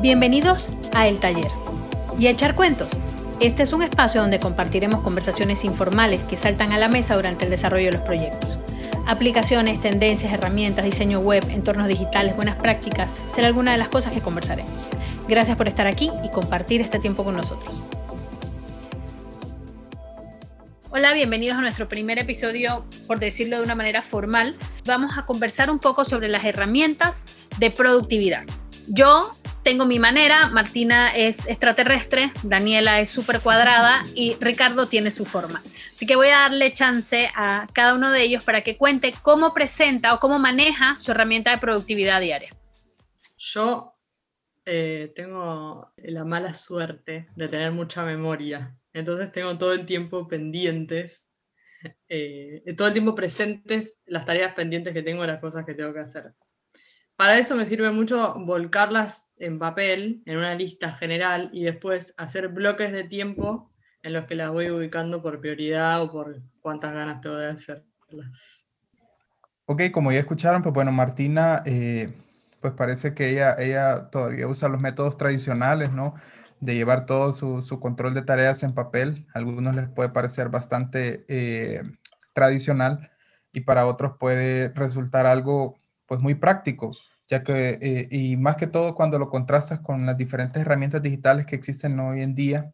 Bienvenidos 0.00 0.70
a 0.94 1.08
El 1.08 1.20
Taller 1.20 1.50
y 2.18 2.26
a 2.26 2.30
Echar 2.30 2.54
Cuentos. 2.54 2.88
Este 3.38 3.64
es 3.64 3.74
un 3.74 3.82
espacio 3.82 4.22
donde 4.22 4.40
compartiremos 4.40 5.02
conversaciones 5.02 5.62
informales 5.66 6.24
que 6.24 6.38
saltan 6.38 6.72
a 6.72 6.78
la 6.78 6.88
mesa 6.88 7.16
durante 7.16 7.44
el 7.44 7.50
desarrollo 7.50 7.84
de 7.84 7.98
los 7.98 8.00
proyectos. 8.00 8.58
Aplicaciones, 9.06 9.78
tendencias, 9.78 10.32
herramientas, 10.32 10.86
diseño 10.86 11.18
web, 11.18 11.44
entornos 11.50 11.86
digitales, 11.86 12.34
buenas 12.34 12.56
prácticas, 12.56 13.12
será 13.30 13.48
alguna 13.48 13.72
de 13.72 13.76
las 13.76 13.90
cosas 13.90 14.14
que 14.14 14.22
conversaremos. 14.22 14.72
Gracias 15.28 15.58
por 15.58 15.68
estar 15.68 15.86
aquí 15.86 16.10
y 16.24 16.30
compartir 16.30 16.80
este 16.80 16.98
tiempo 16.98 17.22
con 17.22 17.36
nosotros. 17.36 17.84
Hola, 20.88 21.12
bienvenidos 21.12 21.58
a 21.58 21.60
nuestro 21.60 21.90
primer 21.90 22.18
episodio, 22.18 22.86
por 23.06 23.18
decirlo 23.18 23.58
de 23.58 23.64
una 23.64 23.74
manera 23.74 24.00
formal. 24.00 24.56
Vamos 24.86 25.18
a 25.18 25.26
conversar 25.26 25.70
un 25.70 25.78
poco 25.78 26.06
sobre 26.06 26.30
las 26.30 26.46
herramientas 26.46 27.26
de 27.58 27.70
productividad. 27.70 28.44
Yo 28.88 29.36
tengo 29.62 29.86
mi 29.86 29.98
manera, 29.98 30.48
Martina 30.48 31.14
es 31.14 31.46
extraterrestre, 31.46 32.30
Daniela 32.42 33.00
es 33.00 33.10
súper 33.10 33.40
cuadrada 33.40 34.02
y 34.14 34.36
Ricardo 34.40 34.86
tiene 34.86 35.10
su 35.10 35.24
forma. 35.24 35.60
Así 35.94 36.06
que 36.06 36.16
voy 36.16 36.28
a 36.28 36.40
darle 36.40 36.72
chance 36.72 37.28
a 37.34 37.66
cada 37.72 37.94
uno 37.94 38.10
de 38.10 38.22
ellos 38.22 38.44
para 38.44 38.62
que 38.62 38.76
cuente 38.76 39.12
cómo 39.22 39.52
presenta 39.52 40.14
o 40.14 40.20
cómo 40.20 40.38
maneja 40.38 40.96
su 40.96 41.10
herramienta 41.10 41.50
de 41.50 41.58
productividad 41.58 42.20
diaria. 42.20 42.50
Yo 43.36 43.94
eh, 44.64 45.12
tengo 45.14 45.92
la 45.96 46.24
mala 46.24 46.54
suerte 46.54 47.28
de 47.36 47.48
tener 47.48 47.72
mucha 47.72 48.04
memoria, 48.04 48.76
entonces 48.92 49.30
tengo 49.30 49.56
todo 49.58 49.72
el 49.72 49.86
tiempo 49.86 50.26
pendientes, 50.26 51.28
eh, 52.08 52.62
todo 52.76 52.88
el 52.88 52.92
tiempo 52.92 53.14
presentes 53.14 54.00
las 54.06 54.24
tareas 54.24 54.54
pendientes 54.54 54.92
que 54.92 55.02
tengo, 55.02 55.26
las 55.26 55.40
cosas 55.40 55.64
que 55.64 55.74
tengo 55.74 55.92
que 55.92 56.00
hacer. 56.00 56.34
Para 57.20 57.36
eso 57.36 57.54
me 57.54 57.66
sirve 57.66 57.90
mucho 57.90 58.34
volcarlas 58.38 59.34
en 59.36 59.58
papel, 59.58 60.22
en 60.24 60.38
una 60.38 60.54
lista 60.54 60.92
general, 60.92 61.50
y 61.52 61.64
después 61.64 62.14
hacer 62.16 62.48
bloques 62.48 62.92
de 62.92 63.04
tiempo 63.04 63.70
en 64.02 64.14
los 64.14 64.24
que 64.24 64.34
las 64.34 64.50
voy 64.50 64.70
ubicando 64.70 65.20
por 65.20 65.38
prioridad 65.38 66.00
o 66.00 66.10
por 66.10 66.40
cuántas 66.62 66.94
ganas 66.94 67.20
tengo 67.20 67.36
de 67.36 67.50
hacerlas. 67.50 68.66
Ok, 69.66 69.82
como 69.92 70.10
ya 70.12 70.20
escucharon, 70.20 70.62
pues 70.62 70.72
bueno, 70.72 70.92
Martina, 70.92 71.62
eh, 71.66 72.10
pues 72.62 72.72
parece 72.72 73.12
que 73.12 73.28
ella, 73.28 73.54
ella 73.58 74.08
todavía 74.08 74.48
usa 74.48 74.70
los 74.70 74.80
métodos 74.80 75.18
tradicionales, 75.18 75.92
¿no? 75.92 76.14
De 76.60 76.74
llevar 76.74 77.04
todo 77.04 77.34
su, 77.34 77.80
control 77.80 78.14
de 78.14 78.22
tareas 78.22 78.62
en 78.62 78.72
papel. 78.72 79.26
A 79.34 79.40
algunos 79.40 79.76
les 79.76 79.90
puede 79.90 80.08
parecer 80.08 80.48
bastante 80.48 81.26
eh, 81.28 81.82
tradicional 82.32 83.10
y 83.52 83.60
para 83.60 83.84
otros 83.84 84.12
puede 84.18 84.70
resultar 84.70 85.26
algo 85.26 85.76
pues 86.10 86.20
muy 86.20 86.34
práctico 86.34 86.90
ya 87.28 87.44
que, 87.44 87.78
eh, 87.80 88.08
y 88.10 88.36
más 88.36 88.56
que 88.56 88.66
todo 88.66 88.96
cuando 88.96 89.16
lo 89.16 89.30
contrastas 89.30 89.78
con 89.78 90.04
las 90.04 90.16
diferentes 90.16 90.60
herramientas 90.60 91.00
digitales 91.00 91.46
que 91.46 91.54
existen 91.54 91.98
hoy 92.00 92.22
en 92.22 92.34
día 92.34 92.72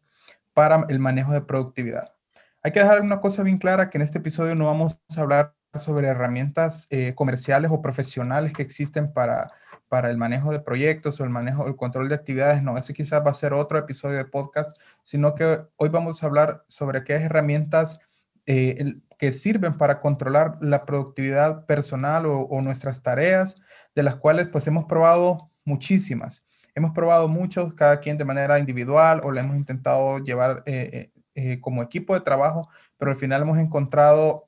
para 0.54 0.86
el 0.88 0.98
manejo 0.98 1.34
de 1.34 1.42
productividad. 1.42 2.14
Hay 2.62 2.72
que 2.72 2.80
dejar 2.80 3.02
una 3.02 3.20
cosa 3.20 3.42
bien 3.42 3.58
clara, 3.58 3.90
que 3.90 3.98
en 3.98 4.02
este 4.02 4.18
episodio 4.18 4.54
no 4.54 4.64
vamos 4.64 5.02
a 5.14 5.20
hablar 5.20 5.54
sobre 5.74 6.08
herramientas 6.08 6.86
eh, 6.88 7.12
comerciales 7.14 7.70
o 7.70 7.82
profesionales 7.82 8.54
que 8.54 8.62
existen 8.62 9.12
para, 9.12 9.52
para 9.88 10.10
el 10.10 10.16
manejo 10.16 10.50
de 10.50 10.60
proyectos 10.60 11.20
o 11.20 11.24
el 11.24 11.30
manejo, 11.30 11.66
el 11.66 11.76
control 11.76 12.08
de 12.08 12.14
actividades. 12.14 12.62
No, 12.62 12.78
ese 12.78 12.94
quizás 12.94 13.22
va 13.22 13.32
a 13.32 13.34
ser 13.34 13.52
otro 13.52 13.76
episodio 13.76 14.16
de 14.16 14.24
podcast, 14.24 14.74
sino 15.02 15.34
que 15.34 15.60
hoy 15.76 15.90
vamos 15.90 16.22
a 16.22 16.26
hablar 16.26 16.64
sobre 16.66 17.04
qué 17.04 17.12
herramientas 17.12 18.00
eh, 18.46 18.94
que 19.18 19.32
sirven 19.32 19.78
para 19.78 20.00
controlar 20.00 20.58
la 20.60 20.84
productividad 20.84 21.66
personal 21.66 22.26
o, 22.26 22.60
nuestras 22.60 23.02
tareas, 23.02 23.56
de 23.94 24.02
las 24.02 24.16
cuales 24.16 24.48
pues 24.48 24.66
hemos 24.66 24.84
probado 24.84 25.50
muchísimas. 25.64 26.46
Hemos 26.74 26.92
probado 26.92 27.28
muchos, 27.28 27.74
cada 27.74 28.00
quien 28.00 28.18
de 28.18 28.26
manera 28.26 28.58
individual 28.58 29.22
o 29.24 29.32
le 29.32 29.40
hemos 29.40 29.56
intentado 29.56 30.18
llevar 30.18 30.62
eh, 30.66 31.08
eh, 31.34 31.60
como 31.60 31.82
equipo 31.82 32.14
de 32.14 32.20
trabajo, 32.20 32.68
pero 32.98 33.10
al 33.10 33.16
final 33.16 33.42
hemos 33.42 33.58
encontrado 33.58 34.44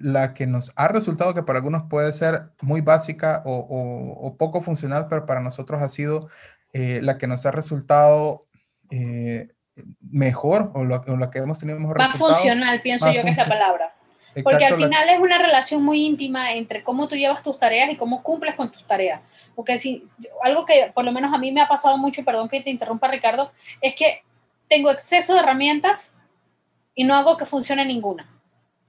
la 0.00 0.34
que 0.34 0.48
nos 0.48 0.72
ha 0.74 0.88
resultado 0.88 1.32
que 1.32 1.44
para 1.44 1.58
algunos 1.58 1.84
puede 1.88 2.12
ser 2.12 2.50
muy 2.60 2.80
básica 2.80 3.42
o, 3.46 4.34
poco 4.36 4.60
funcional, 4.62 5.06
pero 5.08 5.26
para 5.26 5.40
nosotros 5.40 5.80
ha 5.80 5.88
sido 5.88 6.28
la 6.72 7.18
que 7.18 7.28
nos 7.28 7.46
ha 7.46 7.52
resultado 7.52 8.40
mejor 10.00 10.70
o 10.74 10.84
lo, 10.84 11.30
que 11.30 11.38
hemos 11.38 11.58
tenido 11.58 11.78
mejor 11.78 11.98
Más 11.98 12.12
funcional, 12.12 12.80
pienso 12.82 13.10
yo 13.12 13.22
que 13.22 13.30
es 13.30 13.36
la 13.36 13.46
palabra. 13.46 13.94
Porque 14.44 14.64
al 14.64 14.76
final 14.76 15.08
es 15.08 15.18
una 15.18 15.38
relación 15.38 15.82
muy 15.82 16.04
íntima 16.04 16.52
entre 16.52 16.82
cómo 16.82 17.08
tú 17.08 17.16
llevas 17.16 17.42
tus 17.42 17.58
tareas 17.58 17.90
y 17.90 17.96
cómo 17.96 18.22
cumples 18.22 18.54
con 18.54 18.70
tus 18.70 18.86
tareas. 18.86 19.20
Porque 19.54 19.78
si 19.78 20.06
algo 20.42 20.64
que 20.64 20.92
por 20.94 21.04
lo 21.04 21.12
menos 21.12 21.32
a 21.32 21.38
mí 21.38 21.50
me 21.50 21.60
ha 21.60 21.68
pasado 21.68 21.98
mucho, 21.98 22.24
perdón 22.24 22.48
que 22.48 22.60
te 22.60 22.70
interrumpa 22.70 23.08
Ricardo, 23.08 23.50
es 23.80 23.94
que 23.94 24.22
tengo 24.68 24.90
exceso 24.90 25.34
de 25.34 25.40
herramientas 25.40 26.14
y 26.94 27.04
no 27.04 27.14
hago 27.14 27.36
que 27.36 27.44
funcione 27.44 27.84
ninguna. 27.84 28.28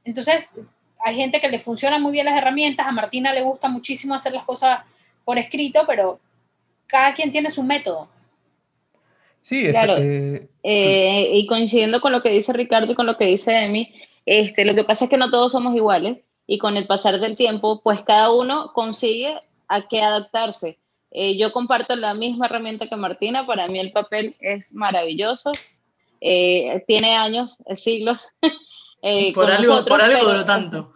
Entonces, 0.04 0.54
hay 1.00 1.16
gente 1.16 1.40
que 1.40 1.50
le 1.50 1.60
funciona 1.60 1.98
muy 1.98 2.12
bien 2.12 2.26
las 2.26 2.38
herramientas, 2.38 2.86
a 2.86 2.92
Martina 2.92 3.34
le 3.34 3.42
gusta 3.42 3.70
muchísimo 3.70 4.14
hacer 4.14 4.34
las 4.34 4.44
cosas 4.44 4.82
por 5.24 5.38
escrito, 5.38 5.84
pero 5.88 6.20
cada 6.88 7.14
quien 7.14 7.32
tiene 7.32 7.50
su 7.50 7.64
método. 7.64 8.10
Sí, 9.42 9.70
claro. 9.70 9.96
Eh, 9.98 10.48
eh, 10.64 11.30
y 11.34 11.48
coincidiendo 11.48 12.02
con 12.02 12.12
lo 12.12 12.22
que 12.22 12.30
dice 12.30 12.54
Ricardo 12.54 12.92
y 12.92 12.96
con 12.96 13.06
lo 13.06 13.18
que 13.18 13.26
dice 13.26 13.58
Emi, 13.58 13.94
este, 14.26 14.66
lo 14.66 14.76
que 14.76 14.84
pasa 14.84 15.06
es 15.06 15.10
que 15.10 15.18
no 15.18 15.30
todos 15.30 15.52
somos 15.52 15.76
iguales 15.76 16.20
y 16.46 16.58
con 16.58 16.78
el 16.78 16.88
pasar 16.88 17.20
del 17.20 17.38
tiempo, 17.38 17.82
pues 17.82 18.02
cada 18.06 18.32
uno 18.32 18.72
consigue 18.74 19.40
a 19.68 19.88
qué 19.88 20.02
adaptarse. 20.02 20.80
Eh, 21.12 21.38
yo 21.38 21.52
comparto 21.52 21.96
la 21.96 22.14
misma 22.14 22.46
herramienta 22.46 22.88
que 22.88 22.96
Martina, 22.96 23.46
para 23.46 23.68
mí 23.68 23.80
el 23.80 23.92
papel 23.92 24.36
es 24.40 24.74
maravilloso, 24.74 25.52
tiene 26.20 27.16
años, 27.16 27.58
siglos. 27.76 28.28
por, 29.34 29.50
algo, 29.50 29.86
por 29.86 30.02
algo 30.02 30.26
duró 30.26 30.46
tanto. 30.46 30.94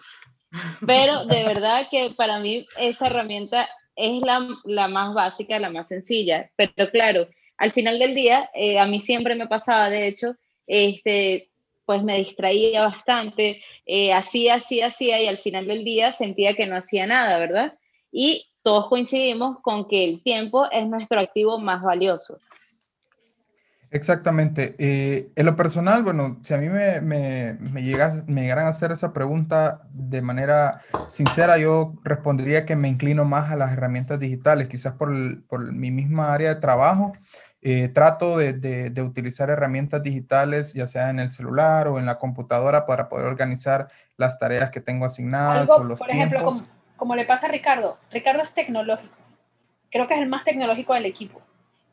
Pero 0.85 1.25
de 1.25 1.43
verdad 1.43 1.87
que 1.89 2.11
para 2.15 2.39
mí 2.39 2.65
esa 2.77 3.07
herramienta 3.07 3.67
es 3.95 4.21
la, 4.21 4.47
la 4.65 4.87
más 4.87 5.13
básica, 5.13 5.59
la 5.59 5.69
más 5.69 5.87
sencilla, 5.87 6.49
pero 6.55 6.89
claro, 6.91 7.27
al 7.57 7.71
final 7.71 7.99
del 7.99 8.15
día, 8.15 8.49
eh, 8.53 8.79
a 8.79 8.85
mí 8.85 8.99
siempre 8.99 9.35
me 9.35 9.47
pasaba, 9.47 9.89
de 9.89 10.07
hecho, 10.07 10.35
este, 10.67 11.49
pues 11.85 12.03
me 12.03 12.17
distraía 12.17 12.81
bastante, 12.81 13.61
eh, 13.85 14.13
hacía, 14.13 14.55
hacía, 14.55 14.87
hacía 14.87 15.21
y 15.21 15.27
al 15.27 15.39
final 15.39 15.67
del 15.67 15.83
día 15.83 16.11
sentía 16.11 16.53
que 16.53 16.65
no 16.65 16.77
hacía 16.77 17.05
nada, 17.05 17.37
¿verdad? 17.37 17.77
Y 18.11 18.47
todos 18.63 18.87
coincidimos 18.87 19.59
con 19.61 19.87
que 19.87 20.05
el 20.05 20.23
tiempo 20.23 20.69
es 20.71 20.87
nuestro 20.87 21.19
activo 21.19 21.59
más 21.59 21.81
valioso. 21.81 22.39
Exactamente. 23.93 24.75
Eh, 24.79 25.29
en 25.35 25.45
lo 25.45 25.55
personal, 25.55 26.01
bueno, 26.01 26.39
si 26.41 26.55
a 26.55 26.57
mí 26.57 26.67
me, 26.67 26.99
me, 26.99 27.53
me, 27.59 27.83
llegas, 27.83 28.27
me 28.27 28.41
llegaran 28.41 28.65
a 28.65 28.69
hacer 28.69 28.91
esa 28.91 29.13
pregunta 29.13 29.83
de 29.91 30.23
manera 30.23 30.79
sincera, 31.09 31.59
yo 31.59 31.93
respondería 32.03 32.65
que 32.65 32.75
me 32.75 32.87
inclino 32.87 33.23
más 33.23 33.51
a 33.51 33.55
las 33.55 33.71
herramientas 33.71 34.19
digitales, 34.19 34.67
quizás 34.67 34.93
por, 34.93 35.45
por 35.45 35.71
mi 35.71 35.91
misma 35.91 36.33
área 36.33 36.55
de 36.55 36.59
trabajo. 36.59 37.13
Eh, 37.61 37.87
trato 37.87 38.39
de, 38.39 38.53
de, 38.53 39.01
utilizar 39.03 39.51
herramientas 39.51 40.01
digitales, 40.01 40.73
ya 40.73 40.87
sea 40.87 41.11
en 41.11 41.19
el 41.19 41.29
celular 41.29 41.87
o 41.87 41.99
en 41.99 42.07
la 42.07 42.17
computadora, 42.17 42.87
para 42.87 43.07
poder 43.09 43.27
organizar 43.27 43.89
las 44.17 44.39
tareas 44.39 44.71
que 44.71 44.81
tengo 44.81 45.05
asignadas 45.05 45.69
o 45.69 45.83
los 45.83 45.99
Por 45.99 46.09
ejemplo, 46.09 46.43
como, 46.43 46.61
como, 46.97 47.15
le 47.15 47.25
pasa 47.25 47.45
a 47.45 47.51
Ricardo. 47.51 47.99
Ricardo 48.11 48.41
es 48.41 48.51
tecnológico. 48.55 49.13
Creo 49.91 50.07
que 50.07 50.15
es 50.15 50.19
el 50.19 50.29
más 50.29 50.43
tecnológico 50.43 50.95
del 50.95 51.05
equipo. 51.05 51.41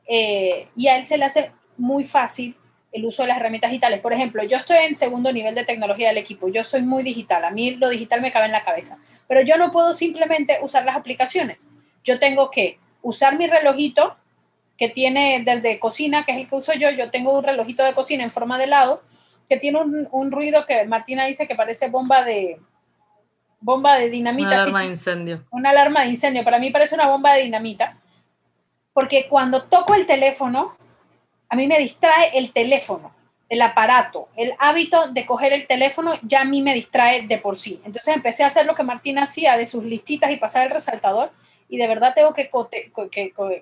Eh, 0.08 0.70
y 0.74 0.88
a 0.88 0.96
él 0.96 1.04
se 1.04 1.18
le 1.18 1.26
hace 1.26 1.52
muy 1.80 2.04
fácil 2.04 2.56
el 2.92 3.04
uso 3.04 3.22
de 3.22 3.28
las 3.28 3.38
herramientas 3.38 3.70
digitales. 3.70 4.00
Por 4.00 4.12
ejemplo, 4.12 4.42
yo 4.44 4.56
estoy 4.56 4.78
en 4.78 4.96
segundo 4.96 5.32
nivel 5.32 5.54
de 5.54 5.64
tecnología 5.64 6.08
del 6.08 6.18
equipo, 6.18 6.48
yo 6.48 6.64
soy 6.64 6.82
muy 6.82 7.02
digital, 7.02 7.44
a 7.44 7.50
mí 7.50 7.72
lo 7.72 7.88
digital 7.88 8.20
me 8.20 8.32
cabe 8.32 8.46
en 8.46 8.52
la 8.52 8.62
cabeza, 8.62 8.98
pero 9.28 9.42
yo 9.42 9.56
no 9.56 9.70
puedo 9.70 9.94
simplemente 9.94 10.58
usar 10.62 10.84
las 10.84 10.96
aplicaciones. 10.96 11.68
Yo 12.04 12.18
tengo 12.18 12.50
que 12.50 12.78
usar 13.02 13.36
mi 13.38 13.46
relojito 13.46 14.16
que 14.76 14.88
tiene 14.88 15.42
desde 15.44 15.78
cocina, 15.78 16.24
que 16.24 16.32
es 16.32 16.38
el 16.38 16.48
que 16.48 16.56
uso 16.56 16.72
yo, 16.72 16.90
yo 16.90 17.10
tengo 17.10 17.36
un 17.36 17.44
relojito 17.44 17.84
de 17.84 17.94
cocina 17.94 18.24
en 18.24 18.30
forma 18.30 18.58
de 18.58 18.64
helado, 18.64 19.02
que 19.48 19.56
tiene 19.56 19.78
un, 19.78 20.08
un 20.10 20.32
ruido 20.32 20.64
que 20.64 20.84
Martina 20.86 21.26
dice 21.26 21.46
que 21.46 21.54
parece 21.54 21.90
bomba 21.90 22.24
de 22.24 22.58
bomba 23.60 23.96
de 23.96 24.08
dinamita. 24.08 24.48
Una 24.48 24.62
alarma 24.62 24.80
de 24.80 24.86
incendio. 24.86 25.44
Una 25.50 25.70
alarma 25.70 26.02
de 26.02 26.08
incendio, 26.08 26.44
para 26.44 26.58
mí 26.58 26.70
parece 26.70 26.94
una 26.94 27.06
bomba 27.06 27.34
de 27.34 27.42
dinamita, 27.42 27.98
porque 28.92 29.28
cuando 29.28 29.64
toco 29.64 29.94
el 29.94 30.06
teléfono, 30.06 30.76
a 31.50 31.56
mí 31.56 31.66
me 31.66 31.78
distrae 31.78 32.38
el 32.38 32.52
teléfono, 32.52 33.12
el 33.48 33.60
aparato, 33.60 34.28
el 34.36 34.54
hábito 34.60 35.08
de 35.08 35.26
coger 35.26 35.52
el 35.52 35.66
teléfono 35.66 36.12
ya 36.22 36.42
a 36.42 36.44
mí 36.44 36.62
me 36.62 36.72
distrae 36.72 37.26
de 37.26 37.38
por 37.38 37.56
sí. 37.56 37.80
Entonces 37.84 38.14
empecé 38.14 38.44
a 38.44 38.46
hacer 38.46 38.64
lo 38.64 38.76
que 38.76 38.84
Martina 38.84 39.24
hacía 39.24 39.56
de 39.56 39.66
sus 39.66 39.84
listitas 39.84 40.30
y 40.30 40.36
pasar 40.36 40.64
el 40.64 40.70
resaltador 40.70 41.32
y 41.68 41.78
de 41.78 41.88
verdad 41.88 42.14
tengo 42.14 42.32
que, 42.32 42.50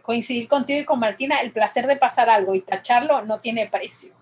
coincidir 0.02 0.48
contigo 0.48 0.80
y 0.80 0.84
con 0.84 0.98
Martina, 0.98 1.40
el 1.40 1.52
placer 1.52 1.86
de 1.86 1.96
pasar 1.96 2.30
algo 2.30 2.54
y 2.54 2.60
tacharlo 2.60 3.24
no 3.24 3.38
tiene 3.38 3.68
precio. 3.68 4.14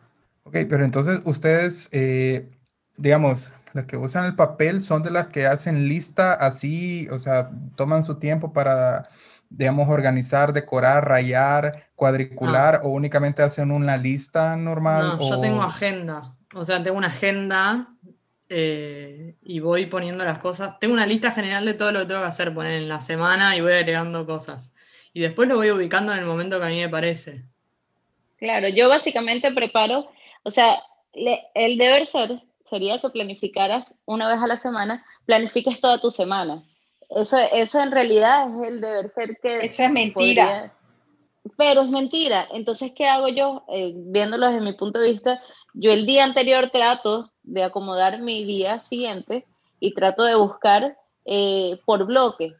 Ok, 0.44 0.58
pero 0.68 0.84
entonces 0.84 1.20
ustedes, 1.24 1.88
eh, 1.92 2.48
digamos, 2.96 3.52
las 3.72 3.84
que 3.84 3.96
usan 3.96 4.24
el 4.24 4.34
papel 4.34 4.80
son 4.80 5.02
de 5.02 5.10
las 5.10 5.28
que 5.28 5.46
hacen 5.46 5.88
lista 5.88 6.32
así, 6.32 7.08
o 7.10 7.18
sea, 7.18 7.50
toman 7.76 8.02
su 8.02 8.16
tiempo 8.16 8.52
para 8.52 9.08
digamos, 9.50 9.88
organizar, 9.88 10.52
decorar, 10.52 11.08
rayar, 11.08 11.86
cuadricular 11.94 12.80
o 12.84 12.88
únicamente 12.88 13.42
hacen 13.42 13.70
una 13.70 13.96
lista 13.96 14.56
normal? 14.56 15.18
No, 15.18 15.30
yo 15.30 15.40
tengo 15.40 15.62
agenda. 15.62 16.34
O 16.54 16.64
sea, 16.64 16.82
tengo 16.82 16.96
una 16.96 17.08
agenda 17.08 17.88
eh, 18.48 19.36
y 19.42 19.60
voy 19.60 19.86
poniendo 19.86 20.24
las 20.24 20.38
cosas. 20.38 20.78
Tengo 20.78 20.94
una 20.94 21.06
lista 21.06 21.32
general 21.32 21.64
de 21.64 21.74
todo 21.74 21.92
lo 21.92 22.00
que 22.00 22.06
tengo 22.06 22.20
que 22.20 22.28
hacer, 22.28 22.54
poner 22.54 22.72
en 22.72 22.88
la 22.88 23.00
semana 23.00 23.56
y 23.56 23.60
voy 23.60 23.72
agregando 23.72 24.26
cosas. 24.26 24.74
Y 25.12 25.20
después 25.20 25.48
lo 25.48 25.56
voy 25.56 25.70
ubicando 25.70 26.12
en 26.12 26.20
el 26.20 26.26
momento 26.26 26.60
que 26.60 26.66
a 26.66 26.70
mí 26.70 26.80
me 26.80 26.88
parece. 26.88 27.44
Claro, 28.38 28.68
yo 28.68 28.88
básicamente 28.88 29.50
preparo, 29.52 30.10
o 30.42 30.50
sea, 30.50 30.76
el 31.54 31.78
deber 31.78 32.06
ser 32.06 32.42
sería 32.60 33.00
que 33.00 33.08
planificaras 33.08 33.98
una 34.04 34.28
vez 34.28 34.38
a 34.42 34.46
la 34.46 34.56
semana, 34.56 35.04
planifiques 35.24 35.80
toda 35.80 36.00
tu 36.00 36.10
semana. 36.10 36.62
Eso, 37.10 37.38
eso 37.52 37.80
en 37.80 37.92
realidad 37.92 38.48
es 38.48 38.68
el 38.68 38.80
deber 38.80 39.08
ser 39.08 39.38
que... 39.40 39.58
Eso 39.58 39.82
es 39.82 39.90
mentira. 39.90 40.74
pero 41.56 41.82
es 41.82 41.88
mentira. 41.88 42.48
Entonces, 42.52 42.92
¿qué 42.92 43.06
hago 43.06 43.28
yo? 43.28 43.64
Eh, 43.68 43.92
viéndolo 43.96 44.46
desde 44.46 44.60
mi 44.60 44.72
punto 44.72 44.98
de 44.98 45.10
vista, 45.10 45.42
yo 45.74 45.92
el 45.92 46.06
día 46.06 46.24
anterior 46.24 46.70
trato 46.70 47.32
de 47.42 47.62
acomodar 47.62 48.20
mi 48.20 48.44
día 48.44 48.80
siguiente 48.80 49.46
y 49.78 49.94
trato 49.94 50.24
de 50.24 50.34
buscar 50.34 50.96
eh, 51.24 51.78
por 51.84 52.06
bloque. 52.06 52.54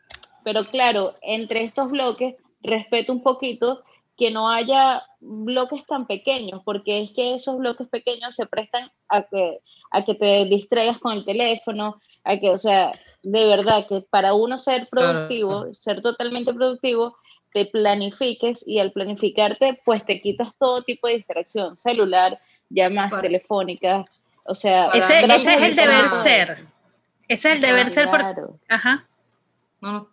Pero 0.45 0.65
claro, 0.65 1.15
entre 1.23 1.65
estos 1.65 1.91
bloques 1.91 2.37
respeto 2.63 3.13
un 3.13 3.23
poquito 3.23 3.83
que 4.17 4.31
no 4.31 4.49
haya 4.49 5.05
bloques 5.21 5.85
tan 5.87 6.07
pequeños, 6.07 6.63
porque 6.65 7.03
es 7.03 7.13
que 7.13 7.35
esos 7.35 7.59
bloques 7.59 7.87
pequeños 7.89 8.35
se 8.35 8.47
prestan 8.47 8.91
a 9.09 9.23
que, 9.23 9.61
a 9.97 10.05
que 10.05 10.15
te 10.15 10.45
distraigas 10.45 10.99
con 10.99 11.13
el 11.15 11.25
teléfono, 11.25 12.01
a 12.23 12.37
que, 12.37 12.51
o 12.51 12.59
sea, 12.59 12.93
de 13.23 13.47
verdad 13.47 13.87
que 13.89 14.03
para 14.11 14.35
uno 14.35 14.59
ser 14.59 14.89
productivo, 14.91 15.75
ser 15.75 16.03
totalmente 16.03 16.53
productivo, 16.53 17.17
te 17.55 17.65
planifiques 17.65 18.69
y 18.69 18.79
al 18.79 18.93
planificarte, 18.93 19.81
pues 19.87 20.05
te 20.05 20.21
quitas 20.21 20.49
todo 20.59 20.83
tipo 20.83 21.09
de 21.09 21.15
distracción, 21.15 21.79
celular, 21.79 22.39
llamadas 22.69 23.23
telefónicas, 23.23 24.05
o 24.45 24.55
sea... 24.55 24.91
Ese, 24.93 25.25
es 25.25 25.47
el 25.47 25.75
deber 25.75 26.09
ser. 26.11 26.67
Ese 27.27 27.49
es 27.49 27.55
el 27.55 27.61
deber 27.63 27.91
ser 27.91 28.11
por... 28.11 28.21
Ajá. 28.69 29.07
No, 29.81 30.11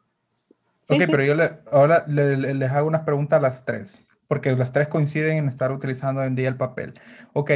ok, 0.87 1.01
pero 1.07 1.23
yo 1.25 1.33
ahora 1.73 2.05
les 2.07 2.71
hago 2.71 2.87
unas 2.87 3.03
preguntas 3.03 3.37
a 3.37 3.41
las 3.41 3.65
tres, 3.65 4.01
porque 4.29 4.55
las 4.55 4.71
tres 4.71 4.87
coinciden 4.87 5.39
en 5.39 5.49
estar 5.49 5.73
utilizando 5.73 6.23
en 6.23 6.35
día 6.35 6.47
el 6.47 6.55
papel. 6.55 6.93
Ok, 7.33 7.51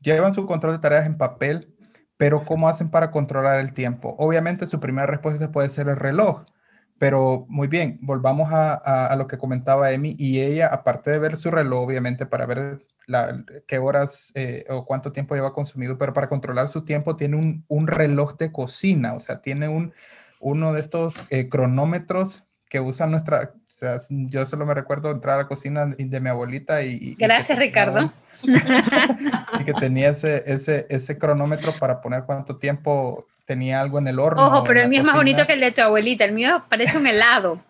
llevan 0.00 0.32
su 0.32 0.46
control 0.46 0.74
de 0.74 0.78
tareas 0.80 1.06
en 1.06 1.16
papel, 1.16 1.74
pero 2.16 2.44
¿cómo 2.44 2.68
hacen 2.68 2.90
para 2.90 3.10
controlar 3.10 3.60
el 3.60 3.72
tiempo? 3.72 4.16
Obviamente 4.18 4.66
su 4.66 4.80
primera 4.80 5.06
respuesta 5.06 5.52
puede 5.52 5.70
ser 5.70 5.88
el 5.88 5.96
reloj, 5.96 6.44
pero 6.98 7.46
muy 7.48 7.68
bien, 7.68 7.98
volvamos 8.02 8.48
a, 8.52 9.14
lo 9.16 9.26
que 9.26 9.38
comentaba 9.38 9.92
Emi 9.92 10.16
y 10.18 10.40
ella, 10.40 10.68
aparte 10.68 11.10
de 11.10 11.18
ver 11.18 11.36
su 11.36 11.50
reloj, 11.50 11.80
obviamente 11.80 12.26
para 12.26 12.46
ver 12.46 12.86
qué 13.66 13.78
horas 13.78 14.32
eh, 14.34 14.66
o 14.68 14.84
cuánto 14.84 15.12
tiempo 15.12 15.34
lleva 15.34 15.54
consumido, 15.54 15.96
pero 15.96 16.12
para 16.12 16.28
controlar 16.28 16.68
su 16.68 16.84
tiempo 16.84 17.16
tiene 17.16 17.64
un, 17.68 17.86
reloj 17.86 18.36
de 18.36 18.52
cocina, 18.52 19.14
o 19.14 19.20
sea, 19.20 19.40
tiene 19.40 19.68
un, 19.68 19.94
uno 20.40 20.72
de 20.72 20.80
estos 20.80 21.24
eh, 21.30 21.48
cronómetros 21.48 22.48
que 22.68 22.80
usan 22.80 23.12
nuestra, 23.12 23.54
sea, 23.78 23.98
yo 24.08 24.44
solo 24.46 24.66
me 24.66 24.74
recuerdo 24.74 25.10
entrar 25.10 25.34
a 25.34 25.42
la 25.42 25.48
cocina 25.48 25.86
de 25.86 26.20
mi 26.20 26.28
abuelita 26.28 26.82
y... 26.82 27.14
Gracias, 27.18 27.58
Ricardo. 27.58 28.12
y 29.60 29.64
que 29.64 29.74
tenía 29.74 30.10
ese, 30.10 30.42
ese, 30.46 30.86
ese 30.90 31.18
cronómetro 31.18 31.72
para 31.72 32.00
poner 32.00 32.24
cuánto 32.24 32.56
tiempo 32.56 33.26
tenía 33.44 33.80
algo 33.80 33.98
en 33.98 34.08
el 34.08 34.18
horno. 34.18 34.46
Ojo, 34.46 34.64
pero 34.64 34.82
el 34.82 34.88
mío 34.88 35.00
es 35.00 35.06
más 35.06 35.16
bonito 35.16 35.46
que 35.46 35.54
el 35.54 35.60
de 35.60 35.72
tu 35.72 35.80
abuelita, 35.80 36.24
el 36.24 36.32
mío 36.32 36.64
parece 36.68 36.98
un 36.98 37.06
helado. 37.06 37.62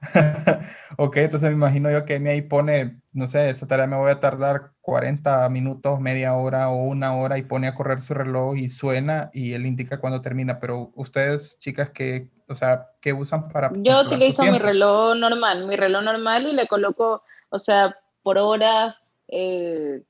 ok, 0.96 1.16
entonces 1.18 1.50
me 1.50 1.56
imagino 1.56 1.90
yo 1.90 2.04
que 2.04 2.18
me 2.18 2.30
ahí 2.30 2.42
pone, 2.42 3.00
no 3.12 3.28
sé, 3.28 3.50
esta 3.50 3.66
tarea 3.66 3.86
me 3.86 3.96
voy 3.96 4.10
a 4.10 4.18
tardar 4.18 4.72
40 4.80 5.48
minutos, 5.50 6.00
media 6.00 6.34
hora 6.34 6.70
o 6.70 6.84
una 6.84 7.14
hora 7.14 7.38
y 7.38 7.42
pone 7.42 7.68
a 7.68 7.74
correr 7.74 8.00
su 8.00 8.14
reloj 8.14 8.56
y 8.56 8.68
suena 8.68 9.30
y 9.32 9.52
él 9.52 9.66
indica 9.66 10.00
cuando 10.00 10.20
termina, 10.20 10.58
pero 10.58 10.90
ustedes, 10.94 11.58
chicas, 11.60 11.90
que 11.90 12.28
o 12.50 12.54
sea, 12.54 12.90
¿qué 13.00 13.12
usan 13.12 13.48
para... 13.48 13.70
Yo 13.74 14.00
utilizo 14.00 14.42
mi 14.44 14.58
reloj 14.58 15.16
normal, 15.16 15.66
mi 15.66 15.76
reloj 15.76 16.02
normal 16.02 16.46
y 16.46 16.52
le 16.52 16.66
coloco, 16.66 17.22
o 17.48 17.58
sea, 17.58 17.96
por 18.22 18.38
horas, 18.38 19.00
eh, 19.28 20.02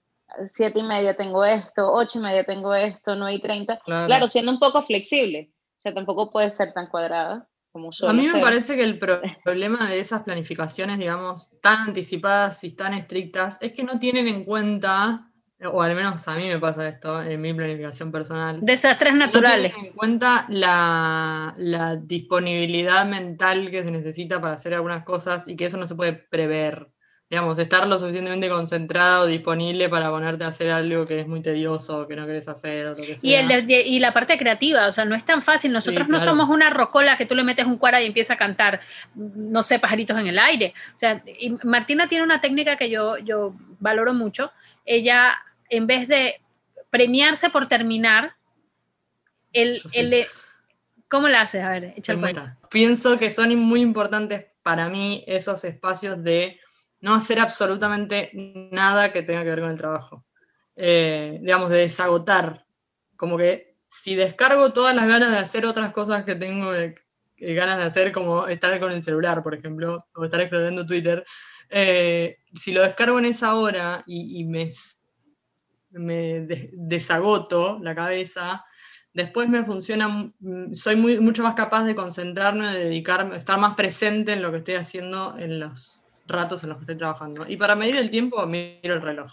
siete 0.45 0.81
y 0.81 0.83
media 0.83 1.17
tengo 1.17 1.45
esto, 1.45 1.93
ocho 1.93 2.19
y 2.19 2.23
media 2.23 2.45
tengo 2.45 2.75
esto, 2.75 3.15
nueve 3.17 3.35
y 3.35 3.41
treinta. 3.41 3.81
Claro. 3.85 4.29
siendo 4.29 4.53
un 4.53 4.59
poco 4.59 4.83
flexible. 4.83 5.51
O 5.79 5.83
sea, 5.83 5.95
tampoco 5.95 6.31
puede 6.31 6.51
ser 6.51 6.73
tan 6.73 6.89
cuadrada. 6.89 7.47
Como 7.73 7.91
a 8.09 8.13
mí 8.13 8.27
me 8.27 8.41
parece 8.41 8.75
que 8.75 8.83
el 8.83 8.99
problema 8.99 9.87
de 9.87 10.01
esas 10.01 10.23
planificaciones, 10.23 10.99
digamos, 10.99 11.57
tan 11.61 11.89
anticipadas 11.89 12.65
y 12.65 12.71
tan 12.71 12.95
estrictas, 12.95 13.59
es 13.61 13.73
que 13.73 13.85
no 13.85 13.95
tienen 13.95 14.27
en 14.27 14.45
cuenta 14.45 15.30
o 15.67 15.83
al 15.83 15.95
menos 15.95 16.27
a 16.27 16.37
mí 16.37 16.49
me 16.49 16.59
pasa 16.59 16.89
esto 16.89 17.23
en 17.23 17.41
mi 17.41 17.53
planificación 17.53 18.11
personal. 18.11 18.61
Desastres 18.62 19.15
naturales. 19.15 19.73
No 19.77 19.85
en 19.85 19.93
cuenta 19.93 20.47
la, 20.49 21.55
la, 21.59 21.97
disponibilidad 21.97 23.07
mental 23.07 23.71
que 23.71 23.85
se 23.85 23.91
necesita 23.91 24.41
para 24.41 24.55
hacer 24.55 24.73
algunas 24.75 25.05
cosas 25.05 25.47
y 25.49 25.57
que 25.57 25.67
eso 25.67 25.77
no 25.77 25.87
se 25.87 25.95
puede 25.95 26.15
prever. 26.15 26.89
Digamos, 27.29 27.57
estar 27.59 27.87
lo 27.87 27.97
suficientemente 27.97 28.49
concentrado, 28.49 29.27
disponible 29.27 29.89
para 29.89 30.11
ponerte 30.11 30.43
a 30.43 30.49
hacer 30.49 30.73
algo 30.73 31.07
que 31.07 31.21
es 31.21 31.29
muy 31.29 31.41
tedioso, 31.41 32.09
que 32.09 32.17
no 32.17 32.27
querés 32.27 32.49
hacer 32.49 32.87
o 32.87 32.91
lo 32.91 32.97
que 32.97 33.19
sea. 33.19 33.63
Y, 33.69 33.73
y 33.73 34.01
la 34.01 34.13
parte 34.13 34.37
creativa, 34.37 34.89
o 34.89 34.93
sea, 34.93 35.05
no 35.05 35.15
es 35.15 35.25
tan 35.25 35.41
fácil. 35.41 35.71
Nosotros 35.71 36.09
no 36.09 36.19
somos 36.19 36.49
una 36.49 36.71
rocola 36.71 37.17
que 37.17 37.27
tú 37.27 37.37
le 37.37 37.45
metes 37.45 37.67
un 37.67 37.77
cuara 37.77 38.03
y 38.03 38.06
empieza 38.06 38.35
a 38.35 38.37
cantar, 38.37 38.81
no 39.15 39.63
sé, 39.63 39.79
pajaritos 39.79 40.19
en 40.19 40.27
el 40.27 40.41
aire. 40.41 40.75
O 40.97 40.99
sea, 40.99 41.23
y 41.39 41.51
Martina 41.63 42.09
tiene 42.09 42.25
una 42.25 42.41
técnica 42.41 42.75
que 42.75 42.91
yo, 42.91 43.17
yo 43.19 43.55
valoro 43.79 44.13
mucho. 44.13 44.51
Ella 44.85 45.31
en 45.70 45.87
vez 45.87 46.08
de 46.08 46.40
premiarse 46.90 47.49
por 47.49 47.69
terminar, 47.69 48.37
el, 49.52 49.82
el 49.94 50.26
¿cómo 51.08 51.28
la 51.28 51.43
haces? 51.43 51.62
A 51.62 51.70
ver, 51.70 51.94
echa 51.96 52.12
el 52.12 52.20
cuenta. 52.20 52.58
Pienso 52.69 53.19
que 53.19 53.31
son 53.31 53.55
muy 53.56 53.81
importantes 53.81 54.46
para 54.62 54.88
mí 54.88 55.25
esos 55.26 55.64
espacios 55.64 56.22
de 56.22 56.61
no 57.00 57.14
hacer 57.14 57.40
absolutamente 57.40 58.31
nada 58.34 59.12
que 59.12 59.22
tenga 59.22 59.43
que 59.43 59.50
ver 59.50 59.61
con 59.61 59.70
el 59.70 59.78
trabajo. 59.78 60.26
Eh, 60.76 61.38
digamos, 61.43 61.70
de 61.70 61.78
desagotar. 61.78 62.64
Como 63.17 63.37
que 63.37 63.76
si 63.88 64.14
descargo 64.14 64.72
todas 64.72 64.94
las 64.94 65.06
ganas 65.06 65.31
de 65.31 65.38
hacer 65.38 65.67
otras 65.67 65.93
cosas 65.93 66.25
que 66.25 66.37
tengo 66.37 66.70
ganas 67.37 67.78
de 67.78 67.84
hacer, 67.84 68.12
como 68.12 68.46
estar 68.46 68.78
con 68.81 68.93
el 68.93 69.02
celular, 69.02 69.43
por 69.43 69.55
ejemplo, 69.55 70.06
o 70.14 70.25
estar 70.25 70.40
escribiendo 70.40 70.87
Twitter, 70.87 71.25
eh, 71.69 72.38
si 72.55 72.72
lo 72.72 72.82
descargo 72.82 73.19
en 73.19 73.26
esa 73.26 73.55
hora 73.55 74.02
y, 74.06 74.40
y 74.40 74.44
me 74.44 74.69
me 75.91 76.47
desagoto 76.73 77.79
la 77.82 77.94
cabeza, 77.94 78.65
después 79.13 79.49
me 79.49 79.65
funciona, 79.65 80.32
soy 80.73 80.97
muy, 80.97 81.20
mucho 81.20 81.43
más 81.43 81.55
capaz 81.55 81.85
de 81.85 81.94
concentrarme, 81.94 82.73
de 82.73 82.85
dedicarme, 82.85 83.37
estar 83.37 83.59
más 83.59 83.75
presente 83.75 84.32
en 84.32 84.43
lo 84.43 84.51
que 84.51 84.59
estoy 84.59 84.75
haciendo 84.75 85.37
en 85.39 85.61
los 85.61 86.05
ratos 86.27 86.63
en 86.63 86.70
los 86.70 86.79
que 86.79 86.85
estoy 86.85 86.97
trabajando. 86.97 87.44
Y 87.49 87.56
para 87.56 87.75
medir 87.75 87.97
el 87.97 88.11
tiempo, 88.11 88.44
miro 88.47 88.94
el 88.94 89.03
reloj. 89.03 89.32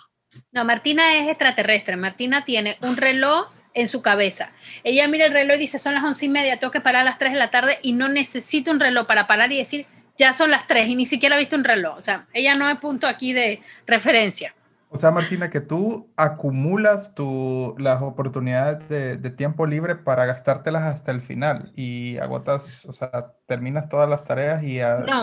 No, 0.52 0.66
Martina 0.66 1.16
es 1.18 1.30
extraterrestre. 1.30 1.96
Martina 1.96 2.44
tiene 2.44 2.78
un 2.82 2.98
reloj 2.98 3.50
en 3.74 3.88
su 3.88 4.02
cabeza. 4.02 4.52
Ella 4.84 5.08
mira 5.08 5.28
el 5.28 5.32
reloj 5.32 5.56
y 5.58 5.60
dice, 5.60 5.80
son 5.80 5.94
las 5.94 6.04
once 6.04 6.26
y 6.26 6.30
media, 6.30 6.58
tengo 6.58 6.72
que 6.72 6.82
parar 6.82 7.02
a 7.02 7.06
las 7.06 7.20
3 7.20 7.34
de 7.34 7.40
la 7.40 7.52
tarde 7.52 7.78
y 7.84 7.94
no 7.94 8.10
necesito 8.10 8.72
un 8.72 8.80
reloj 8.80 9.06
para 9.06 9.28
parar 9.28 9.52
y 9.52 9.58
decir, 9.58 9.86
ya 10.18 10.34
son 10.34 10.50
las 10.50 10.68
3 10.68 10.90
y 10.90 10.96
ni 10.96 11.06
siquiera 11.06 11.36
ha 11.36 11.40
visto 11.40 11.56
un 11.56 11.64
reloj. 11.64 11.96
O 11.98 12.02
sea, 12.02 12.28
ella 12.34 12.56
no 12.56 12.70
es 12.70 12.78
punto 12.80 13.08
aquí 13.08 13.34
de 13.34 13.62
referencia. 13.86 14.56
O 14.90 14.98
sea, 14.98 15.12
Martina, 15.12 15.50
que 15.50 15.60
tú 15.60 16.14
acumulas 16.16 17.14
tu, 17.14 17.76
las 17.78 18.02
oportunidades 18.02 18.88
de, 18.88 19.30
tiempo 19.32 19.66
libre 19.66 19.96
para 19.96 20.26
gastártelas 20.26 20.84
hasta 20.84 21.12
el 21.12 21.22
final 21.22 21.72
y 21.76 22.18
agotas, 22.18 22.86
o 22.86 22.94
sea, 22.94 23.34
terminas 23.46 23.90
todas 23.90 24.10
las 24.10 24.24
tareas 24.24 24.64
y 24.64 24.80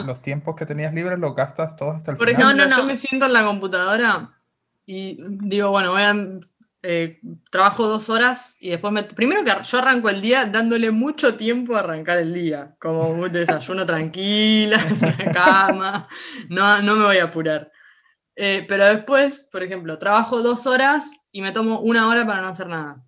los 0.06 0.20
tiempos 0.20 0.54
que 0.54 0.66
tenías 0.66 0.92
libres 0.92 1.18
los 1.18 1.34
gastas 1.34 1.76
todos 1.76 1.96
hasta 1.96 2.10
el 2.10 2.18
Por 2.18 2.28
final. 2.28 2.58
ejemplo, 2.58 2.76
yo 2.76 2.84
me 2.84 2.96
siento 2.96 3.26
en 3.26 3.32
la 3.32 3.44
computadora 3.44 4.38
y 4.84 5.16
digo, 5.20 5.70
bueno, 5.70 5.92
voy 5.92 6.02
a, 6.02 6.14
eh, 6.86 7.18
trabajo 7.50 7.88
dos 7.88 8.10
horas 8.10 8.58
y 8.60 8.68
después 8.68 8.92
me... 8.92 9.04
Primero 9.04 9.42
que 9.42 9.52
yo 9.64 9.78
arranco 9.78 10.10
el 10.10 10.20
día 10.20 10.44
dándole 10.44 10.90
mucho 10.90 11.34
tiempo 11.34 11.74
a 11.74 11.78
arrancar 11.78 12.18
el 12.18 12.34
día, 12.34 12.76
como 12.78 13.08
un 13.08 13.32
desayuno 13.32 13.86
tranquila, 13.86 14.78
en 14.90 15.00
la 15.00 15.32
cama, 15.32 16.08
no, 16.50 16.82
no 16.82 16.96
me 16.96 17.04
voy 17.06 17.16
a 17.16 17.24
apurar. 17.24 17.72
Eh, 18.36 18.64
pero 18.68 18.86
después, 18.86 19.48
por 19.50 19.62
ejemplo, 19.62 19.98
trabajo 19.98 20.42
dos 20.42 20.66
horas 20.66 21.24
y 21.30 21.40
me 21.40 21.52
tomo 21.52 21.78
una 21.80 22.08
hora 22.08 22.26
para 22.26 22.40
no 22.40 22.48
hacer 22.48 22.66
nada. 22.66 23.04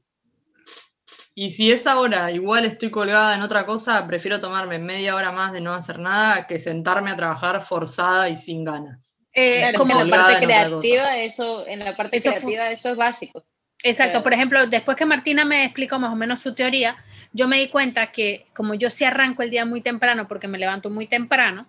Y 1.35 1.50
si 1.50 1.71
esa 1.71 1.99
hora 1.99 2.30
igual 2.30 2.64
estoy 2.64 2.90
colgada 2.90 3.35
en 3.35 3.42
otra 3.42 3.66
cosa, 3.66 4.06
prefiero 4.06 4.40
tomarme 4.40 4.78
media 4.78 5.14
hora 5.14 5.33
más 5.33 5.52
de 5.52 5.61
no 5.61 5.75
hacer 5.75 5.99
nada 5.99 6.47
que 6.47 6.59
sentarme 6.59 7.11
a 7.11 7.16
trabajar 7.16 7.61
forzada 7.61 8.28
y 8.30 8.37
sin 8.37 8.64
ganas. 8.64 9.18
Eh, 9.35 9.71
como 9.76 10.00
en 10.00 10.09
la 10.09 10.16
parte 10.16 10.47
creativa, 10.47 11.18
eso, 11.18 11.66
en 11.66 11.80
la 11.80 11.95
parte 11.95 12.23
creativa 12.23 12.71
eso 12.71 12.88
es 12.88 12.97
básico. 12.97 13.45
Exacto, 13.83 14.23
por 14.23 14.33
ejemplo, 14.33 14.66
después 14.66 14.97
que 14.97 15.04
Martina 15.04 15.45
me 15.45 15.64
explicó 15.64 15.99
más 15.99 16.11
o 16.11 16.16
menos 16.16 16.40
su 16.40 16.54
teoría, 16.54 16.97
yo 17.33 17.47
me 17.47 17.59
di 17.59 17.68
cuenta 17.68 18.11
que 18.12 18.47
como 18.54 18.73
yo 18.73 18.88
sí 18.88 19.04
arranco 19.04 19.42
el 19.42 19.50
día 19.50 19.66
muy 19.66 19.83
temprano 19.83 20.26
porque 20.26 20.49
me 20.49 20.56
levanto 20.56 20.88
muy 20.88 21.06
temprano, 21.06 21.68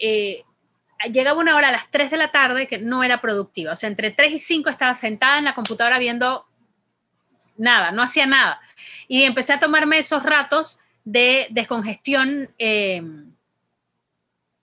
eh, 0.00 0.44
llegaba 1.06 1.38
una 1.38 1.56
hora 1.56 1.68
a 1.68 1.72
las 1.72 1.90
3 1.90 2.10
de 2.10 2.16
la 2.16 2.28
tarde 2.28 2.66
que 2.66 2.78
no 2.78 3.04
era 3.04 3.20
productiva. 3.20 3.72
O 3.72 3.76
sea, 3.76 3.88
entre 3.88 4.10
3 4.10 4.32
y 4.32 4.38
5 4.38 4.70
estaba 4.70 4.94
sentada 4.94 5.38
en 5.38 5.44
la 5.44 5.54
computadora 5.54 5.98
viendo 5.98 6.46
nada, 7.56 7.92
no 7.92 8.02
hacía 8.02 8.26
nada. 8.26 8.60
Y 9.06 9.22
empecé 9.22 9.52
a 9.52 9.60
tomarme 9.60 9.98
esos 9.98 10.22
ratos 10.22 10.78
de 11.04 11.46
descongestión, 11.50 12.50
eh, 12.58 13.02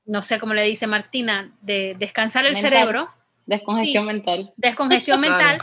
no 0.06 0.22
sé 0.22 0.39
cómo 0.39 0.54
le 0.54 0.63
dice 0.63 0.88
Martina, 0.88 1.51
de 1.62 1.96
descansar 1.98 2.46
el 2.46 2.58
cerebro. 2.58 3.10
Descongestión 3.46 4.06
mental. 4.06 4.54
Descongestión 4.56 5.20
mental. 5.22 5.60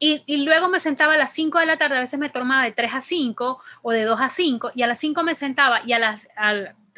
Y, 0.00 0.22
y, 0.26 0.44
luego 0.44 0.68
me 0.68 0.80
sentaba 0.80 1.14
a 1.14 1.16
las 1.16 1.32
5 1.32 1.60
de 1.60 1.66
la 1.66 1.78
tarde, 1.78 1.96
a 1.96 2.00
veces 2.00 2.18
me 2.18 2.28
tomaba 2.28 2.64
de 2.64 2.72
3 2.72 2.94
a 2.94 3.00
5 3.00 3.60
o 3.82 3.92
de 3.92 4.02
2 4.02 4.20
a 4.20 4.28
5, 4.28 4.72
y 4.74 4.82
a 4.82 4.88
las 4.88 4.98
5 4.98 5.22
me 5.22 5.34
sentaba 5.36 5.82
y 5.86 5.92
a 5.92 6.00
las, 6.00 6.26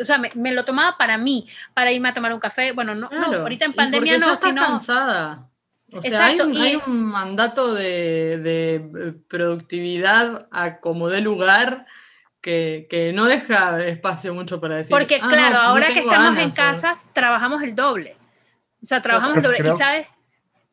o 0.01 0.05
sea, 0.05 0.19
me, 0.19 0.53
lo 0.53 0.65
tomaba 0.65 0.97
para 0.97 1.19
mí, 1.19 1.49
para 1.75 1.93
irme 1.93 2.09
a 2.09 2.15
tomar 2.15 2.33
un 2.33 2.41
café. 2.41 2.73
Bueno, 2.73 2.95
no, 2.95 3.09
no 3.11 3.27
ahorita 3.27 3.65
en 3.65 3.73
pandemia 3.73 4.19
no, 4.19 4.37
sino... 4.37 4.63
cansada. 4.63 5.49
O 5.93 6.03
sea, 6.03 6.27
hay 6.27 6.41
un, 6.41 7.05
mandato 7.05 7.73
de, 7.73 8.39
de, 8.39 9.15
productividad 9.29 10.49
a 10.51 10.81
como 10.81 11.09
de 11.09 11.21
lugar 11.21 11.87
que, 12.41 12.87
que, 12.91 13.13
no 13.13 13.27
deja 13.27 13.83
espacio 13.85 14.35
mucho 14.35 14.61
para 14.61 14.77
decir. 14.77 14.91
Porque, 14.91 15.21
ah, 15.23 15.29
claro, 15.29 15.57
ahora 15.59 15.87
que 15.89 16.01
estamos 16.01 16.37
en 16.39 16.51
casas, 16.51 17.09
trabajamos 17.13 17.63
el 17.63 17.75
doble. 17.77 18.17
O 18.83 18.87
sea, 18.87 19.01
trabajamos 19.01 19.39
el 19.39 19.43
doble. 19.45 19.59
Y 19.61 19.73
sabes, 19.79 20.07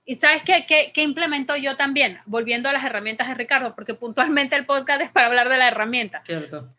¿Y 0.06 0.16
sabes 0.16 0.44
qué, 0.44 0.66
qué, 0.68 0.92
qué, 0.94 1.02
implemento 1.02 1.56
yo 1.56 1.78
también? 1.78 2.20
Volviendo 2.26 2.68
a 2.68 2.74
las 2.74 2.84
herramientas 2.84 3.28
de 3.28 3.36
Ricardo, 3.36 3.74
porque 3.74 3.94
puntualmente 3.94 4.56
el 4.56 4.66
podcast 4.66 5.02
es 5.02 5.12
para 5.12 5.28
hablar 5.28 5.48
de 5.48 5.58
la 5.58 5.68
herramienta. 5.70 6.22
Cierto. 6.26 6.70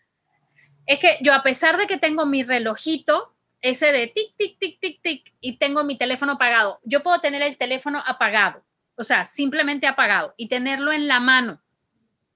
Es 0.87 0.99
que 0.99 1.19
yo, 1.21 1.35
a 1.35 1.43
pesar 1.43 1.76
de 1.76 1.87
que 1.87 1.99
tengo 1.99 2.26
mi 2.26 2.43
relojito, 2.43 3.35
ese 3.61 3.93
de 3.93 4.07
tic, 4.09 4.37
tic, 4.37 4.59
tic, 4.59 4.79
tic, 4.79 5.00
tic, 5.00 5.35
y 5.41 5.57
tengo 5.57 5.85
mi 5.85 5.97
teléfono 5.97 6.33
apagado, 6.33 6.81
yo 6.85 7.03
puedo 7.03 7.21
tener 7.21 7.43
el 7.43 7.57
teléfono 7.57 8.03
apagado, 8.07 8.62
o 8.97 9.05
sea, 9.05 9.25
simplemente 9.25 9.87
apagado, 9.87 10.35
y 10.37 10.49
tenerlo 10.49 10.93
en 10.93 11.09
la 11.09 11.19
mano, 11.19 11.62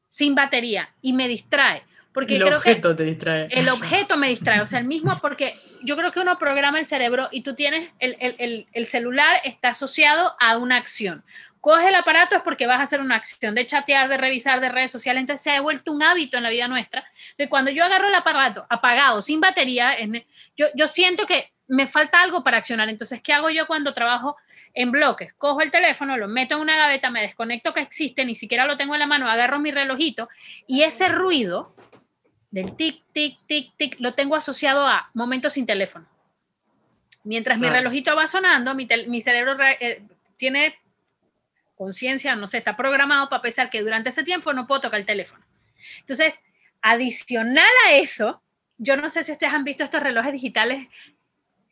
sin 0.08 0.34
batería, 0.34 0.94
y 1.02 1.12
me 1.12 1.28
distrae. 1.28 1.84
Porque 2.12 2.36
el 2.36 2.42
objeto 2.42 2.96
te 2.96 3.04
distrae. 3.04 3.46
El 3.50 3.68
objeto 3.68 4.16
me 4.16 4.28
distrae, 4.28 4.60
o 4.60 4.66
sea, 4.66 4.80
el 4.80 4.86
mismo 4.86 5.16
porque 5.20 5.54
yo 5.82 5.96
creo 5.96 6.10
que 6.10 6.20
uno 6.20 6.36
programa 6.38 6.78
el 6.80 6.86
cerebro 6.86 7.28
y 7.30 7.42
tú 7.42 7.54
tienes, 7.54 7.92
el, 7.98 8.16
el, 8.18 8.66
el, 8.72 8.86
celular 8.86 9.36
está 9.44 9.68
asociado 9.68 10.34
a 10.40 10.56
una 10.56 10.78
acción. 10.78 11.22
Coges 11.60 11.86
el 11.86 11.94
aparato 11.94 12.36
es 12.36 12.42
porque 12.42 12.66
vas 12.66 12.80
a 12.80 12.84
hacer 12.84 13.00
una 13.00 13.16
acción 13.16 13.54
de 13.54 13.66
chatear, 13.66 14.08
de 14.08 14.16
revisar, 14.16 14.60
de 14.60 14.68
redes 14.68 14.90
sociales, 14.90 15.20
entonces 15.20 15.42
se 15.42 15.50
ha 15.50 15.60
vuelto 15.60 15.92
un 15.92 16.02
hábito 16.02 16.36
en 16.36 16.42
la 16.42 16.50
vida 16.50 16.68
nuestra. 16.68 17.04
Entonces, 17.30 17.48
cuando 17.48 17.70
yo 17.70 17.84
agarro 17.84 18.08
el 18.08 18.14
aparato 18.14 18.66
apagado, 18.68 19.22
sin 19.22 19.40
batería, 19.40 19.96
yo, 20.56 20.66
yo 20.74 20.88
siento 20.88 21.26
que 21.26 21.52
me 21.68 21.86
falta 21.86 22.22
algo 22.22 22.42
para 22.42 22.58
accionar. 22.58 22.88
Entonces, 22.88 23.20
¿qué 23.22 23.32
hago 23.32 23.50
yo 23.50 23.66
cuando 23.66 23.94
trabajo 23.94 24.36
en 24.74 24.90
bloques? 24.90 25.34
Cojo 25.34 25.60
el 25.60 25.70
teléfono, 25.70 26.16
lo 26.16 26.28
meto 26.28 26.56
en 26.56 26.62
una 26.62 26.76
gaveta, 26.76 27.10
me 27.10 27.22
desconecto 27.22 27.72
que 27.72 27.80
existe, 27.80 28.24
ni 28.24 28.34
siquiera 28.34 28.66
lo 28.66 28.76
tengo 28.76 28.94
en 28.94 29.00
la 29.00 29.06
mano, 29.06 29.30
agarro 29.30 29.60
mi 29.60 29.70
relojito 29.70 30.28
y 30.66 30.82
ese 30.82 31.08
ruido 31.08 31.68
del 32.50 32.74
tic, 32.76 33.04
tic, 33.12 33.36
tic, 33.46 33.72
tic, 33.76 33.96
lo 34.00 34.14
tengo 34.14 34.34
asociado 34.34 34.86
a 34.86 35.10
momentos 35.14 35.52
sin 35.52 35.66
teléfono. 35.66 36.06
Mientras 37.24 37.58
mi 37.58 37.68
relojito 37.68 38.16
va 38.16 38.26
sonando, 38.26 38.74
mi, 38.74 38.88
mi 39.06 39.20
cerebro 39.20 39.56
eh, 39.80 40.02
tiene 40.36 40.78
conciencia, 41.78 42.36
no 42.36 42.46
sé, 42.46 42.58
está 42.58 42.76
programado 42.76 43.30
para 43.30 43.40
pensar 43.40 43.70
que 43.70 43.80
durante 43.80 44.10
ese 44.10 44.24
tiempo 44.24 44.52
no 44.52 44.66
puedo 44.66 44.82
tocar 44.82 45.00
el 45.00 45.06
teléfono. 45.06 45.42
Entonces, 46.00 46.42
adicional 46.82 47.64
a 47.86 47.94
eso, 47.94 48.42
yo 48.76 48.96
no 48.96 49.08
sé 49.08 49.24
si 49.24 49.32
ustedes 49.32 49.54
han 49.54 49.64
visto 49.64 49.84
estos 49.84 50.02
relojes 50.02 50.32
digitales 50.32 50.88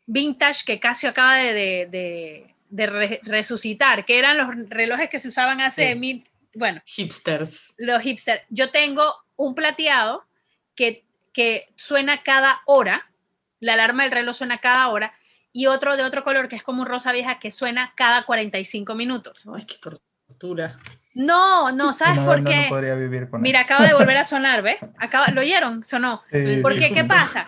vintage 0.07 0.63
que 0.65 0.79
Casio 0.79 1.09
acaba 1.09 1.35
de, 1.35 1.53
de, 1.53 2.55
de, 2.69 3.19
resucitar, 3.23 4.05
que 4.05 4.17
eran 4.17 4.37
los 4.37 4.47
relojes 4.69 5.09
que 5.09 5.19
se 5.19 5.27
usaban 5.27 5.61
hace 5.61 5.95
mil, 5.95 6.23
bueno. 6.55 6.81
Hipsters. 6.85 7.75
Los 7.77 8.01
hipsters. 8.01 8.41
Yo 8.49 8.71
tengo 8.71 9.03
un 9.35 9.53
plateado 9.53 10.25
que, 10.75 11.03
que 11.33 11.67
suena 11.75 12.23
cada 12.23 12.61
hora, 12.65 13.11
la 13.59 13.73
alarma 13.73 14.03
del 14.03 14.11
reloj 14.11 14.35
suena 14.35 14.59
cada 14.59 14.87
hora, 14.87 15.13
y 15.57 15.65
otro 15.65 15.97
de 15.97 16.03
otro 16.03 16.23
color 16.23 16.47
que 16.47 16.55
es 16.55 16.61
como 16.61 16.83
un 16.83 16.87
rosa 16.87 17.11
vieja 17.11 17.39
que 17.39 17.49
suena 17.49 17.91
cada 17.95 18.27
45 18.27 18.93
minutos. 18.93 19.43
Ay, 19.51 19.65
qué 19.65 19.77
tortura. 19.79 20.77
No, 21.15 21.71
no, 21.71 21.93
¿sabes 21.93 22.19
por 22.19 22.43
qué? 22.43 22.57
No 22.57 22.69
podría 22.69 22.93
vivir 22.93 23.27
con 23.27 23.41
Mira, 23.41 23.61
acaba 23.61 23.87
de 23.87 23.95
volver 23.95 24.17
a 24.17 24.23
sonar, 24.23 24.61
¿ves? 24.61 24.77
Acaba, 24.99 25.29
¿Lo 25.29 25.41
oyeron? 25.41 25.83
Sonó. 25.83 26.21
Porque, 26.61 26.93
¿qué 26.93 27.03
pasa? 27.05 27.47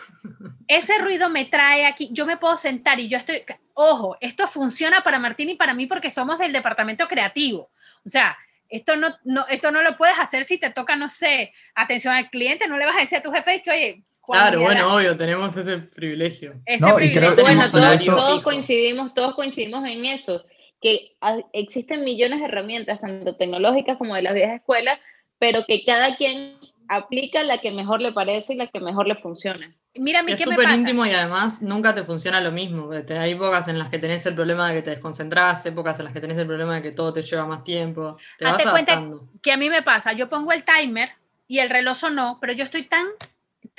Ese 0.68 0.98
ruido 0.98 1.30
me 1.30 1.46
trae 1.46 1.86
aquí, 1.86 2.10
yo 2.12 2.26
me 2.26 2.38
puedo 2.38 2.58
sentar 2.58 3.00
y 3.00 3.10
yo 3.10 3.18
estoy, 3.20 3.44
ojo, 3.76 4.18
esto 4.22 4.48
funciona 4.48 5.02
para 5.02 5.20
Martín 5.20 5.52
y 5.52 5.56
para 5.56 5.76
mí 5.76 5.86
porque 5.86 6.10
somos 6.10 6.40
del 6.40 6.52
departamento 6.52 7.08
creativo. 7.08 7.70
O 8.04 8.10
sea, 8.10 8.36
esto 8.70 8.96
no, 8.96 9.16
no, 9.24 9.46
esto 9.50 9.72
no 9.72 9.84
lo 9.84 9.98
puedes 9.98 10.18
hacer 10.18 10.46
si 10.46 10.58
te 10.58 10.72
toca, 10.72 10.96
no 10.96 11.10
sé, 11.10 11.54
atención 11.76 12.16
al 12.16 12.32
cliente, 12.32 12.68
no 12.68 12.80
le 12.80 12.86
vas 12.86 12.98
a 12.98 13.02
decir 13.02 13.20
a 13.20 13.22
tu 13.22 13.32
jefe 13.32 13.62
que, 13.62 13.70
oye, 13.70 14.04
Claro, 14.32 14.62
bueno, 14.62 14.96
obvio, 14.96 15.18
tenemos 15.18 15.56
ese 15.56 15.80
privilegio. 15.80 16.54
no, 16.80 16.94
bueno, 17.42 17.72
todos, 17.72 18.42
coincidimos, 18.42 19.14
todos 19.14 19.36
coincidimos 19.36 19.86
en 19.88 20.06
eso, 20.06 20.46
que 20.82 21.16
existen 21.54 22.04
millones 22.04 22.40
de 22.40 22.46
herramientas, 22.46 23.02
tanto 23.02 23.36
tecnológicas 23.36 23.98
como 23.98 24.16
de 24.16 24.22
las 24.22 24.34
viejas 24.34 24.56
escuelas, 24.56 25.00
pero 25.40 25.66
que 25.68 25.84
cada 25.84 26.16
quien 26.16 26.58
aplica 26.88 27.44
la 27.44 27.60
que 27.60 27.72
mejor 27.72 28.02
le 28.02 28.12
parece 28.12 28.54
y 28.54 28.58
la 28.58 28.68
que 28.68 28.80
mejor 28.80 29.08
le 29.08 29.16
funciona. 29.16 29.74
Mira, 29.96 30.24
es 30.28 30.40
súper 30.42 30.70
íntimo 30.70 31.06
y 31.06 31.12
además 31.12 31.62
nunca 31.62 31.94
te 31.96 32.04
funciona 32.04 32.42
lo 32.42 32.52
mismo. 32.52 32.92
Hay 32.92 33.32
épocas 33.32 33.68
en 33.68 33.80
las 33.80 33.90
que 33.90 34.00
tenés 34.00 34.26
el 34.26 34.36
problema 34.36 34.70
de 34.70 34.76
que 34.76 34.82
te 34.84 34.92
desconcentras, 34.92 35.66
épocas 35.66 36.00
en 36.00 36.06
las 36.06 36.14
que 36.14 36.22
tenés 36.22 36.38
el 36.38 36.48
problema 36.48 36.76
de 36.76 36.82
que 36.82 36.92
todo 36.92 37.12
te 37.14 37.24
lleva 37.24 37.46
más 37.46 37.64
tiempo. 37.64 38.18
Te 38.38 38.46
vas 38.46 38.64
cuenta 38.64 39.04
que 39.42 39.52
a 39.52 39.58
mí 39.58 39.70
me 39.70 39.82
pasa, 39.82 40.14
yo 40.14 40.30
pongo 40.30 40.52
el 40.52 40.64
timer 40.64 41.10
y 41.48 41.60
el 41.60 41.70
reloj 41.70 41.98
sonó, 41.98 42.38
pero 42.40 42.54
yo 42.54 42.64
estoy 42.64 42.84
tan 42.84 43.06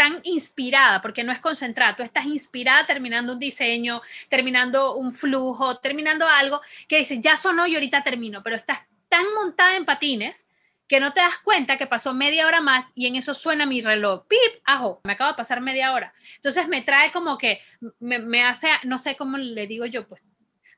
tan 0.00 0.19
inspirada, 0.23 1.02
porque 1.02 1.25
no 1.25 1.30
es 1.30 1.40
concentrada, 1.40 1.95
tú 1.95 2.02
estás 2.02 2.25
inspirada 2.25 2.87
terminando 2.87 3.35
un 3.35 3.38
diseño, 3.38 4.00
terminando 4.30 4.95
un 4.95 5.12
flujo, 5.12 5.76
terminando 5.76 6.26
algo, 6.26 6.62
que 6.88 6.97
dices, 6.97 7.19
ya 7.21 7.37
sonó 7.37 7.66
y 7.66 7.75
ahorita 7.75 8.02
termino, 8.02 8.42
pero 8.42 8.57
estás 8.57 8.78
tan 9.11 9.26
montada 9.35 9.76
en 9.76 9.85
patines 9.85 10.47
que 10.88 11.00
no 11.00 11.12
te 11.12 11.21
das 11.21 11.37
cuenta 11.45 11.76
que 11.76 11.87
pasó 11.87 12.14
media 12.14 12.47
hora 12.47 12.62
más 12.62 12.87
y 12.95 13.09
en 13.09 13.16
eso 13.16 13.35
suena 13.35 13.66
mi 13.66 13.83
reloj, 13.83 14.25
pip, 14.26 14.62
ajo, 14.64 15.02
me 15.04 15.12
acaba 15.12 15.33
de 15.33 15.37
pasar 15.37 15.61
media 15.61 15.92
hora. 15.92 16.14
Entonces 16.37 16.66
me 16.66 16.80
trae 16.80 17.12
como 17.12 17.37
que, 17.37 17.61
me, 17.99 18.21
me 18.21 18.42
hace, 18.42 18.69
no 18.85 18.97
sé 18.97 19.16
cómo 19.16 19.37
le 19.37 19.66
digo 19.66 19.85
yo, 19.85 20.09
pues 20.09 20.23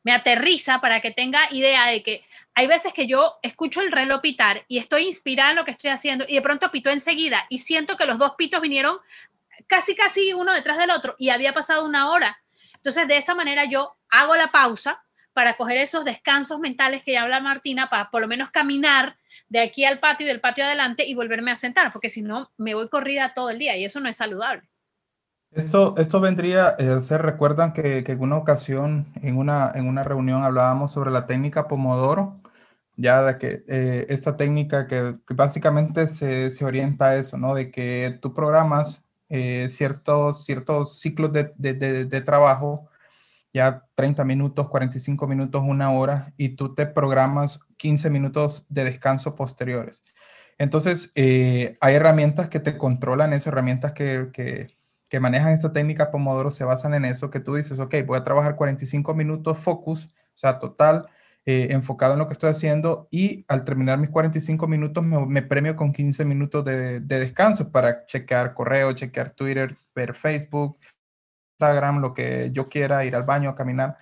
me 0.02 0.10
aterriza 0.10 0.80
para 0.80 1.00
que 1.00 1.12
tenga 1.12 1.40
idea 1.52 1.86
de 1.86 2.02
que 2.02 2.24
hay 2.54 2.66
veces 2.66 2.92
que 2.92 3.06
yo 3.06 3.38
escucho 3.42 3.80
el 3.80 3.92
reloj 3.92 4.20
pitar 4.20 4.64
y 4.68 4.78
estoy 4.78 5.06
inspirada 5.06 5.50
en 5.50 5.56
lo 5.56 5.64
que 5.64 5.70
estoy 5.70 5.90
haciendo 5.90 6.24
y 6.28 6.34
de 6.34 6.42
pronto 6.42 6.70
pitó 6.70 6.90
enseguida 6.90 7.46
y 7.48 7.58
siento 7.58 7.96
que 7.96 8.06
los 8.06 8.18
dos 8.18 8.34
pitos 8.36 8.60
vinieron 8.60 8.98
casi 9.66 9.94
casi 9.94 10.32
uno 10.32 10.52
detrás 10.52 10.78
del 10.78 10.90
otro 10.90 11.16
y 11.18 11.30
había 11.30 11.54
pasado 11.54 11.84
una 11.84 12.10
hora. 12.10 12.42
Entonces 12.74 13.08
de 13.08 13.16
esa 13.16 13.34
manera 13.34 13.64
yo 13.64 13.96
hago 14.10 14.36
la 14.36 14.52
pausa 14.52 15.02
para 15.32 15.56
coger 15.56 15.78
esos 15.78 16.04
descansos 16.04 16.60
mentales 16.60 17.02
que 17.02 17.12
ya 17.12 17.22
habla 17.22 17.40
Martina, 17.40 17.88
para 17.88 18.10
por 18.10 18.20
lo 18.20 18.28
menos 18.28 18.50
caminar 18.50 19.16
de 19.48 19.60
aquí 19.60 19.84
al 19.84 19.98
patio 19.98 20.26
y 20.26 20.28
del 20.28 20.40
patio 20.40 20.64
adelante 20.64 21.06
y 21.06 21.14
volverme 21.14 21.50
a 21.50 21.56
sentar, 21.56 21.92
porque 21.92 22.10
si 22.10 22.22
no 22.22 22.52
me 22.58 22.74
voy 22.74 22.88
corrida 22.88 23.32
todo 23.34 23.50
el 23.50 23.58
día 23.58 23.76
y 23.76 23.84
eso 23.84 24.00
no 24.00 24.08
es 24.08 24.16
saludable. 24.16 24.68
Esto, 25.54 25.94
esto 25.98 26.18
vendría, 26.20 26.76
eh, 26.78 27.02
se 27.02 27.18
recuerdan 27.18 27.74
que, 27.74 28.02
que, 28.04 28.12
en 28.12 28.22
una 28.22 28.38
ocasión, 28.38 29.12
en 29.22 29.36
una, 29.36 29.70
en 29.74 29.86
una 29.86 30.02
reunión, 30.02 30.42
hablábamos 30.44 30.92
sobre 30.92 31.10
la 31.10 31.26
técnica 31.26 31.68
Pomodoro, 31.68 32.34
ya 32.96 33.22
de 33.22 33.38
que 33.38 33.64
eh, 33.68 34.06
esta 34.08 34.36
técnica 34.36 34.86
que, 34.86 35.16
básicamente 35.34 36.06
se, 36.08 36.50
se, 36.50 36.64
orienta 36.64 37.06
a 37.10 37.16
eso, 37.16 37.36
¿no? 37.38 37.54
De 37.54 37.70
que 37.70 38.18
tú 38.22 38.34
programas 38.34 39.04
eh, 39.28 39.68
ciertos, 39.68 40.44
ciertos 40.44 41.00
ciclos 41.00 41.32
de, 41.32 41.52
de, 41.56 41.74
de, 42.06 42.20
trabajo, 42.22 42.88
ya 43.52 43.84
30 43.94 44.24
minutos, 44.24 44.68
45 44.68 45.26
minutos, 45.28 45.62
una 45.66 45.92
hora, 45.92 46.32
y 46.38 46.50
tú 46.50 46.74
te 46.74 46.86
programas 46.86 47.60
15 47.78 48.10
minutos 48.10 48.66
de 48.70 48.84
descanso 48.84 49.34
posteriores. 49.36 50.02
Entonces, 50.58 51.12
hay 51.16 51.94
herramientas 51.94 52.48
que 52.48 52.60
te 52.60 52.78
controlan 52.78 53.32
eso, 53.32 53.50
herramientas 53.50 53.92
que 53.92 54.30
que 55.12 55.20
manejan 55.20 55.52
esta 55.52 55.74
técnica 55.74 56.10
Pomodoro 56.10 56.50
se 56.50 56.64
basan 56.64 56.94
en 56.94 57.04
eso, 57.04 57.28
que 57.30 57.38
tú 57.38 57.54
dices, 57.54 57.78
ok, 57.78 57.96
voy 58.06 58.16
a 58.16 58.24
trabajar 58.24 58.56
45 58.56 59.12
minutos 59.12 59.58
focus, 59.58 60.06
o 60.06 60.38
sea, 60.38 60.58
total, 60.58 61.04
eh, 61.44 61.68
enfocado 61.72 62.14
en 62.14 62.20
lo 62.20 62.26
que 62.26 62.32
estoy 62.32 62.48
haciendo 62.48 63.08
y 63.10 63.44
al 63.48 63.62
terminar 63.62 63.98
mis 63.98 64.08
45 64.08 64.66
minutos 64.66 65.04
me, 65.04 65.42
premio 65.42 65.76
con 65.76 65.92
15 65.92 66.24
minutos 66.24 66.64
de, 66.64 67.00
descanso 67.00 67.70
para 67.70 68.06
chequear 68.06 68.54
correo, 68.54 68.90
chequear 68.94 69.32
Twitter, 69.32 69.76
ver 69.94 70.14
Facebook, 70.14 70.78
Instagram, 71.60 72.00
lo 72.00 72.14
que 72.14 72.48
yo 72.54 72.70
quiera, 72.70 73.04
ir 73.04 73.14
al 73.14 73.24
baño, 73.24 73.50
a 73.50 73.54
caminar. 73.54 73.98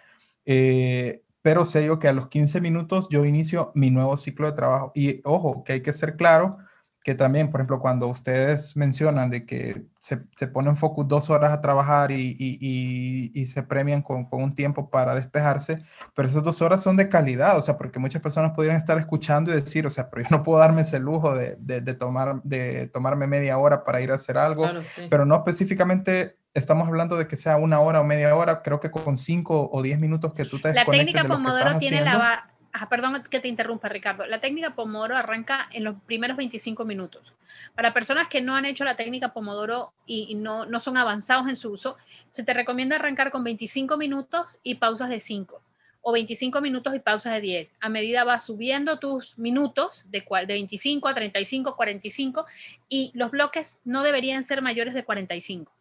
Eh, 0.47 1.25
pero 1.43 1.64
sé 1.64 1.85
yo 1.85 1.99
que 1.99 2.07
a 2.07 2.12
los 2.12 2.29
15 2.29 2.61
minutos 2.61 3.09
yo 3.11 3.25
inicio 3.25 3.73
mi 3.75 3.90
nuevo 3.90 4.17
ciclo 4.17 4.47
de 4.47 4.52
trabajo. 4.52 4.93
Y 4.95 5.23
ojo, 5.25 5.64
que 5.64 5.73
hay 5.73 5.83
que 5.83 5.93
ser 5.93 6.14
claro 6.14 6.59
que 7.02 7.14
también, 7.14 7.50
por 7.50 7.61
ejemplo, 7.61 7.80
cuando 7.80 8.09
ustedes 8.09 8.76
mencionan 8.76 9.30
de 9.30 9.47
que 9.47 9.87
se, 9.99 10.21
se 10.37 10.47
ponen 10.49 10.76
focus 10.76 11.09
dos 11.09 11.30
horas 11.30 11.50
a 11.50 11.61
trabajar 11.62 12.11
y, 12.11 12.37
y, 12.38 13.33
y, 13.35 13.47
se 13.47 13.62
premian 13.62 14.02
con, 14.02 14.26
con, 14.26 14.42
un 14.42 14.54
tiempo 14.54 14.90
para 14.90 15.14
despejarse, 15.14 15.83
pero 16.14 16.28
esas 16.28 16.42
dos 16.42 16.61
horas 16.61 16.83
son 16.83 16.97
de 16.97 17.09
calidad, 17.09 17.57
o 17.57 17.62
sea, 17.62 17.78
porque 17.78 17.99
muchas 17.99 18.21
personas 18.21 18.52
podrían 18.52 18.76
estar 18.76 18.99
escuchando 18.99 19.50
y 19.50 19.54
decir, 19.54 19.87
o 19.87 19.90
sea, 19.90 20.11
pero 20.11 20.25
yo 20.25 20.28
no 20.30 20.42
puedo 20.42 20.59
darme 20.59 20.83
ese 20.83 20.99
lujo 20.99 21.35
de, 21.35 21.57
de, 21.59 21.80
de 21.80 21.95
tomar, 21.95 22.42
de 22.42 22.87
tomarme 22.88 23.26
media 23.26 23.57
hora 23.57 23.83
para 23.83 24.02
ir 24.02 24.11
a 24.11 24.16
hacer 24.16 24.37
algo, 24.37 24.66
pero 25.09 25.25
no 25.25 25.37
específicamente 25.37 26.37
estamos 26.52 26.87
hablando 26.87 27.16
de 27.16 27.26
que 27.26 27.37
sea 27.37 27.57
una 27.57 27.80
hora 27.80 28.00
o 28.00 28.04
media 28.04 28.35
hora, 28.35 28.61
creo 28.61 28.80
que 28.80 28.90
con 28.90 29.16
cinco 29.16 29.71
o 29.73 29.83
diez 29.83 29.99
minutos 29.99 30.35
que 30.35 30.45
tú 30.45 30.61
te 30.61 30.75
La 30.75 30.85
técnica 30.85 31.25
Pomodoro 31.25 31.78
tiene 31.78 32.02
la, 32.02 32.50
perdón 32.89 33.23
que 33.29 33.41
te 33.41 33.49
interrumpa, 33.49 33.89
Ricardo. 33.89 34.27
La 34.27 34.41
técnica 34.41 34.75
Pomodoro 34.75 35.17
arranca 35.17 35.69
en 35.73 35.85
los 35.85 35.97
primeros 36.07 36.37
25 36.37 36.85
minutos. 36.85 37.35
Para 37.75 37.93
personas 37.93 38.29
que 38.29 38.41
no 38.41 38.57
han 38.57 38.65
hecho 38.65 38.85
la 38.85 38.97
técnica 38.97 39.33
Pomodoro 39.33 39.93
y, 40.07 40.35
no, 40.35 40.67
no, 40.67 40.81
son 40.81 40.97
avanzados 40.97 41.49
en 41.49 41.57
su 41.57 41.71
uso, 41.71 41.97
se 42.31 42.43
te 42.43 42.55
recomienda 42.55 42.97
arrancar 42.97 43.31
con 43.31 43.45
25 43.45 43.97
minutos 43.97 44.59
y 44.62 44.77
pausas 44.77 45.09
de 45.09 45.21
5 45.21 45.62
o 46.03 46.12
25 46.12 46.61
minutos 46.61 46.95
y 46.95 46.99
pausas 46.99 47.35
de 47.35 47.41
10. 47.41 47.75
A 47.81 47.89
medida 47.89 48.25
vas 48.25 48.45
subiendo 48.45 48.99
tus 48.99 49.39
minutos 49.39 50.07
de, 50.11 50.21
de 50.21 50.55
25 50.55 51.09
a 51.09 51.15
35, 51.15 51.77
45 51.77 52.47
y 52.89 53.11
los 53.15 53.31
bloques 53.31 53.81
no 53.85 54.03
deberían 54.03 54.45
ser 54.45 54.62
mayores 54.62 54.95
de 54.95 55.05
45. 55.05 55.73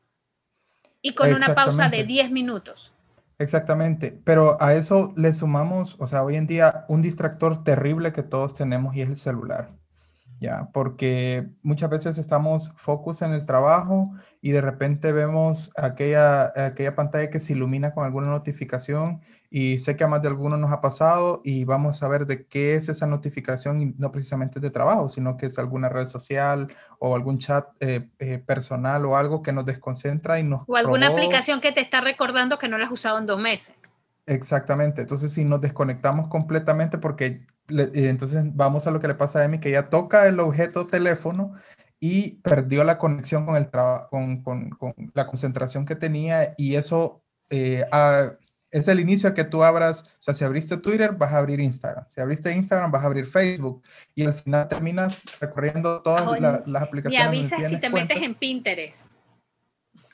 Y 1.01 1.13
con 1.13 1.33
una 1.33 1.55
pausa 1.55 1.87
de 1.87 2.03
10 2.03 2.31
minutos. 2.31 2.93
Exactamente, 3.39 4.21
pero 4.25 4.61
a 4.61 4.73
eso 4.73 5.13
le 5.15 5.31
sumamos, 5.33 5.95
o 5.99 6.07
sea, 6.07 6.23
hoy 6.23 6.35
en 6.35 6.45
día 6.45 6.85
un 6.89 7.01
distractor 7.01 7.63
terrible 7.63 8.11
que 8.11 8.21
todos 8.21 8.53
tenemos 8.53 8.95
y 8.95 9.01
es 9.01 9.07
el 9.09 9.15
celular. 9.15 9.79
¿ya? 10.39 10.69
Porque 10.73 11.49
muchas 11.61 11.89
veces 11.89 12.17
estamos 12.17 12.73
focus 12.77 13.21
en 13.21 13.33
el 13.33 13.45
trabajo 13.45 14.11
y 14.41 14.51
de 14.51 14.61
repente 14.61 15.11
vemos 15.11 15.71
aquella, 15.77 16.51
aquella 16.67 16.95
pantalla 16.95 17.29
que 17.29 17.39
se 17.39 17.53
ilumina 17.53 17.93
con 17.93 18.05
alguna 18.05 18.27
notificación 18.27 19.21
y 19.51 19.79
sé 19.79 19.95
que 19.95 20.03
a 20.03 20.07
más 20.07 20.21
de 20.21 20.27
alguno 20.27 20.57
nos 20.57 20.71
ha 20.71 20.79
pasado 20.79 21.41
y 21.43 21.65
vamos 21.65 22.03
a 22.03 22.07
ver 22.07 22.27
de 22.27 22.45
qué 22.45 22.75
es 22.75 22.87
esa 22.87 23.07
notificación 23.07 23.81
y 23.81 23.85
no 23.97 24.11
precisamente 24.11 24.59
de 24.59 24.69
trabajo, 24.69 25.09
sino 25.09 25.37
que 25.37 25.47
es 25.47 25.57
alguna 25.57 25.89
red 25.89 26.05
social 26.05 26.71
o 26.99 27.15
algún 27.15 27.39
chat 27.39 27.67
eh, 27.79 28.07
eh, 28.19 28.37
personal 28.37 29.05
o 29.05 29.17
algo 29.17 29.41
que 29.41 29.51
nos 29.51 29.65
desconcentra 29.65 30.39
y 30.39 30.43
nos... 30.43 30.61
O 30.67 30.75
alguna 30.75 31.07
aplicación 31.07 31.61
que 31.61 31.71
te 31.71 31.81
está 31.81 31.99
recordando 31.99 32.59
que 32.59 32.67
no 32.67 32.77
la 32.77 32.85
has 32.85 32.91
usado 32.91 33.17
en 33.17 33.25
dos 33.25 33.39
meses. 33.39 33.75
Exactamente, 34.27 35.01
entonces 35.01 35.33
si 35.33 35.43
nos 35.43 35.59
desconectamos 35.59 36.27
completamente 36.27 36.99
porque 36.99 37.47
entonces 37.67 38.55
vamos 38.55 38.85
a 38.85 38.91
lo 38.91 38.99
que 38.99 39.07
le 39.07 39.15
pasa 39.15 39.39
a 39.39 39.45
Emi, 39.45 39.59
que 39.59 39.69
ella 39.69 39.89
toca 39.89 40.27
el 40.27 40.39
objeto 40.39 40.85
teléfono 40.85 41.53
y 41.99 42.35
perdió 42.41 42.83
la 42.83 42.99
conexión 42.99 43.45
con, 43.47 43.55
el 43.55 43.69
con, 44.09 44.43
con, 44.43 44.69
con 44.69 44.93
la 45.15 45.25
concentración 45.25 45.85
que 45.85 45.95
tenía 45.95 46.53
y 46.57 46.75
eso 46.75 47.23
eh, 47.49 47.85
es 48.71 48.87
el 48.87 48.99
inicio 48.99 49.29
a 49.29 49.33
que 49.33 49.43
tú 49.43 49.63
abras, 49.63 50.03
o 50.03 50.21
sea, 50.21 50.33
si 50.33 50.43
abriste 50.43 50.77
Twitter, 50.77 51.13
vas 51.13 51.33
a 51.33 51.37
abrir 51.37 51.59
Instagram, 51.59 52.05
si 52.09 52.21
abriste 52.21 52.51
Instagram, 52.51 52.91
vas 52.91 53.03
a 53.03 53.07
abrir 53.07 53.25
Facebook 53.25 53.81
y 54.15 54.25
al 54.25 54.33
final 54.33 54.67
terminas 54.67 55.23
recorriendo 55.39 56.01
todas 56.01 56.39
las 56.65 56.83
aplicaciones. 56.83 57.51
Y 57.51 57.53
avisas 57.53 57.69
si 57.69 57.79
te 57.79 57.89
metes 57.89 58.21
en 58.21 58.35
Pinterest 58.35 59.07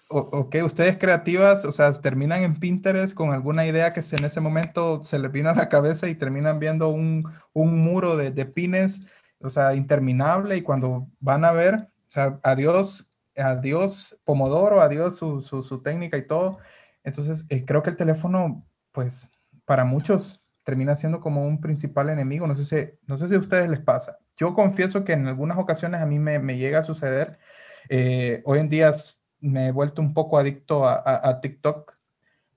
ok, 0.07 0.55
ustedes 0.63 0.97
creativas, 0.97 1.65
o 1.65 1.71
sea, 1.71 1.91
terminan 1.93 2.43
en 2.43 2.55
Pinterest 2.55 3.13
con 3.13 3.33
alguna 3.33 3.65
idea 3.65 3.93
que 3.93 4.01
en 4.01 4.25
ese 4.25 4.39
momento 4.39 5.03
se 5.03 5.19
les 5.19 5.31
vino 5.31 5.50
a 5.50 5.55
la 5.55 5.69
cabeza 5.69 6.07
y 6.07 6.15
terminan 6.15 6.59
viendo 6.59 6.89
un, 6.89 7.31
un 7.53 7.77
muro 7.79 8.15
de, 8.15 8.31
de, 8.31 8.45
pines, 8.45 9.01
o 9.39 9.50
sea, 9.50 9.74
interminable 9.74 10.57
y 10.57 10.62
cuando 10.62 11.07
van 11.19 11.43
a 11.43 11.51
ver, 11.51 11.75
o 11.75 12.09
sea, 12.09 12.39
adiós, 12.43 13.09
adiós 13.35 14.17
Pomodoro, 14.24 14.81
adiós 14.81 15.15
su, 15.15 15.41
su, 15.41 15.63
su 15.63 15.81
técnica 15.81 16.17
y 16.17 16.27
todo. 16.27 16.59
Entonces, 17.05 17.45
eh, 17.50 17.63
creo 17.65 17.83
que 17.83 17.91
el 17.91 17.95
teléfono, 17.95 18.65
pues, 18.91 19.29
para 19.65 19.85
muchos 19.85 20.41
termina 20.63 20.95
siendo 20.95 21.21
como 21.21 21.45
un 21.45 21.62
principal 21.62 22.09
enemigo. 22.09 22.47
No 22.47 22.55
sé 22.55 22.65
si, 22.65 22.91
no 23.05 23.17
sé 23.17 23.29
si 23.29 23.35
a 23.35 23.39
ustedes 23.39 23.69
les 23.69 23.79
pasa. 23.79 24.17
Yo 24.35 24.53
confieso 24.53 25.05
que 25.05 25.13
en 25.13 25.27
algunas 25.27 25.57
ocasiones 25.57 26.01
a 26.01 26.05
mí 26.05 26.20
me, 26.20 26.39
me 26.39 26.57
llega 26.57 26.79
a 26.79 26.83
suceder. 26.83 27.39
Eh, 27.87 28.41
hoy 28.46 28.59
en 28.59 28.70
día 28.70 28.91
me 29.39 29.68
he 29.68 29.72
vuelto 29.72 30.01
un 30.01 30.13
poco 30.13 30.37
adicto 30.39 30.85
a, 30.85 31.03
a, 31.05 31.39
TikTok. 31.39 31.94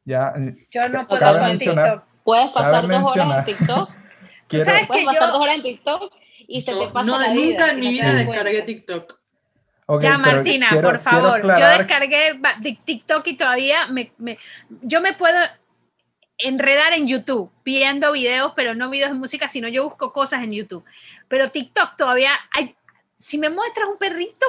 Ya, 0.04 0.32
eh, 0.37 0.56
yo 0.70 0.88
no 0.88 1.06
puedo 1.06 1.38
con 1.38 1.58
TikTok. 1.58 2.02
Puedes 2.24 2.50
pasar 2.50 2.88
dos 2.88 3.02
horas 3.02 3.38
en 3.38 3.44
TikTok. 3.44 3.90
¿Sabes 4.64 4.87
Puedes 4.87 5.04
pasar 5.04 5.30
dos 5.30 5.40
horas 5.40 5.56
en 5.56 5.62
TikTok 5.62 6.12
y 6.46 6.62
se 6.62 6.74
te 6.74 6.88
pasa 6.88 7.06
no, 7.06 7.20
la 7.20 7.32
vida. 7.32 7.50
Nunca 7.50 7.70
en 7.72 7.80
mi 7.80 7.90
vida 7.90 8.14
descargué 8.14 8.62
TikTok. 8.62 9.17
Ya, 10.01 10.18
Martina, 10.18 10.68
por 10.83 10.98
favor. 10.98 11.42
Yo 11.42 11.68
descargué 11.79 12.40
TikTok 12.85 13.27
y 13.27 13.37
todavía 13.37 13.87
me, 13.88 14.12
me, 14.18 14.38
yo 14.83 15.01
me 15.01 15.14
puedo 15.14 15.38
enredar 16.38 16.92
en 16.92 17.07
YouTube 17.09 17.51
viendo 17.64 18.12
videos, 18.12 18.53
pero 18.55 18.74
no 18.74 18.90
videos 18.90 19.11
de 19.11 19.18
música, 19.18 19.48
sino 19.48 19.68
yo 19.68 19.85
busco 19.85 20.12
cosas 20.12 20.42
en 20.42 20.53
YouTube. 20.53 20.85
Pero 21.27 21.48
TikTok 21.48 21.96
todavía 21.96 22.31
hay, 22.53 22.77
si 23.18 23.38
me 23.38 23.51
muestras 23.51 23.88
un 23.88 23.98
perrito, 23.98 24.46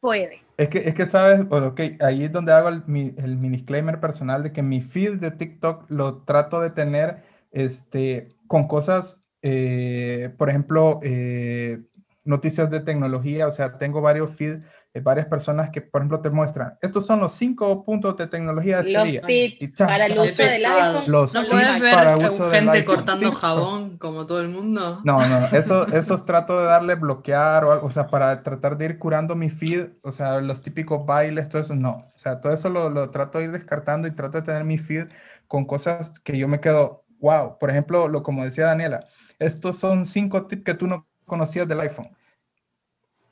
puede. 0.00 0.42
Es 0.56 0.70
que, 0.70 0.78
es 0.78 0.94
que 0.94 1.04
sabes, 1.04 1.46
bueno, 1.46 1.68
okay, 1.68 1.98
ahí 2.00 2.24
es 2.24 2.32
donde 2.32 2.52
hago 2.52 2.68
el, 2.68 2.82
mi, 2.86 3.14
el, 3.18 3.36
mi 3.36 3.50
disclaimer 3.50 4.00
personal 4.00 4.42
de 4.42 4.52
que 4.52 4.62
mi 4.62 4.80
feed 4.80 5.18
de 5.18 5.30
TikTok 5.30 5.90
lo 5.90 6.22
trato 6.22 6.60
de 6.60 6.70
tener 6.70 7.22
este, 7.52 8.28
con 8.46 8.66
cosas, 8.66 9.26
eh, 9.42 10.30
por 10.38 10.48
ejemplo, 10.48 10.98
eh, 11.02 11.82
noticias 12.26 12.70
de 12.70 12.80
tecnología, 12.80 13.46
o 13.46 13.50
sea, 13.50 13.78
tengo 13.78 14.00
varios 14.00 14.30
feeds 14.30 14.62
varias 15.00 15.26
personas 15.26 15.70
que, 15.70 15.80
por 15.80 16.00
ejemplo, 16.00 16.20
te 16.20 16.30
muestran, 16.30 16.76
estos 16.80 17.06
son 17.06 17.20
los 17.20 17.32
cinco 17.32 17.84
puntos 17.84 18.16
de 18.16 18.26
tecnología 18.26 18.82
de 18.82 18.92
este 18.92 19.04
día. 19.04 19.22
Tips 19.22 19.78
para 19.78 20.06
el 20.06 20.18
uso 20.18 20.42
del 20.42 20.64
iPhone. 20.64 21.04
Los 21.06 21.34
¿No 21.34 21.46
puedes 21.48 21.80
ver 21.80 21.94
para 21.94 22.16
uso 22.16 22.50
gente 22.50 22.84
cortando 22.84 23.32
jabón 23.32 23.98
como 23.98 24.26
todo 24.26 24.40
el 24.40 24.48
mundo? 24.48 25.00
No, 25.04 25.26
no, 25.26 25.46
eso, 25.52 25.86
eso 25.88 26.22
trato 26.24 26.58
de 26.58 26.66
darle 26.66 26.94
bloquear 26.94 27.64
o 27.64 27.72
algo, 27.72 27.86
o 27.86 27.90
sea, 27.90 28.08
para 28.08 28.42
tratar 28.42 28.76
de 28.76 28.86
ir 28.86 28.98
curando 28.98 29.34
mi 29.36 29.50
feed, 29.50 29.88
o 30.02 30.12
sea, 30.12 30.40
los 30.40 30.62
típicos 30.62 31.04
bailes, 31.04 31.48
todo 31.48 31.62
eso, 31.62 31.74
no. 31.74 32.02
O 32.14 32.18
sea, 32.18 32.40
todo 32.40 32.52
eso 32.52 32.68
lo, 32.68 32.90
lo 32.90 33.10
trato 33.10 33.38
de 33.38 33.44
ir 33.44 33.52
descartando 33.52 34.08
y 34.08 34.12
trato 34.12 34.38
de 34.38 34.42
tener 34.42 34.64
mi 34.64 34.78
feed 34.78 35.08
con 35.46 35.64
cosas 35.64 36.20
que 36.20 36.36
yo 36.36 36.48
me 36.48 36.60
quedo, 36.60 37.04
wow, 37.20 37.58
por 37.58 37.70
ejemplo, 37.70 38.08
lo 38.08 38.22
como 38.22 38.44
decía 38.44 38.66
Daniela, 38.66 39.06
estos 39.38 39.78
son 39.78 40.06
cinco 40.06 40.46
tips 40.46 40.64
que 40.64 40.74
tú 40.74 40.86
no 40.86 41.06
conocías 41.26 41.68
del 41.68 41.80
iPhone 41.80 42.15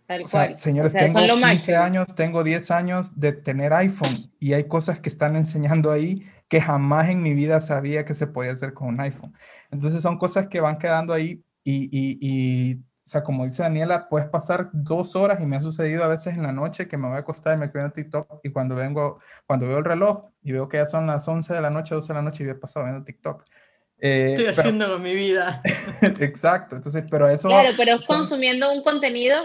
o 0.09 0.27
sea, 0.27 0.51
señores, 0.51 0.93
tengo 0.93 1.21
15 1.21 1.77
años, 1.77 2.07
tengo 2.15 2.45
10 2.45 2.71
años 2.71 3.19
de 3.19 3.33
tener 3.33 3.73
iPhone 3.73 4.31
y 4.39 4.53
hay 4.53 4.65
cosas 4.65 5.01
que 5.01 5.09
están 5.09 5.37
enseñando 5.37 5.91
ahí 5.91 6.27
que 6.49 6.61
jamás 6.61 7.09
en 7.09 7.23
mi 7.23 7.35
vida 7.35 7.61
sabía 7.61 8.05
que 8.05 8.15
se 8.15 8.27
podía 8.27 8.53
hacer 8.53 8.75
con 8.75 8.89
un 8.89 9.01
iPhone. 9.01 9.35
Entonces 9.71 10.03
son 10.03 10.19
cosas 10.19 10.49
que 10.49 10.61
van 10.61 10.79
quedando 10.79 11.13
ahí 11.13 11.43
y, 11.65 11.85
y, 11.91 12.19
y, 12.21 12.75
o 12.75 13.07
sea, 13.07 13.23
como 13.23 13.45
dice 13.45 13.63
Daniela, 13.63 14.09
puedes 14.09 14.29
pasar 14.29 14.71
dos 14.73 15.17
horas 15.17 15.41
y 15.41 15.47
me 15.47 15.57
ha 15.57 15.61
sucedido 15.61 16.05
a 16.05 16.09
veces 16.09 16.35
en 16.35 16.43
la 16.43 16.53
noche 16.53 16.87
que 16.87 16.97
me 16.97 17.09
voy 17.09 17.17
a 17.17 17.21
acostar 17.21 17.57
y 17.57 17.61
me 17.61 17.71
quedo 17.71 17.85
en 17.85 17.93
TikTok 17.93 18.41
y 18.43 18.51
cuando 18.51 18.75
vengo, 18.75 19.21
cuando 19.47 19.67
veo 19.67 19.79
el 19.79 19.85
reloj 19.85 20.31
y 20.43 20.53
veo 20.53 20.69
que 20.69 20.77
ya 20.77 20.87
son 20.87 21.07
las 21.07 21.27
11 21.27 21.53
de 21.53 21.61
la 21.61 21.71
noche, 21.71 21.95
12 21.95 22.09
de 22.09 22.15
la 22.15 22.23
noche 22.23 22.45
y 22.45 22.49
he 22.49 22.55
pasado 22.55 22.87
viendo 22.87 23.05
TikTok. 23.05 23.45
Eh, 23.99 24.31
Estoy 24.31 24.47
haciendo 24.47 24.89
con 24.91 25.03
mi 25.03 25.15
vida. 25.15 25.63
Exacto, 26.21 26.77
entonces, 26.77 27.05
pero 27.11 27.29
eso... 27.29 27.49
Claro, 27.49 27.71
pero 27.77 27.97
consumiendo 28.07 28.73
un 28.73 28.83
contenido 28.83 29.37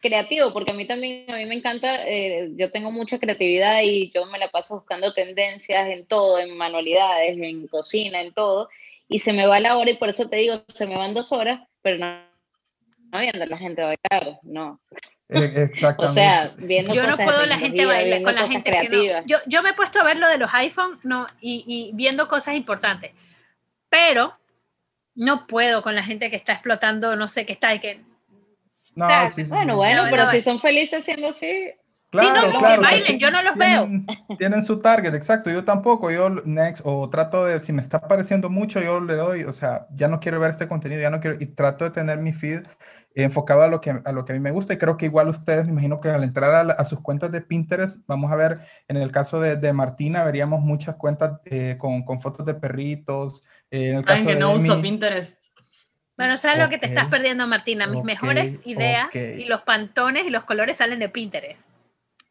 creativo, 0.00 0.52
porque 0.52 0.70
a 0.70 0.74
mí 0.74 0.86
también, 0.86 1.30
a 1.30 1.36
mí 1.36 1.46
me 1.46 1.54
encanta, 1.54 2.06
eh, 2.06 2.50
yo 2.54 2.70
tengo 2.70 2.90
mucha 2.90 3.18
creatividad 3.18 3.80
y 3.82 4.10
yo 4.12 4.26
me 4.26 4.38
la 4.38 4.48
paso 4.50 4.76
buscando 4.76 5.12
tendencias 5.12 5.88
en 5.88 6.06
todo, 6.06 6.38
en 6.38 6.56
manualidades, 6.56 7.36
en 7.38 7.66
cocina, 7.68 8.20
en 8.20 8.32
todo, 8.32 8.68
y 9.08 9.18
se 9.18 9.32
me 9.32 9.46
va 9.46 9.60
la 9.60 9.76
hora 9.76 9.90
y 9.90 9.96
por 9.96 10.08
eso 10.08 10.28
te 10.28 10.36
digo, 10.36 10.62
se 10.72 10.86
me 10.86 10.96
van 10.96 11.14
dos 11.14 11.32
horas, 11.32 11.60
pero 11.82 11.98
no, 11.98 12.22
no 13.12 13.18
viendo 13.18 13.46
la 13.46 13.58
gente 13.58 13.82
bailar, 13.82 14.38
no. 14.42 14.80
Exactamente. 15.28 16.04
o 16.06 16.12
sea, 16.12 16.52
viendo 16.58 16.94
yo 16.94 17.06
no 17.06 17.16
puedo 17.16 17.46
la 17.46 17.58
gente 17.58 17.86
bailar 17.86 18.22
con 18.22 18.34
la 18.34 18.48
gente 18.48 18.70
creativa. 18.70 19.22
yo, 19.26 19.38
yo 19.46 19.62
me 19.62 19.70
he 19.70 19.74
puesto 19.74 20.00
a 20.00 20.04
ver 20.04 20.18
lo 20.18 20.28
de 20.28 20.38
los 20.38 20.50
iPhone 20.54 20.98
no, 21.02 21.26
y, 21.40 21.64
y 21.66 21.90
viendo 21.94 22.28
cosas 22.28 22.54
importantes, 22.54 23.12
pero 23.88 24.38
no 25.14 25.46
puedo 25.46 25.82
con 25.82 25.94
la 25.94 26.02
gente 26.02 26.30
que 26.30 26.36
está 26.36 26.54
explotando, 26.54 27.16
no 27.16 27.28
sé, 27.28 27.44
que 27.44 27.52
está, 27.52 27.78
que 27.78 28.00
no, 28.94 29.30
sí, 29.30 29.44
bueno, 29.44 29.76
bueno, 29.76 30.04
pero 30.10 30.26
si 30.28 30.42
son 30.42 30.60
felices 30.60 31.04
siendo 31.04 31.28
así. 31.28 31.72
Claro, 32.12 32.42
sí, 32.42 32.52
no, 32.52 32.58
claro, 32.58 32.82
bailen, 32.82 33.18
yo 33.18 33.30
no 33.30 33.42
los 33.42 33.56
veo. 33.56 33.88
Tienen 34.38 34.62
su 34.62 34.80
target, 34.80 35.14
exacto. 35.14 35.48
Yo 35.48 35.64
tampoco, 35.64 36.10
yo 36.10 36.28
next, 36.28 36.82
o 36.84 37.08
trato 37.08 37.46
de, 37.46 37.62
si 37.62 37.72
me 37.72 37.80
está 37.80 38.06
pareciendo 38.06 38.50
mucho, 38.50 38.82
yo 38.82 39.00
le 39.00 39.16
doy, 39.16 39.44
o 39.44 39.52
sea, 39.54 39.86
ya 39.92 40.08
no 40.08 40.20
quiero 40.20 40.38
ver 40.38 40.50
este 40.50 40.68
contenido, 40.68 41.00
ya 41.00 41.08
no 41.08 41.20
quiero, 41.20 41.38
y 41.40 41.46
trato 41.46 41.86
de 41.86 41.90
tener 41.90 42.18
mi 42.18 42.34
feed 42.34 42.64
enfocado 43.14 43.62
a 43.62 43.68
lo 43.68 43.80
que 43.80 43.90
a 44.04 44.12
lo 44.12 44.24
que 44.24 44.32
a 44.32 44.34
mí 44.34 44.40
me 44.40 44.50
gusta 44.50 44.72
y 44.74 44.78
creo 44.78 44.96
que 44.96 45.06
igual 45.06 45.28
ustedes, 45.28 45.64
me 45.64 45.72
imagino 45.72 46.00
que 46.00 46.08
al 46.10 46.24
entrar 46.24 46.70
a, 46.70 46.84
sus 46.84 47.00
cuentas 47.00 47.32
de 47.32 47.40
Pinterest, 47.40 48.00
vamos 48.06 48.30
a 48.30 48.36
ver, 48.36 48.60
en 48.88 48.98
el 48.98 49.10
caso 49.10 49.40
de, 49.40 49.56
de 49.56 49.72
Martina, 49.72 50.22
veríamos 50.22 50.60
muchas 50.60 50.96
cuentas 50.96 51.40
eh, 51.46 51.76
con, 51.78 52.04
con, 52.04 52.20
fotos 52.20 52.44
de 52.44 52.54
perritos. 52.54 53.44
Eh, 53.70 53.88
en 53.88 53.96
el 53.96 54.04
caso 54.04 54.26
que 54.26 54.34
no 54.34 54.52
uso 54.52 54.82
Pinterest 54.82 55.41
Bueno, 56.16 56.36
sabes 56.36 56.58
lo 56.58 56.68
que 56.68 56.78
te 56.78 56.86
estás 56.86 57.06
perdiendo, 57.06 57.46
Martina. 57.46 57.86
Mis 57.86 58.04
mejores 58.04 58.60
ideas 58.64 59.14
y 59.14 59.44
los 59.44 59.62
pantones 59.62 60.26
y 60.26 60.30
los 60.30 60.44
colores 60.44 60.76
salen 60.76 60.98
de 60.98 61.08
Pinterest. 61.08 61.64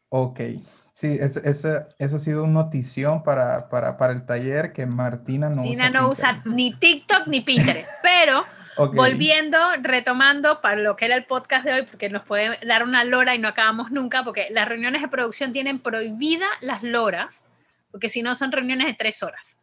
Ok. 0.08 0.40
Sí, 0.92 1.18
esa 1.20 1.88
ha 1.98 2.18
sido 2.18 2.44
una 2.44 2.64
notición 2.64 3.22
para, 3.22 3.70
para, 3.70 3.96
para, 3.96 4.12
el 4.12 4.26
taller 4.26 4.74
que 4.74 4.84
Martina 4.84 5.48
no 5.48 5.62
Martina 5.62 5.88
usa. 5.88 6.00
no 6.00 6.08
usa 6.10 6.42
ni 6.44 6.74
TikTok 6.74 7.28
ni 7.28 7.40
Pinterest, 7.40 7.88
pero 8.02 8.44
volviendo, 8.92 9.58
retomando 9.80 10.60
para 10.60 10.76
lo 10.76 10.96
que 10.96 11.06
era 11.06 11.14
el 11.14 11.24
podcast 11.24 11.64
de 11.64 11.72
hoy, 11.72 11.82
porque 11.82 12.10
nos 12.10 12.24
puede 12.24 12.58
dar 12.66 12.82
una 12.82 13.04
lora 13.04 13.34
y 13.34 13.38
no 13.38 13.48
acabamos 13.48 13.90
nunca, 13.90 14.22
porque 14.22 14.48
las 14.50 14.68
reuniones 14.68 15.00
de 15.00 15.08
producción 15.08 15.52
tienen 15.52 15.78
prohibida 15.78 16.46
las 16.60 16.82
loras, 16.82 17.42
porque 17.90 18.10
si 18.10 18.22
no 18.22 18.34
son 18.34 18.52
reuniones 18.52 18.86
de 18.86 18.94
tres 18.94 19.22
horas. 19.22 19.58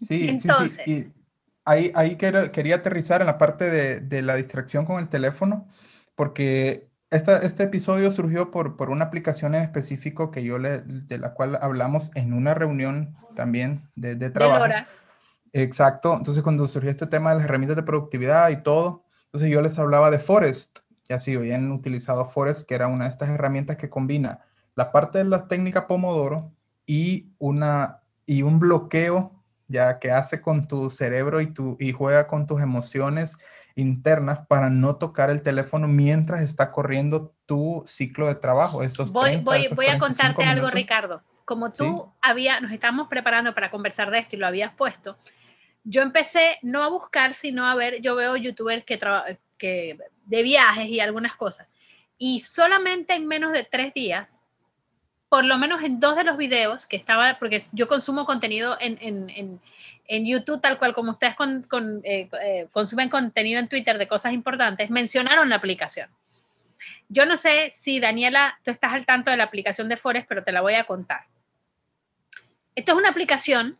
Sí, 0.00 0.28
Entonces, 0.28 0.82
sí, 0.86 1.02
sí. 1.02 1.12
Y 1.12 1.23
ahí, 1.64 1.92
ahí 1.94 2.16
quería 2.16 2.76
aterrizar 2.76 3.20
en 3.20 3.26
la 3.26 3.38
parte 3.38 3.70
de, 3.70 4.00
de 4.00 4.22
la 4.22 4.36
distracción 4.36 4.84
con 4.84 5.00
el 5.00 5.08
teléfono, 5.08 5.68
porque 6.14 6.88
este 7.10 7.62
episodio 7.62 8.10
surgió 8.10 8.50
por, 8.50 8.76
por, 8.76 8.90
una 8.90 9.04
aplicación 9.04 9.54
en 9.54 9.62
específico 9.62 10.30
que 10.30 10.42
yo 10.42 10.58
le, 10.58 10.80
de 10.80 11.18
la 11.18 11.32
cual 11.34 11.58
hablamos 11.60 12.10
en 12.16 12.32
una 12.32 12.54
reunión 12.54 13.16
también 13.36 13.88
de, 13.94 14.16
de 14.16 14.30
trabajo. 14.30 14.64
De 14.64 14.70
horas. 14.70 15.00
Exacto. 15.52 16.16
Entonces, 16.16 16.42
cuando 16.42 16.66
surgió 16.66 16.90
este 16.90 17.06
tema 17.06 17.30
de 17.30 17.36
las 17.36 17.44
herramientas 17.44 17.76
de 17.76 17.84
productividad 17.84 18.50
y 18.50 18.62
todo, 18.62 19.04
entonces 19.26 19.50
yo 19.50 19.62
les 19.62 19.78
hablaba 19.78 20.10
de 20.10 20.18
Forest. 20.18 20.80
Ya 21.08 21.20
sí, 21.20 21.34
habían 21.34 21.70
utilizado 21.70 22.24
Forest, 22.24 22.66
que 22.66 22.74
era 22.74 22.88
una 22.88 23.04
de 23.04 23.10
estas 23.10 23.28
herramientas 23.28 23.76
que 23.76 23.90
combina 23.90 24.40
la 24.74 24.90
parte 24.90 25.18
de 25.18 25.24
las 25.24 25.46
técnicas 25.46 25.84
Pomodoro 25.84 26.52
y, 26.86 27.32
una, 27.38 28.02
y 28.26 28.42
un 28.42 28.58
bloqueo 28.58 29.33
ya 29.74 29.98
que 29.98 30.12
hace 30.12 30.40
con 30.40 30.68
tu 30.68 30.88
cerebro 30.88 31.40
y, 31.40 31.52
tu, 31.52 31.76
y 31.80 31.90
juega 31.90 32.28
con 32.28 32.46
tus 32.46 32.62
emociones 32.62 33.36
internas 33.74 34.46
para 34.46 34.70
no 34.70 34.96
tocar 34.96 35.30
el 35.30 35.42
teléfono 35.42 35.88
mientras 35.88 36.42
está 36.42 36.70
corriendo 36.70 37.34
tu 37.44 37.82
ciclo 37.84 38.28
de 38.28 38.36
trabajo. 38.36 38.84
Esos 38.84 39.12
voy, 39.12 39.38
voy, 39.38 39.66
voy 39.74 39.86
a 39.86 39.98
contarte 39.98 40.44
algo, 40.44 40.70
Ricardo. 40.70 41.22
Como 41.44 41.72
tú 41.72 42.12
había, 42.22 42.60
nos 42.60 42.70
estábamos 42.70 43.08
preparando 43.08 43.52
para 43.52 43.72
conversar 43.72 44.12
de 44.12 44.20
esto 44.20 44.36
y 44.36 44.38
lo 44.38 44.46
habías 44.46 44.72
puesto, 44.72 45.18
yo 45.82 46.02
empecé 46.02 46.58
no 46.62 46.84
a 46.84 46.88
buscar, 46.88 47.34
sino 47.34 47.66
a 47.66 47.74
ver, 47.74 48.00
yo 48.00 48.14
veo 48.14 48.36
youtubers 48.36 48.84
que, 48.84 48.98
que 49.58 49.98
de 50.24 50.42
viajes 50.44 50.86
y 50.86 51.00
algunas 51.00 51.34
cosas. 51.34 51.66
Y 52.16 52.40
solamente 52.40 53.14
en 53.14 53.26
menos 53.26 53.52
de 53.52 53.64
tres 53.64 53.92
días, 53.92 54.28
por 55.34 55.44
lo 55.44 55.58
menos 55.58 55.82
en 55.82 55.98
dos 55.98 56.14
de 56.14 56.22
los 56.22 56.36
videos 56.36 56.86
que 56.86 56.96
estaba, 56.96 57.40
porque 57.40 57.60
yo 57.72 57.88
consumo 57.88 58.24
contenido 58.24 58.76
en, 58.80 58.98
en 59.00 59.60
en 60.06 60.26
YouTube, 60.26 60.60
tal 60.60 60.78
cual 60.78 60.94
como 60.94 61.12
ustedes 61.12 61.34
eh, 62.04 62.28
eh, 62.42 62.68
consumen 62.72 63.08
contenido 63.08 63.58
en 63.58 63.68
Twitter 63.68 63.98
de 63.98 64.08
cosas 64.08 64.32
importantes, 64.32 64.90
mencionaron 64.90 65.48
la 65.48 65.56
aplicación. 65.56 66.10
Yo 67.08 67.26
no 67.26 67.36
sé 67.36 67.70
si 67.70 68.00
Daniela, 68.00 68.58
tú 68.62 68.70
estás 68.70 68.92
al 68.92 69.06
tanto 69.06 69.30
de 69.30 69.36
la 69.36 69.44
aplicación 69.44 69.88
de 69.88 69.96
Forest, 69.96 70.26
pero 70.28 70.42
te 70.42 70.52
la 70.52 70.60
voy 70.60 70.74
a 70.74 70.84
contar. 70.84 71.24
Esto 72.74 72.92
es 72.92 72.98
una 72.98 73.10
aplicación 73.10 73.78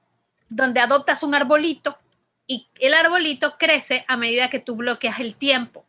donde 0.48 0.80
adoptas 0.80 1.22
un 1.22 1.34
arbolito 1.34 1.98
y 2.46 2.68
el 2.78 2.94
arbolito 2.94 3.56
crece 3.58 4.04
a 4.08 4.16
medida 4.16 4.50
que 4.50 4.60
tú 4.60 4.76
bloqueas 4.76 5.20
el 5.20 5.36
tiempo. 5.36 5.83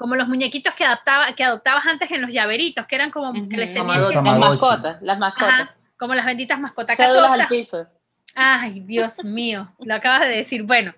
Como 0.00 0.16
los 0.16 0.28
muñequitos 0.28 0.72
que, 0.72 0.82
adaptaba, 0.82 1.30
que 1.34 1.44
adoptabas 1.44 1.84
antes 1.84 2.10
en 2.10 2.22
los 2.22 2.30
llaveritos, 2.30 2.86
que 2.86 2.94
eran 2.94 3.10
como 3.10 3.34
que 3.50 3.58
les 3.58 3.74
tenían 3.74 4.00
Las 4.00 4.38
mascotas, 4.38 4.96
las 5.02 5.18
mascotas. 5.18 5.68
como 5.98 6.14
las 6.14 6.24
benditas 6.24 6.58
mascotas. 6.58 6.96
que 6.96 7.02
al 7.02 7.48
piso 7.48 7.86
Ay, 8.34 8.80
Dios 8.80 9.24
mío, 9.24 9.70
lo 9.78 9.94
acabas 9.94 10.22
de 10.22 10.28
decir. 10.28 10.62
Bueno, 10.62 10.94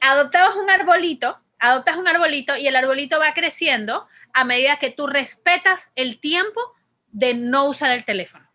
adoptabas 0.00 0.56
un 0.56 0.68
arbolito, 0.68 1.38
adoptas 1.60 1.98
un 1.98 2.08
arbolito 2.08 2.56
y 2.56 2.66
el 2.66 2.74
arbolito 2.74 3.20
va 3.20 3.32
creciendo 3.32 4.08
a 4.34 4.42
medida 4.42 4.80
que 4.80 4.90
tú 4.90 5.06
respetas 5.06 5.92
el 5.94 6.18
tiempo 6.18 6.60
de 7.12 7.34
no 7.34 7.66
usar 7.66 7.92
el 7.92 8.04
teléfono. 8.04 8.50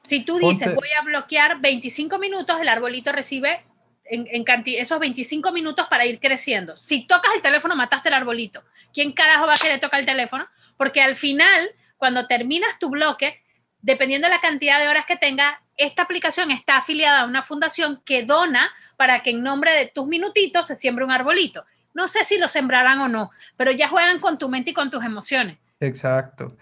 Si 0.00 0.24
tú 0.24 0.40
dices, 0.40 0.74
voy 0.74 0.88
a 0.98 1.02
bloquear 1.02 1.60
25 1.60 2.18
minutos, 2.18 2.60
el 2.60 2.68
arbolito 2.68 3.12
recibe 3.12 3.64
en, 4.10 4.44
esos 4.66 4.98
25 4.98 5.52
minutos 5.52 5.86
para 5.88 6.06
ir 6.06 6.20
creciendo. 6.20 6.76
Si 6.76 7.06
tocas 7.06 7.32
el 7.34 7.42
teléfono, 7.42 7.76
mataste 7.76 8.08
el 8.08 8.14
arbolito. 8.14 8.64
¿Quién 8.92 9.12
carajo 9.12 9.46
va 9.46 9.54
a 9.54 9.56
querer 9.56 9.80
tocar 9.80 10.00
el 10.00 10.06
teléfono? 10.06 10.46
Porque 10.76 11.00
al 11.00 11.16
final, 11.16 11.70
cuando 11.96 12.26
terminas 12.26 12.78
tu 12.78 12.90
bloque, 12.90 13.42
dependiendo 13.80 14.28
de 14.28 14.34
la 14.34 14.40
cantidad 14.40 14.78
de 14.80 14.88
horas 14.88 15.06
que 15.06 15.16
tenga, 15.16 15.62
esta 15.76 16.02
aplicación 16.02 16.50
está 16.50 16.78
afiliada 16.78 17.20
a 17.20 17.24
una 17.26 17.42
fundación 17.42 18.02
que 18.04 18.24
dona 18.24 18.70
para 18.96 19.22
que 19.22 19.30
en 19.30 19.42
nombre 19.42 19.72
de 19.72 19.86
tus 19.86 20.06
minutitos 20.06 20.66
se 20.66 20.76
siembre 20.76 21.04
un 21.04 21.12
arbolito. 21.12 21.64
No 21.94 22.08
sé 22.08 22.24
si 22.24 22.38
lo 22.38 22.48
sembrarán 22.48 23.00
o 23.00 23.08
no, 23.08 23.30
pero 23.56 23.72
ya 23.72 23.88
juegan 23.88 24.20
con 24.20 24.38
tu 24.38 24.48
mente 24.48 24.70
y 24.70 24.74
con 24.74 24.90
tus 24.90 25.04
emociones. 25.04 25.58
Exacto. 25.80 26.56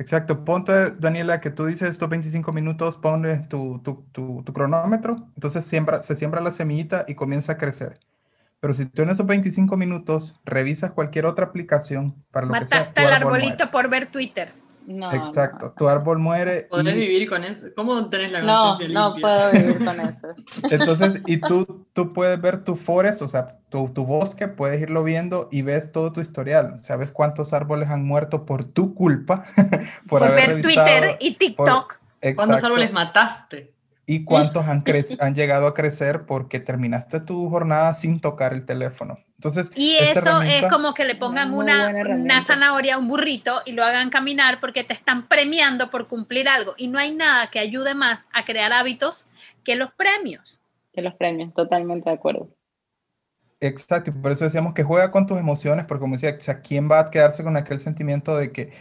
Exacto. 0.00 0.46
Ponte, 0.46 0.92
Daniela, 0.92 1.42
que 1.42 1.50
tú 1.50 1.66
dices 1.66 1.90
estos 1.90 2.08
25 2.08 2.52
minutos, 2.54 2.96
ponle 2.96 3.36
tu, 3.48 3.82
cronómetro, 4.54 5.28
entonces 5.34 5.62
siembra, 5.66 6.02
se 6.02 6.16
siembra 6.16 6.40
la 6.40 6.50
semillita 6.52 7.04
y 7.06 7.14
comienza 7.14 7.52
a 7.52 7.58
crecer. 7.58 8.00
Pero 8.60 8.72
si 8.72 8.86
tú 8.86 9.02
en 9.02 9.10
esos 9.10 9.26
25 9.26 9.76
minutos 9.76 10.40
revisas 10.46 10.92
cualquier 10.92 11.26
otra 11.26 11.44
aplicación 11.44 12.14
para 12.30 12.46
lo 12.46 12.54
que 12.54 12.64
sea, 12.64 12.90
el 12.96 13.12
arbolito 13.12 13.70
por 13.70 13.90
ver 13.90 14.06
Twitter. 14.06 14.54
Exacto, 15.12 15.72
tu 15.76 15.88
árbol 15.88 16.18
muere. 16.18 16.66
¿Podés 16.70 16.94
vivir 16.94 17.28
con 17.28 17.44
eso? 17.44 17.66
¿Cómo 17.76 18.08
tenés 18.10 18.32
la 18.32 18.40
conciencia 18.40 18.88
No, 18.88 19.10
no 19.10 19.14
puedo 19.14 19.52
vivir 19.52 19.84
con 19.84 20.00
eso. 20.00 20.28
Entonces, 20.70 21.22
y 21.26 21.38
tú, 21.38 21.86
tú 21.92 22.12
puedes 22.12 22.40
ver 22.40 22.64
tu 22.64 22.74
forest, 22.74 23.22
o 23.22 23.28
sea, 23.28 23.58
tu, 23.68 23.88
tu, 23.90 24.04
bosque, 24.04 24.48
puedes 24.48 24.80
irlo 24.80 25.04
viendo 25.04 25.48
y 25.52 25.62
ves 25.62 25.92
todo 25.92 26.12
tu 26.12 26.20
historial. 26.20 26.78
Sabes 26.78 27.10
cuántos 27.10 27.52
árboles 27.52 27.88
han 27.88 28.04
muerto 28.04 28.44
por 28.44 28.64
tu 28.64 28.94
culpa. 28.94 29.44
por, 30.08 30.22
ver 30.34 30.60
Twitter 30.60 31.16
y 31.20 31.34
TikTok. 31.34 31.98
¿Cuántos 32.34 32.64
árboles 32.64 32.92
mataste? 32.92 33.74
y 34.06 34.24
cuántos 34.24 34.66
han, 34.66 34.82
han 35.20 35.34
llegado 35.36 35.68
a 35.68 35.74
crecer 35.74 36.26
porque 36.26 36.58
terminaste 36.58 37.20
tu 37.20 37.48
jornada 37.48 37.94
sin 37.94 38.18
tocar 38.18 38.52
el 38.52 38.64
teléfono. 38.64 39.18
Entonces, 39.40 39.72
y 39.74 39.96
eso 39.96 40.42
es 40.42 40.66
como 40.66 40.92
que 40.92 41.06
le 41.06 41.14
pongan 41.14 41.54
una, 41.54 41.88
una 41.88 42.42
zanahoria, 42.42 42.98
un 42.98 43.08
burrito 43.08 43.62
y 43.64 43.72
lo 43.72 43.82
hagan 43.82 44.10
caminar 44.10 44.60
porque 44.60 44.84
te 44.84 44.92
están 44.92 45.28
premiando 45.28 45.88
por 45.88 46.08
cumplir 46.08 46.46
algo. 46.46 46.74
Y 46.76 46.88
no 46.88 46.98
hay 46.98 47.14
nada 47.14 47.48
que 47.48 47.58
ayude 47.58 47.94
más 47.94 48.20
a 48.34 48.44
crear 48.44 48.74
hábitos 48.74 49.28
que 49.64 49.76
los 49.76 49.94
premios. 49.94 50.60
Que 50.92 51.00
los 51.00 51.14
premios, 51.14 51.54
totalmente 51.54 52.10
de 52.10 52.16
acuerdo. 52.16 52.50
Exacto, 53.60 54.10
y 54.10 54.12
por 54.12 54.30
eso 54.30 54.44
decíamos 54.44 54.74
que 54.74 54.82
juega 54.82 55.10
con 55.10 55.26
tus 55.26 55.38
emociones, 55.38 55.86
porque 55.86 56.02
como 56.02 56.16
decía, 56.16 56.36
o 56.38 56.42
sea, 56.42 56.60
¿quién 56.60 56.90
va 56.90 57.00
a 57.00 57.10
quedarse 57.10 57.42
con 57.42 57.56
aquel 57.56 57.78
sentimiento 57.78 58.36
de 58.36 58.52
que 58.52 58.72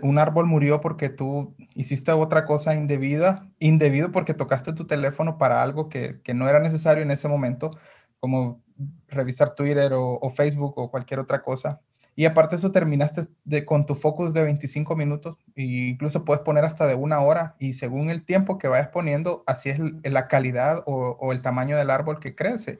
un 0.00 0.18
árbol 0.18 0.46
murió 0.46 0.80
porque 0.80 1.10
tú 1.10 1.54
hiciste 1.74 2.12
otra 2.12 2.46
cosa 2.46 2.74
indebida, 2.74 3.46
indebido 3.58 4.10
porque 4.10 4.32
tocaste 4.32 4.72
tu 4.72 4.86
teléfono 4.86 5.36
para 5.36 5.62
algo 5.62 5.90
que, 5.90 6.18
que 6.22 6.32
no 6.32 6.48
era 6.48 6.60
necesario 6.60 7.02
en 7.02 7.10
ese 7.10 7.28
momento, 7.28 7.76
como 8.20 8.64
revisar 9.08 9.54
Twitter 9.54 9.92
o, 9.94 10.30
Facebook 10.30 10.78
o 10.78 10.90
cualquier 10.90 11.20
otra 11.20 11.42
cosa. 11.42 11.80
Y 12.14 12.24
aparte 12.24 12.56
eso 12.56 12.72
terminaste 12.72 13.22
de, 13.44 13.66
con 13.66 13.84
tu 13.84 13.94
focus 13.94 14.32
de 14.32 14.42
25 14.42 14.96
minutos 14.96 15.36
e 15.54 15.62
incluso 15.62 16.24
puedes 16.24 16.42
poner 16.42 16.64
hasta 16.64 16.86
de 16.86 16.94
una 16.94 17.20
hora 17.20 17.56
y 17.58 17.74
según 17.74 18.08
el 18.08 18.22
tiempo 18.22 18.56
que 18.56 18.68
vayas 18.68 18.88
poniendo, 18.88 19.44
así 19.46 19.68
es 19.68 19.78
la 20.02 20.26
calidad 20.26 20.82
o, 20.86 21.18
o 21.20 21.32
el 21.32 21.42
tamaño 21.42 21.76
del 21.76 21.90
árbol 21.90 22.18
que 22.18 22.34
crece. 22.34 22.78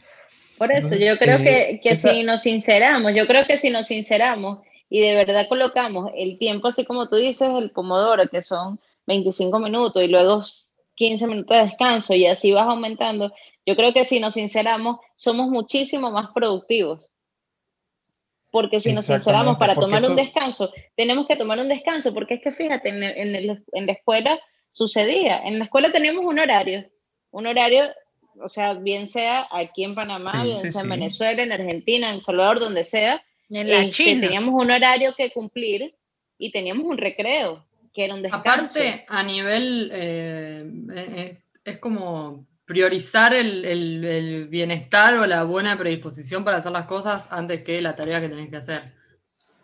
Por 0.59 0.73
eso 0.73 0.97
yo 0.97 1.19
creo 1.19 1.39
que, 1.39 1.81
que 1.83 1.97
si 1.97 2.23
nos 2.23 2.43
sinceramos, 2.43 3.15
yo 3.15 3.27
creo 3.27 3.47
que 3.47 3.57
si 3.57 3.71
nos 3.71 3.89
sinceramos 3.89 4.61
y 4.89 5.01
de 5.01 5.15
verdad 5.15 5.47
colocamos 5.49 6.11
el 6.17 6.39
tiempo, 6.39 6.69
así 6.69 6.85
como 6.85 7.09
tú 7.09 7.17
dices, 7.17 7.51
el 7.51 7.71
pomodoro, 7.71 8.27
que 8.29 8.41
son 8.41 8.81
25 9.07 9.59
minutos 9.59 10.03
y 10.03 10.09
luego 10.09 10.43
15 10.95 11.27
minutos 11.27 11.57
de 11.57 11.65
descanso 11.65 12.15
y 12.15 12.27
así 12.27 12.53
vas 12.53 12.67
aumentando, 12.67 13.33
yo 13.67 13.77
creo 13.77 13.93
que 13.93 14.05
si 14.05 14.21
nos 14.21 14.35
sinceramos, 14.35 14.99
somos 15.15 15.49
muchísimo 15.49 16.11
más 16.11 16.31
productivos. 16.33 17.01
Porque 18.51 18.81
si 18.81 18.95
nos 18.95 19.05
sinceramos 19.05 19.59
para 19.59 19.75
tomar 19.75 20.09
un 20.09 20.17
descanso, 20.17 20.73
tenemos 20.95 21.27
que 21.27 21.37
tomar 21.37 21.59
un 21.59 21.69
descanso, 21.69 22.15
porque 22.15 22.35
es 22.35 22.43
que 22.43 22.53
fíjate, 22.53 22.89
en, 22.89 23.03
en, 23.03 23.65
en 23.73 23.87
la 23.87 23.93
escuela 23.93 24.41
sucedía, 24.71 25.43
en 25.45 25.59
la 25.59 25.65
escuela 25.65 25.91
teníamos 25.93 26.25
un 26.25 26.39
horario, 26.39 26.89
un 27.33 27.47
horario 27.47 27.85
o 28.41 28.49
sea, 28.49 28.75
bien 28.75 29.09
sea 29.09 29.47
aquí 29.51 29.85
en 29.85 29.95
Panamá, 29.95 30.45
bien 30.45 30.71
sea 30.71 30.83
en 30.83 30.89
Venezuela, 30.89 31.43
en 31.43 31.53
Argentina, 31.53 32.11
en 32.11 32.21
Salvador, 32.21 32.61
donde 32.61 32.85
sea, 32.85 33.25
en 33.51 33.69
la 33.69 33.81
este, 33.81 34.17
teníamos 34.21 34.55
un 34.55 34.71
horario 34.71 35.15
que 35.17 35.31
cumplir 35.31 35.95
y 36.39 36.51
teníamos 36.51 36.87
un 36.87 36.99
recreo, 36.99 37.65
que 37.95 38.05
era 38.05 38.15
un 38.15 38.23
descanso. 38.23 38.49
Aparte, 38.49 39.05
a 39.09 39.23
nivel, 39.23 39.91
eh, 39.93 40.65
eh, 40.95 41.39
es 41.65 41.79
como 41.79 42.47
priorizar 42.67 43.33
el, 43.33 43.65
el, 43.65 44.49
bienestar 44.49 45.15
o 45.15 45.27
la 45.27 45.45
buena 45.45 45.79
predisposición 45.79 46.45
para 46.45 46.59
hacer 46.59 46.73
las 46.73 46.87
cosas 46.87 47.29
antes 47.31 47.63
que 47.63 47.81
la 47.81 47.97
tarea 47.97 48.21
que 48.21 48.29
tenés 48.29 48.51
que 48.51 48.57
hacer. 48.57 48.95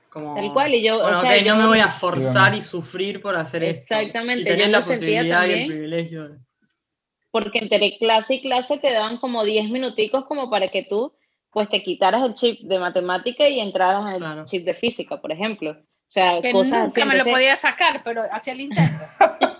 Como, 0.08 0.34
Tal 0.34 0.52
cual, 0.52 0.74
y 0.74 0.82
yo, 0.82 0.98
o 0.98 1.20
sea, 1.20 1.42
no 1.44 1.56
me 1.56 1.66
voy 1.66 1.80
a 1.80 1.88
forzar 1.88 2.54
y 2.54 2.62
sufrir 2.62 3.20
por 3.20 3.34
hacer 3.34 3.64
esto. 3.64 3.94
Exactamente. 3.94 4.42
Y 4.42 4.44
tenés 4.44 4.70
la 4.70 4.80
posibilidad 4.80 5.46
y 5.46 5.52
el 5.52 5.66
privilegio. 5.66 6.28
De 6.28 6.38
porque 7.32 7.58
entre 7.58 7.96
clase 7.96 8.34
y 8.34 8.42
clase 8.42 8.78
te 8.78 8.92
dan 8.92 9.16
como 9.16 9.42
10 9.42 9.70
minuticos 9.70 10.26
como 10.26 10.48
para 10.48 10.68
que 10.68 10.84
tú 10.84 11.12
pues 11.50 11.68
te 11.68 11.82
quitaras 11.82 12.22
el 12.22 12.34
chip 12.34 12.60
de 12.60 12.78
matemática 12.78 13.48
y 13.48 13.60
entraras 13.60 14.14
en 14.14 14.22
el 14.22 14.44
chip 14.44 14.64
de 14.64 14.74
física, 14.74 15.20
por 15.20 15.32
ejemplo. 15.32 15.72
O 15.72 16.06
sea, 16.06 16.40
que 16.40 16.52
cosas 16.52 16.94
nunca 16.94 17.04
me 17.04 17.18
lo 17.18 17.24
podía 17.24 17.56
sacar, 17.56 18.02
pero 18.04 18.22
hacía 18.30 18.54
el 18.54 18.60
intento. 18.60 19.04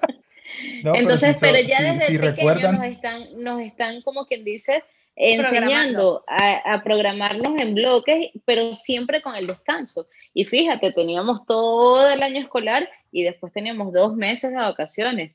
Entonces, 0.84 1.38
pero, 1.40 1.58
ya 1.60 1.92
desde 1.92 2.18
pequeño 2.18 2.72
nos 2.72 2.84
están, 2.84 3.22
nos 3.38 3.60
están, 3.62 4.02
como 4.02 4.26
quien 4.26 4.44
dice, 4.44 4.82
enseñando 5.14 6.24
a, 6.26 6.74
a, 6.74 6.82
programarnos 6.82 7.58
en 7.58 7.74
bloques, 7.74 8.30
pero 8.44 8.74
siempre 8.74 9.22
con 9.22 9.34
el 9.34 9.46
descanso. 9.46 10.08
Y 10.32 10.44
fíjate, 10.44 10.92
teníamos 10.92 11.44
todo 11.46 12.10
el 12.10 12.22
año 12.22 12.40
escolar 12.40 12.88
y 13.10 13.22
después 13.22 13.52
teníamos 13.52 13.92
dos 13.92 14.16
meses 14.16 14.50
de 14.50 14.56
vacaciones. 14.56 15.32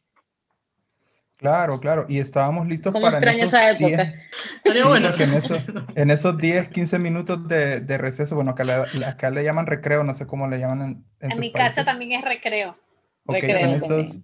Claro, 1.37 1.79
claro, 1.79 2.07
y 2.09 2.17
estábamos 2.17 2.67
listos 2.67 2.91
para 2.91 3.19
en 3.19 3.27
esos 3.27 3.43
esa 3.43 3.69
época. 3.69 4.11
bueno. 4.85 5.09
en, 5.95 6.09
esos 6.09 6.35
10, 6.35 6.69
15 6.69 6.97
minutos 6.97 7.47
de, 7.47 7.79
de, 7.79 7.97
receso, 7.99 8.33
bueno, 8.33 8.51
acá 8.51 8.63
le, 8.63 8.73
acá 9.05 9.29
le 9.29 9.43
llaman 9.43 9.67
recreo, 9.67 10.03
no 10.03 10.15
sé 10.15 10.25
cómo 10.25 10.47
le 10.47 10.57
llaman 10.57 10.81
en, 10.81 11.05
en, 11.19 11.31
en 11.33 11.39
mi 11.39 11.51
casa 11.51 11.85
también 11.85 12.13
es 12.13 12.25
recreo. 12.25 12.75
Ok, 13.27 13.35
recreo 13.35 13.59
en, 13.59 13.69
esos, 13.69 14.21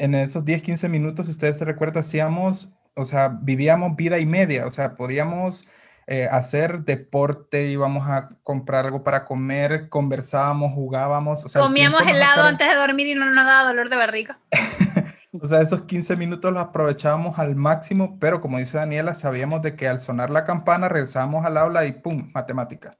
en 0.00 0.14
esos 0.14 0.44
10, 0.44 0.62
15 0.62 0.88
minutos, 0.88 1.26
si 1.26 1.32
ustedes 1.32 1.58
se 1.58 1.64
recuerdan, 1.64 2.00
hacíamos, 2.00 2.72
o 2.96 3.04
sea, 3.04 3.28
vivíamos 3.28 3.94
vida 3.96 4.18
y 4.18 4.24
media, 4.24 4.66
o 4.66 4.70
sea, 4.70 4.96
podíamos 4.96 5.68
eh, 6.06 6.26
hacer 6.30 6.84
deporte, 6.84 7.68
íbamos 7.68 8.08
a 8.08 8.30
comprar 8.42 8.86
algo 8.86 9.04
para 9.04 9.26
comer, 9.26 9.90
conversábamos, 9.90 10.72
jugábamos. 10.72 11.44
O 11.44 11.48
sea, 11.48 11.60
Comíamos 11.60 12.00
helado 12.06 12.44
antes 12.44 12.66
de 12.66 12.74
dormir 12.74 13.08
y 13.08 13.14
no 13.14 13.26
nos 13.26 13.44
daba 13.44 13.64
dolor 13.64 13.88
de 13.88 13.96
barriga. 13.96 14.40
O 15.32 15.46
sea, 15.46 15.60
esos 15.60 15.82
15 15.82 16.16
minutos 16.16 16.52
los 16.52 16.60
aprovechábamos 16.60 17.38
al 17.38 17.54
máximo, 17.54 18.18
pero 18.18 18.40
como 18.40 18.58
dice 18.58 18.78
Daniela, 18.78 19.14
sabíamos 19.14 19.62
de 19.62 19.76
que 19.76 19.86
al 19.86 20.00
sonar 20.00 20.28
la 20.28 20.42
campana 20.42 20.88
regresábamos 20.88 21.46
al 21.46 21.56
aula 21.56 21.84
y 21.84 21.92
¡pum! 21.92 22.32
Matemática. 22.34 22.98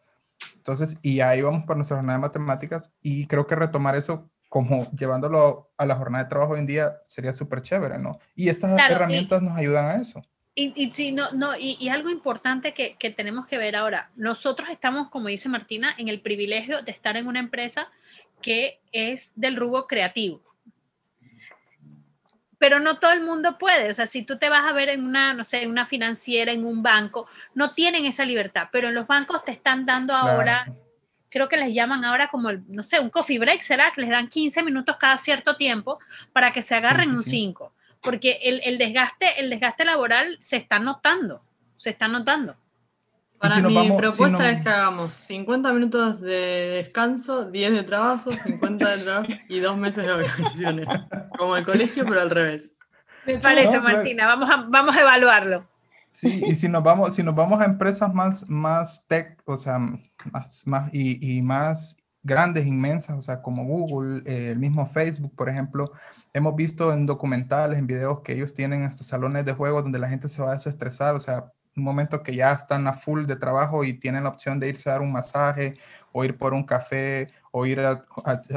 Entonces, 0.54 1.00
y 1.02 1.22
ahí 1.22 1.42
vamos 1.42 1.64
para 1.64 1.78
nuestra 1.78 1.96
jornada 1.96 2.18
de 2.18 2.22
matemáticas 2.22 2.94
y 3.02 3.26
creo 3.26 3.48
que 3.48 3.56
retomar 3.56 3.96
eso 3.96 4.30
como 4.50 4.90
llevándolo 4.90 5.72
a 5.78 5.86
la 5.86 5.94
jornada 5.94 6.24
de 6.24 6.28
trabajo 6.28 6.52
hoy 6.52 6.58
en 6.58 6.66
día 6.66 7.00
sería 7.04 7.32
súper 7.32 7.62
chévere, 7.62 7.98
¿no? 7.98 8.18
Y 8.34 8.50
estas 8.50 8.78
herramientas 8.78 9.40
nos 9.40 9.56
ayudan 9.56 9.86
a 9.86 10.02
eso. 10.02 10.22
Y, 10.54 10.74
y, 10.74 10.92
sí, 10.92 11.12
no, 11.12 11.30
no, 11.30 11.56
y, 11.56 11.78
y 11.80 11.88
algo 11.88 12.10
importante 12.10 12.74
que, 12.74 12.96
que, 12.96 13.10
tenemos 13.10 13.46
que 13.46 13.56
ver 13.56 13.76
ahora, 13.76 14.10
nosotros 14.16 14.68
estamos, 14.68 15.08
como 15.08 15.28
dice 15.28 15.48
Martina, 15.48 15.94
en 15.96 16.08
el 16.08 16.20
privilegio 16.20 16.82
de 16.82 16.90
estar 16.90 17.16
en 17.16 17.28
una 17.28 17.38
empresa 17.38 17.88
que 18.42 18.80
es 18.92 19.32
del 19.36 19.56
rubro 19.56 19.86
creativo 19.86 20.42
pero 22.60 22.78
no 22.78 22.98
todo 22.98 23.12
el 23.12 23.22
mundo 23.22 23.56
puede. 23.56 23.90
O 23.90 23.94
sea, 23.94 24.06
si 24.06 24.22
tú 24.22 24.36
te 24.36 24.50
vas 24.50 24.68
a 24.68 24.74
ver 24.74 24.90
en 24.90 25.02
una, 25.02 25.32
no 25.32 25.44
sé, 25.44 25.62
en 25.62 25.70
una 25.70 25.86
financiera, 25.86 26.52
en 26.52 26.66
un 26.66 26.82
banco, 26.82 27.26
no 27.54 27.72
tienen 27.72 28.04
esa 28.04 28.26
libertad, 28.26 28.68
pero 28.70 28.88
en 28.88 28.94
los 28.94 29.06
bancos 29.06 29.46
te 29.46 29.50
están 29.50 29.86
dando 29.86 30.14
ahora, 30.14 30.70
creo 31.30 31.48
que 31.48 31.56
les 31.56 31.72
llaman 31.72 32.04
ahora 32.04 32.28
como, 32.28 32.50
el, 32.50 32.62
no 32.68 32.82
sé, 32.82 33.00
un 33.00 33.08
coffee 33.08 33.38
break, 33.38 33.62
¿será? 33.62 33.92
Que 33.92 34.02
les 34.02 34.10
dan 34.10 34.28
15 34.28 34.62
minutos 34.62 34.96
cada 34.96 35.16
cierto 35.16 35.56
tiempo 35.56 35.98
para 36.32 36.52
que 36.52 36.62
se 36.62 36.74
agarren 36.74 37.10
un 37.10 37.24
5, 37.24 37.72
porque 38.02 38.40
el, 38.42 38.60
el, 38.64 38.76
desgaste, 38.76 39.40
el 39.40 39.48
desgaste 39.48 39.84
laboral 39.84 40.36
se 40.40 40.56
está 40.56 40.78
notando, 40.78 41.42
se 41.72 41.90
está 41.90 42.08
notando. 42.08 42.56
Para 43.38 43.56
mi 43.60 43.90
propuesta 43.92 44.50
es 44.50 44.62
que 44.62 44.68
hagamos 44.68 45.14
50 45.14 45.72
minutos 45.72 46.20
de 46.20 46.82
descanso, 46.82 47.50
10 47.50 47.72
de 47.72 47.82
trabajo, 47.84 48.30
50 48.30 48.96
de 48.96 49.02
trabajo 49.02 49.32
y 49.48 49.60
dos 49.60 49.78
meses 49.78 50.04
de 50.04 50.12
vacaciones. 50.12 50.86
Como 51.38 51.56
el 51.56 51.64
colegio, 51.64 52.04
pero 52.06 52.20
al 52.20 52.28
revés. 52.28 52.76
Me 53.24 53.38
parece, 53.38 53.80
Martina. 53.80 54.26
Vamos 54.26 54.50
a, 54.50 54.56
vamos 54.68 54.94
a 54.94 55.00
evaluarlo. 55.00 55.69
Sí, 56.10 56.42
y 56.44 56.56
si 56.56 56.68
nos 56.68 56.82
vamos, 56.82 57.14
si 57.14 57.22
nos 57.22 57.36
vamos 57.36 57.60
a 57.60 57.64
empresas 57.64 58.12
más, 58.12 58.50
más 58.50 59.06
tech, 59.06 59.40
o 59.44 59.56
sea, 59.56 59.78
más, 59.78 60.66
más 60.66 60.92
y, 60.92 61.36
y 61.36 61.40
más 61.40 61.96
grandes, 62.24 62.66
inmensas, 62.66 63.16
o 63.16 63.22
sea, 63.22 63.40
como 63.40 63.64
Google, 63.64 64.22
eh, 64.26 64.50
el 64.50 64.58
mismo 64.58 64.86
Facebook, 64.86 65.36
por 65.36 65.48
ejemplo, 65.48 65.92
hemos 66.32 66.56
visto 66.56 66.92
en 66.92 67.06
documentales, 67.06 67.78
en 67.78 67.86
videos 67.86 68.22
que 68.22 68.32
ellos 68.32 68.54
tienen 68.54 68.82
hasta 68.82 69.04
salones 69.04 69.44
de 69.44 69.52
juego 69.52 69.82
donde 69.82 70.00
la 70.00 70.08
gente 70.08 70.28
se 70.28 70.42
va 70.42 70.50
a 70.50 70.54
desestresar, 70.54 71.14
o 71.14 71.20
sea, 71.20 71.52
un 71.76 71.84
momento 71.84 72.24
que 72.24 72.34
ya 72.34 72.52
están 72.52 72.88
a 72.88 72.92
full 72.92 73.26
de 73.26 73.36
trabajo 73.36 73.84
y 73.84 73.94
tienen 73.94 74.24
la 74.24 74.30
opción 74.30 74.58
de 74.58 74.68
irse 74.68 74.90
a 74.90 74.94
dar 74.94 75.02
un 75.02 75.12
masaje 75.12 75.76
o 76.10 76.24
ir 76.24 76.36
por 76.36 76.54
un 76.54 76.64
café 76.64 77.32
o 77.52 77.66
ir 77.66 77.80
a, 77.80 78.02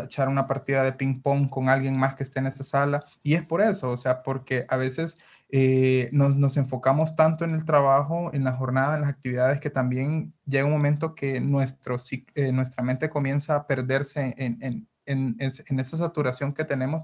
echar 0.03 0.27
una 0.27 0.47
partida 0.47 0.83
de 0.83 0.93
ping 0.93 1.21
pong 1.21 1.49
con 1.49 1.69
alguien 1.69 1.97
más 1.97 2.15
que 2.15 2.23
esté 2.23 2.39
en 2.39 2.47
esa 2.47 2.63
sala. 2.63 3.05
Y 3.21 3.35
es 3.35 3.43
por 3.43 3.61
eso, 3.61 3.91
o 3.91 3.97
sea, 3.97 4.23
porque 4.23 4.65
a 4.69 4.77
veces 4.77 5.19
eh, 5.55 6.09
nos, 6.11 6.35
nos, 6.35 6.57
enfocamos 6.57 7.15
tanto 7.15 7.45
en 7.45 7.51
el 7.51 7.63
trabajo, 7.63 8.31
en 8.33 8.43
la 8.43 8.53
jornada, 8.53 8.95
en 8.95 9.01
las 9.01 9.11
actividades, 9.11 9.61
que 9.61 9.69
también 9.69 10.33
llega 10.47 10.65
un 10.65 10.71
momento 10.71 11.13
que 11.13 11.39
nuestro, 11.39 11.97
eh, 12.33 12.51
nuestra 12.51 12.83
mente 12.83 13.11
comienza 13.11 13.55
a 13.55 13.67
perderse 13.67 14.33
en, 14.35 14.57
en, 14.63 14.87
en, 15.05 15.37
en 15.37 15.79
esa 15.79 15.97
saturación 15.97 16.53
que 16.53 16.65
tenemos 16.65 17.03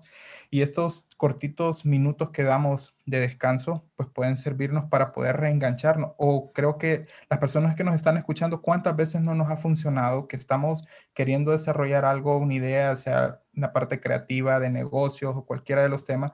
y 0.49 0.61
estos 0.61 1.07
cortitos 1.15 1.85
minutos 1.85 2.31
que 2.31 2.41
damos 2.41 2.95
de 3.05 3.19
descanso, 3.19 3.85
pues 3.95 4.09
pueden 4.09 4.35
servirnos 4.35 4.85
para 4.85 5.11
poder 5.11 5.37
reengancharnos. 5.37 6.13
O 6.17 6.51
creo 6.51 6.79
que 6.79 7.05
las 7.29 7.37
personas 7.37 7.75
que 7.75 7.83
nos 7.83 7.93
están 7.93 8.17
escuchando, 8.17 8.63
¿cuántas 8.63 8.95
veces 8.95 9.21
no 9.21 9.35
nos 9.35 9.51
ha 9.51 9.57
funcionado 9.57 10.27
que 10.27 10.37
estamos 10.37 10.85
queriendo 11.13 11.51
desarrollar 11.51 12.03
algo, 12.03 12.39
una 12.39 12.55
idea, 12.55 12.95
sea 12.95 13.41
una 13.55 13.73
parte 13.73 13.99
creativa 13.99 14.59
de 14.59 14.71
negocios 14.71 15.35
o 15.35 15.45
cualquiera 15.45 15.83
de 15.83 15.89
los 15.89 16.03
temas? 16.03 16.31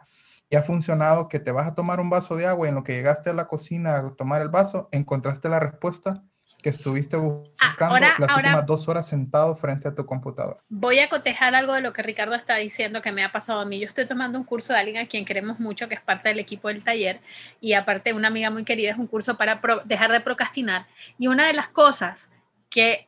Y 0.50 0.56
ha 0.56 0.62
funcionado 0.62 1.28
que 1.28 1.40
te 1.40 1.52
vas 1.52 1.68
a 1.68 1.76
tomar 1.76 2.00
un 2.00 2.10
vaso 2.10 2.36
de 2.36 2.46
agua 2.46 2.68
y 2.68 2.70
en 2.70 2.76
lo 2.76 2.84
que 2.84 2.94
llegaste 2.94 3.30
a 3.30 3.34
la 3.34 3.48
cocina 3.48 3.98
a 3.98 4.16
tomar 4.16 4.42
el 4.42 4.50
vaso, 4.50 4.90
encontraste 4.92 5.50
la 5.50 5.60
respuesta 5.60 6.24
que 6.66 6.70
estuviste 6.70 7.16
buscando 7.16 8.00
las 8.00 8.36
últimas 8.36 8.66
dos 8.66 8.88
horas 8.88 9.08
sentado 9.08 9.56
frente 9.56 9.88
a 9.88 9.94
tu 9.94 10.04
computadora. 10.08 10.58
Voy 10.68 10.98
a 10.98 11.10
cotejar 11.10 11.54
algo 11.54 11.74
de 11.74 11.82
lo 11.82 11.94
que 11.94 12.02
Ricardo 12.02 12.34
está 12.34 12.56
diciendo 12.56 13.04
que 13.04 13.12
me 13.12 13.24
ha 13.24 13.32
pasado 13.32 13.60
a 13.60 13.66
mí. 13.66 13.80
Yo 13.80 13.88
estoy 13.88 14.08
tomando 14.08 14.40
un 14.40 14.46
curso 14.46 14.74
de 14.74 14.80
alguien 14.80 14.98
a 14.98 15.06
quien 15.06 15.26
queremos 15.26 15.60
mucho, 15.60 15.88
que 15.88 15.94
es 15.94 16.02
parte 16.02 16.30
del 16.30 16.40
equipo 16.40 16.70
del 16.70 16.84
taller, 16.84 17.22
y 17.62 17.74
aparte 17.74 18.14
una 18.14 18.30
amiga 18.30 18.50
muy 18.50 18.66
querida, 18.66 18.90
es 18.90 18.98
un 18.98 19.06
curso 19.06 19.38
para 19.38 19.62
dejar 19.86 20.12
de 20.12 20.22
procrastinar. 20.22 20.88
Y 21.20 21.28
una 21.28 21.46
de 21.46 21.54
las 21.54 21.70
cosas 21.70 22.32
que 22.72 23.08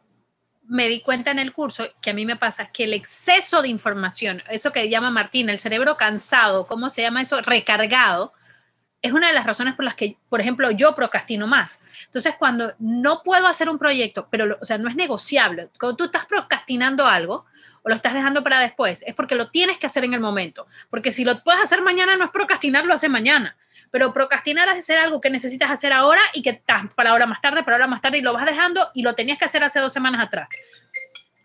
me 0.67 0.87
di 0.89 1.01
cuenta 1.01 1.31
en 1.31 1.39
el 1.39 1.53
curso, 1.53 1.85
que 2.01 2.09
a 2.09 2.13
mí 2.13 2.25
me 2.25 2.35
pasa, 2.35 2.67
que 2.67 2.83
el 2.83 2.93
exceso 2.93 3.61
de 3.61 3.69
información, 3.69 4.43
eso 4.49 4.71
que 4.71 4.89
llama 4.89 5.11
Martín, 5.11 5.49
el 5.49 5.59
cerebro 5.59 5.97
cansado, 5.97 6.67
¿cómo 6.67 6.89
se 6.89 7.01
llama 7.01 7.21
eso? 7.21 7.41
Recargado, 7.41 8.33
es 9.01 9.13
una 9.13 9.27
de 9.27 9.33
las 9.33 9.45
razones 9.45 9.75
por 9.75 9.85
las 9.85 9.95
que, 9.95 10.17
por 10.29 10.41
ejemplo, 10.41 10.71
yo 10.71 10.95
procrastino 10.95 11.47
más. 11.47 11.81
Entonces, 12.05 12.35
cuando 12.37 12.73
no 12.79 13.21
puedo 13.23 13.47
hacer 13.47 13.69
un 13.69 13.77
proyecto, 13.77 14.27
pero, 14.29 14.57
o 14.59 14.65
sea, 14.65 14.77
no 14.77 14.89
es 14.89 14.95
negociable, 14.95 15.69
cuando 15.79 15.95
tú 15.95 16.03
estás 16.05 16.25
procrastinando 16.25 17.05
algo 17.05 17.45
o 17.83 17.89
lo 17.89 17.95
estás 17.95 18.13
dejando 18.13 18.43
para 18.43 18.59
después, 18.59 19.03
es 19.05 19.15
porque 19.15 19.35
lo 19.35 19.49
tienes 19.49 19.77
que 19.77 19.85
hacer 19.85 20.03
en 20.03 20.13
el 20.13 20.19
momento. 20.19 20.67
Porque 20.89 21.11
si 21.11 21.23
lo 21.23 21.41
puedes 21.43 21.61
hacer 21.61 21.81
mañana, 21.81 22.17
no 22.17 22.25
es 22.25 22.31
procrastinar, 22.31 22.85
lo 22.85 22.93
hace 22.93 23.07
mañana. 23.07 23.55
Pero 23.91 24.13
procrastinar 24.13 24.67
es 24.69 24.79
hacer 24.79 24.99
algo 24.99 25.21
que 25.21 25.29
necesitas 25.29 25.71
hacer 25.71 25.93
ahora 25.93 26.21
y 26.33 26.41
que 26.41 26.51
estás 26.51 26.83
para 26.95 27.11
ahora 27.11 27.25
más 27.25 27.41
tarde, 27.41 27.63
para 27.63 27.75
ahora 27.75 27.87
más 27.87 28.01
tarde 28.01 28.17
y 28.17 28.21
lo 28.21 28.33
vas 28.33 28.45
dejando 28.45 28.89
y 28.93 29.01
lo 29.01 29.15
tenías 29.15 29.37
que 29.37 29.45
hacer 29.45 29.63
hace 29.63 29.79
dos 29.79 29.93
semanas 29.93 30.25
atrás. 30.25 30.47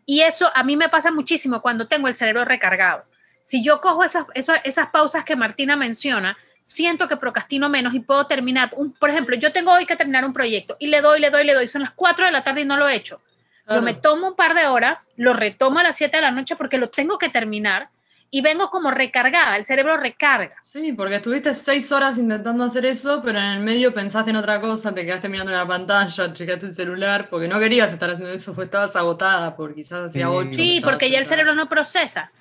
Y 0.07 0.21
eso 0.21 0.51
a 0.55 0.65
mí 0.65 0.77
me 0.77 0.89
pasa 0.89 1.11
muchísimo 1.11 1.63
cuando 1.63 1.87
tengo 1.87 2.09
el 2.09 2.15
cerebro 2.15 2.45
recargado. 2.45 3.05
Si 3.43 3.63
yo 3.63 3.81
cojo 3.81 4.05
esas, 4.05 4.27
esas, 4.35 4.65
esas 4.65 4.89
pausas 4.89 5.25
que 5.25 5.37
Martina 5.37 5.77
menciona, 5.77 6.37
siento 6.63 7.09
que 7.09 7.17
procrastino 7.17 7.69
menos 7.69 7.95
y 7.95 8.01
puedo 8.01 8.27
terminar. 8.27 8.71
Un, 8.77 8.93
por 8.93 9.11
ejemplo, 9.11 9.37
yo 9.37 9.53
tengo 9.53 9.73
hoy 9.73 9.87
que 9.87 9.97
terminar 9.97 10.25
un 10.25 10.33
proyecto 10.33 10.77
y 10.79 10.89
le 10.89 11.01
doy, 11.01 11.21
le 11.21 11.31
doy, 11.31 11.45
le 11.45 11.55
doy. 11.55 11.69
Son 11.69 11.83
las 11.83 11.93
4 11.93 12.27
de 12.27 12.33
la 12.33 12.43
tarde 12.43 12.63
y 12.63 12.65
no 12.65 12.77
lo 12.77 12.89
he 12.89 12.95
hecho. 12.95 13.21
Yo 13.69 13.81
me 13.81 13.95
tomo 13.95 14.29
un 14.29 14.37
par 14.37 14.55
de 14.55 14.67
horas, 14.67 15.09
lo 15.17 15.33
retomo 15.33 15.79
a 15.79 15.83
las 15.83 15.97
7 15.97 16.17
de 16.17 16.23
la 16.23 16.31
noche 16.31 16.57
porque 16.57 16.79
lo 16.79 16.91
tengo 16.91 17.17
que 17.17 17.29
terminar 17.29 17.89
y 18.35 18.41
vengo 18.41 18.71
como 18.71 18.91
recargada, 18.91 19.57
el 19.59 19.67
cerebro 19.67 19.99
recarga. 19.99 20.57
Sí, 20.63 20.95
porque 20.95 21.17
estuviste 21.17 21.53
6 21.53 21.93
horas 21.93 22.17
intentando 22.17 22.65
hacer 22.65 22.87
eso, 22.87 23.21
pero 23.23 23.39
en 23.39 23.45
el 23.45 23.61
medio 23.61 23.93
pensaste 23.93 24.31
en 24.31 24.37
otra 24.37 24.59
cosa, 24.59 24.95
te 24.95 25.05
quedaste 25.05 25.29
mirando 25.29 25.53
la 25.53 25.67
pantalla, 25.67 26.33
checaste 26.33 26.67
el 26.67 26.75
celular, 26.75 27.29
porque 27.29 27.47
no 27.47 27.61
querías 27.61 27.93
estar 27.93 28.09
haciendo 28.09 28.35
eso, 28.35 28.55
porque 28.55 28.65
estabas 28.65 28.97
agotada, 28.97 29.55
porque 29.55 29.75
quizás 29.75 30.07
hacía 30.07 30.31
8. 30.31 30.49
Sí, 30.53 30.55
sí 30.55 30.81
porque 30.83 31.11
ya 31.11 31.19
el 31.19 31.27
cerebro 31.27 31.55
no 31.55 31.69
procesa 31.69 32.33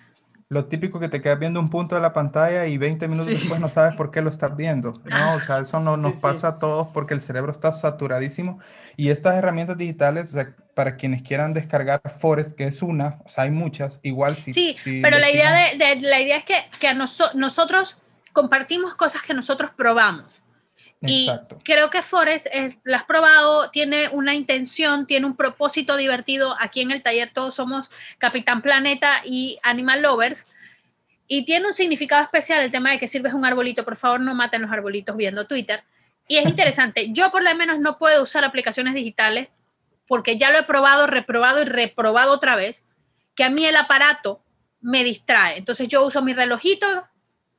lo 0.51 0.65
típico 0.65 0.99
que 0.99 1.07
te 1.07 1.21
quedas 1.21 1.39
viendo 1.39 1.61
un 1.61 1.69
punto 1.69 1.95
de 1.95 2.01
la 2.01 2.11
pantalla 2.11 2.67
y 2.67 2.77
20 2.77 3.07
minutos 3.07 3.31
después 3.31 3.61
no 3.61 3.69
sabes 3.69 3.93
por 3.95 4.11
qué 4.11 4.21
lo 4.21 4.29
estás 4.29 4.57
viendo. 4.57 5.01
No, 5.05 5.35
o 5.35 5.39
sea, 5.39 5.59
eso 5.59 5.79
no 5.79 5.95
nos 5.97 6.19
pasa 6.19 6.49
a 6.49 6.55
todos 6.57 6.89
porque 6.89 7.13
el 7.13 7.21
cerebro 7.21 7.53
está 7.53 7.71
saturadísimo. 7.71 8.59
Y 8.97 9.11
estas 9.11 9.35
herramientas 9.35 9.77
digitales, 9.77 10.25
o 10.31 10.33
sea, 10.33 10.53
para 10.73 10.97
quienes 10.97 11.23
quieran 11.23 11.53
descargar 11.53 12.01
Forest, 12.19 12.57
que 12.57 12.65
es 12.65 12.81
una, 12.81 13.21
o 13.23 13.29
sea, 13.29 13.45
hay 13.45 13.51
muchas, 13.51 14.01
igual 14.03 14.35
sí. 14.35 14.51
Sí, 14.51 14.75
pero 15.01 15.19
la 15.19 15.31
idea, 15.31 15.53
de, 15.53 16.01
la 16.01 16.19
idea 16.19 16.35
es 16.35 16.43
que, 16.43 16.55
que 16.81 16.89
a 16.89 16.93
nosotros 16.93 17.97
compartimos 18.33 18.95
cosas 18.95 19.21
que 19.21 19.33
nosotros 19.33 19.71
probamos. 19.73 20.40
Y 21.03 21.31
creo 21.63 21.89
que 21.89 22.03
Forest, 22.03 22.47
la 22.83 22.97
has 22.97 23.05
probado, 23.05 23.71
tiene 23.71 24.09
una 24.09 24.35
intención, 24.35 25.07
tiene 25.07 25.25
un 25.25 25.35
propósito 25.35 25.97
divertido. 25.97 26.55
Aquí 26.59 26.81
en 26.81 26.91
el 26.91 27.01
taller 27.01 27.31
todos 27.31 27.55
somos 27.55 27.89
Capitán 28.19 28.61
Planeta 28.61 29.21
y 29.25 29.57
Animal 29.63 30.03
Lovers. 30.03 30.47
Y 31.27 31.43
tiene 31.43 31.67
un 31.67 31.73
significado 31.73 32.23
especial 32.23 32.61
el 32.61 32.71
tema 32.71 32.91
de 32.91 32.99
que 32.99 33.07
sirves 33.07 33.33
un 33.33 33.45
arbolito. 33.45 33.83
Por 33.83 33.95
favor, 33.95 34.19
no 34.19 34.35
maten 34.35 34.61
los 34.61 34.71
arbolitos 34.71 35.17
viendo 35.17 35.47
Twitter. 35.47 35.83
Y 36.27 36.37
es 36.37 36.45
interesante. 36.49 37.11
Yo 37.11 37.31
por 37.31 37.43
lo 37.43 37.53
menos 37.55 37.79
no 37.79 37.97
puedo 37.97 38.21
usar 38.21 38.45
aplicaciones 38.45 38.93
digitales 38.93 39.49
porque 40.07 40.37
ya 40.37 40.51
lo 40.51 40.59
he 40.59 40.63
probado, 40.63 41.07
reprobado 41.07 41.61
y 41.61 41.65
reprobado 41.65 42.33
otra 42.33 42.55
vez, 42.55 42.85
que 43.33 43.45
a 43.45 43.49
mí 43.49 43.65
el 43.65 43.77
aparato 43.77 44.43
me 44.81 45.03
distrae. 45.03 45.57
Entonces 45.57 45.87
yo 45.87 46.05
uso 46.05 46.21
mi 46.21 46.33
relojito, 46.33 46.85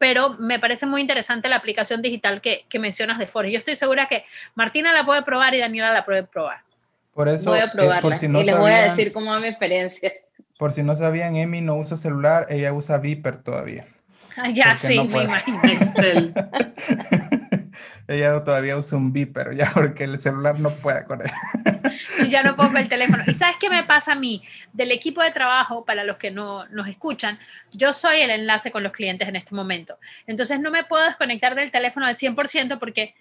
pero 0.02 0.30
me 0.30 0.58
parece 0.58 0.84
muy 0.84 1.00
interesante 1.00 1.48
la 1.48 1.54
aplicación 1.54 2.02
digital 2.02 2.40
que, 2.40 2.66
mencionas 2.80 3.20
de 3.20 3.28
Forest. 3.28 3.52
Yo 3.52 3.58
estoy 3.60 3.76
segura 3.76 4.06
que 4.06 4.24
Martina 4.56 4.92
la 4.92 5.06
puede 5.06 5.22
probar 5.22 5.54
y 5.54 5.60
Daniela 5.60 5.92
la 5.92 6.04
puede 6.04 6.24
probar. 6.24 6.58
Por 7.14 7.28
eso, 7.28 7.50
voy 7.50 7.60
a 7.60 7.70
probarla 7.70 8.18
y 8.20 8.44
les 8.44 8.58
voy 8.58 8.72
a 8.72 8.82
decir 8.82 9.12
cómo 9.12 9.30
va 9.30 9.38
mi 9.38 9.46
experiencia. 9.46 10.10
Por 10.58 10.72
si 10.72 10.82
no 10.82 10.96
sabían, 10.96 11.36
Emi 11.36 11.60
no 11.60 11.76
usa 11.76 11.96
celular, 11.96 12.48
ella 12.50 12.72
usa 12.72 12.98
Viper 12.98 13.44
todavía. 13.44 13.86
Ah, 14.36 14.48
ya 14.48 14.76
sí, 14.76 14.98
me 14.98 15.22
imagino. 15.22 15.60
ella 18.08 18.42
todavía 18.42 18.76
usa 18.76 18.98
un 18.98 19.12
Viper, 19.12 19.54
ya 19.54 19.70
porque 19.74 20.04
el 20.04 20.18
celular 20.18 20.58
no 20.58 20.70
puede 20.70 21.04
con 21.04 21.22
él. 21.22 21.30
ya 22.28 22.42
no 22.42 22.56
pongo 22.56 22.78
el 22.78 22.88
teléfono. 22.88 23.22
¿Y 23.26 23.34
sabes 23.34 23.56
qué 23.58 23.70
me 23.70 23.84
pasa 23.84 24.12
a 24.12 24.16
mí? 24.16 24.42
Del 24.72 24.92
equipo 24.92 25.22
de 25.22 25.30
trabajo, 25.30 25.84
para 25.84 26.04
los 26.04 26.18
que 26.18 26.30
no 26.30 26.66
nos 26.68 26.88
escuchan, 26.88 27.38
yo 27.72 27.92
soy 27.92 28.20
el 28.20 28.30
enlace 28.30 28.70
con 28.70 28.82
los 28.82 28.92
clientes 28.92 29.28
en 29.28 29.36
este 29.36 29.54
momento. 29.54 29.98
Entonces 30.26 30.60
no 30.60 30.70
me 30.70 30.84
puedo 30.84 31.04
desconectar 31.04 31.54
del 31.54 31.70
teléfono 31.70 32.06
al 32.06 32.16
100% 32.16 32.78
porque 32.78 33.14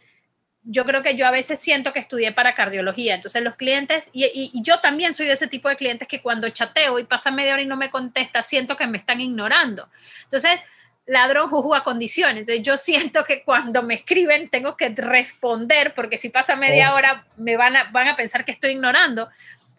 yo 0.64 0.86
creo 0.86 1.02
que 1.02 1.16
yo 1.16 1.26
a 1.26 1.32
veces 1.32 1.60
siento 1.60 1.92
que 1.92 2.00
estudié 2.00 2.32
para 2.32 2.54
cardiología. 2.54 3.16
Entonces 3.16 3.42
los 3.42 3.56
clientes, 3.56 4.10
y, 4.14 4.26
y, 4.54 4.62
yo 4.62 4.80
también 4.80 5.14
soy 5.14 5.28
de 5.28 5.34
ese 5.34 5.48
tipo 5.48 5.70
de 5.70 5.76
clientes 5.76 6.08
que 6.08 6.22
cuando 6.22 6.48
chateo 6.50 7.00
y 7.00 7.04
pasa 7.04 7.32
media 7.32 7.54
hora 7.54 7.64
y 7.64 7.66
no 7.66 7.78
me 7.78 7.90
contesta, 7.90 8.44
siento 8.44 8.78
que 8.78 8.86
me 8.86 9.00
están 9.00 9.22
ignorando. 9.22 9.90
Entonces 10.24 10.60
ladrón 11.06 11.50
juzga 11.50 11.80
a 11.80 11.84
condición. 11.84 12.38
Entonces 12.38 12.64
yo 12.64 12.78
siento 12.78 13.24
que 13.24 13.44
cuando 13.44 13.84
me 13.84 13.96
escriben 13.96 14.50
tengo 14.50 14.78
que 14.78 14.90
responder 14.90 15.94
porque 15.96 16.18
si 16.18 16.30
pasa 16.30 16.56
media 16.56 16.94
oh. 16.94 16.98
hora 16.98 17.28
me 17.38 17.58
van 17.58 17.76
a, 17.76 17.92
van 17.92 18.08
a 18.08 18.16
pensar 18.16 18.46
que 18.46 18.52
estoy 18.52 18.72
ignorando. 18.72 19.30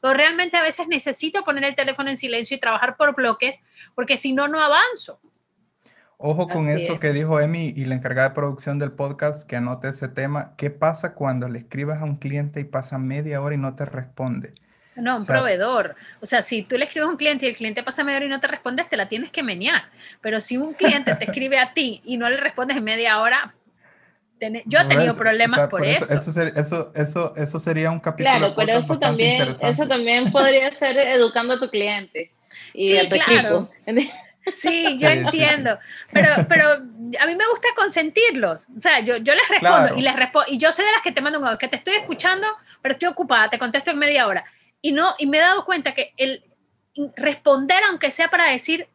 Pero 0.01 0.15
realmente 0.15 0.57
a 0.57 0.63
veces 0.63 0.89
necesito 0.89 1.45
poner 1.45 1.65
el 1.65 1.75
teléfono 1.75 2.11
en 2.11 2.17
silencio 2.17 2.57
y 2.57 2.61
trabajar 2.61 2.97
por 2.97 3.15
bloques 3.15 3.61
porque 3.95 4.17
si 4.17 4.33
no, 4.33 4.49
no 4.49 4.61
avanzo. 4.61 5.21
Ojo 6.25 6.47
con 6.47 6.69
eso 6.69 7.01
que 7.01 7.13
dijo 7.13 7.41
Emi 7.41 7.73
y 7.75 7.85
la 7.85 7.97
encargada 7.97 8.29
de 8.29 8.35
producción 8.37 8.79
del 8.79 8.93
podcast 8.93 9.45
que 9.45 9.57
anote 9.57 9.89
ese 9.89 10.07
tema. 10.07 10.55
¿Qué 10.57 10.71
pasa 10.71 11.15
cuando 11.15 11.49
le 11.49 11.59
escribas 11.59 12.01
a 12.01 12.05
un 12.05 12.15
cliente 12.15 12.61
y 12.61 12.65
pasa 12.65 12.97
media 12.99 13.43
hora 13.43 13.57
y 13.57 13.59
no 13.59 13.75
te 13.75 13.85
responde? 13.85 14.53
No, 14.95 15.17
un 15.17 15.25
proveedor. 15.25 15.97
O 16.21 16.27
sea, 16.27 16.43
si 16.43 16.63
tú 16.63 16.77
le 16.77 16.85
escribes 16.85 17.07
a 17.07 17.11
un 17.11 17.17
cliente 17.17 17.47
y 17.47 17.49
el 17.49 17.57
cliente 17.57 17.83
pasa 17.83 18.05
media 18.05 18.19
hora 18.19 18.27
y 18.27 18.29
no 18.29 18.41
te 18.41 18.47
respondes, 18.47 18.89
te 18.89 18.97
la 18.97 19.09
tienes 19.09 19.31
que 19.31 19.43
menear. 19.43 19.85
Pero 20.21 20.41
si 20.41 20.57
un 20.59 20.75
cliente 20.75 21.15
te 21.15 21.25
escribe 21.25 21.59
a 21.59 21.73
ti 21.73 22.03
y 22.05 22.17
no 22.17 22.29
le 22.29 22.37
respondes 22.37 22.77
en 22.77 22.85
media 22.85 23.19
hora, 23.21 23.55
yo 24.67 24.81
he 24.81 24.85
tenido 24.85 25.15
problemas 25.17 25.69
por, 25.69 25.85
eso. 25.87 26.13
Eso, 26.13 26.93
eso, 26.95 27.33
eso, 27.37 27.61
sería 27.61 27.91
un 27.91 28.01
capítulo. 28.01 28.39
Claro, 28.39 28.55
pero 28.57 28.79
eso 28.79 28.99
también, 28.99 29.55
eso 29.61 29.87
también 29.87 30.31
podría 30.33 30.71
ser 30.73 30.99
educando 30.99 31.55
a 31.55 31.61
tu 31.61 31.71
cliente 31.71 32.31
y 32.75 32.97
a 32.97 33.09
tu 33.09 33.15
equipo. 33.15 33.71
Sí, 34.47 34.97
yo 34.99 35.09
entiendo, 35.09 35.79
pero, 36.13 36.31
pero 36.49 36.69
a 36.71 37.27
mí 37.27 37.35
me 37.37 37.49
gusta 37.49 37.69
consentirlos. 37.77 38.67
O 38.77 38.81
sea, 38.81 39.01
yo, 39.01 39.17
yo 39.19 39.35
les 39.35 39.49
respondo 39.49 39.97
y 39.97 40.03
les 40.03 40.17
respondo, 40.17 40.47
y 40.51 40.59
yo 40.59 40.73
soy 40.73 40.85
de 40.85 40.93
las 40.93 41.03
que 41.03 41.13
te 41.13 41.21
mando 41.21 41.39
un 41.39 41.59
que 41.59 41.69
te 41.69 41.77
estoy 41.77 41.95
escuchando, 41.95 42.47
pero 42.81 42.95
estoy 42.95 43.09
ocupada, 43.09 43.49
te 43.49 43.59
contesto 43.59 43.91
en 43.91 43.99
media 43.99 44.27
hora. 44.27 44.45
Y, 44.83 44.93
no, 44.93 45.15
y 45.19 45.27
me 45.27 45.39
he 45.39 45.41
dado 45.41 45.65
cuenta 45.65 45.95
que 45.95 46.13
el 46.17 46.45
responder, 47.17 47.79
aunque 47.89 48.11
sea 48.11 48.29
para 48.29 48.51
decir, 48.51 48.89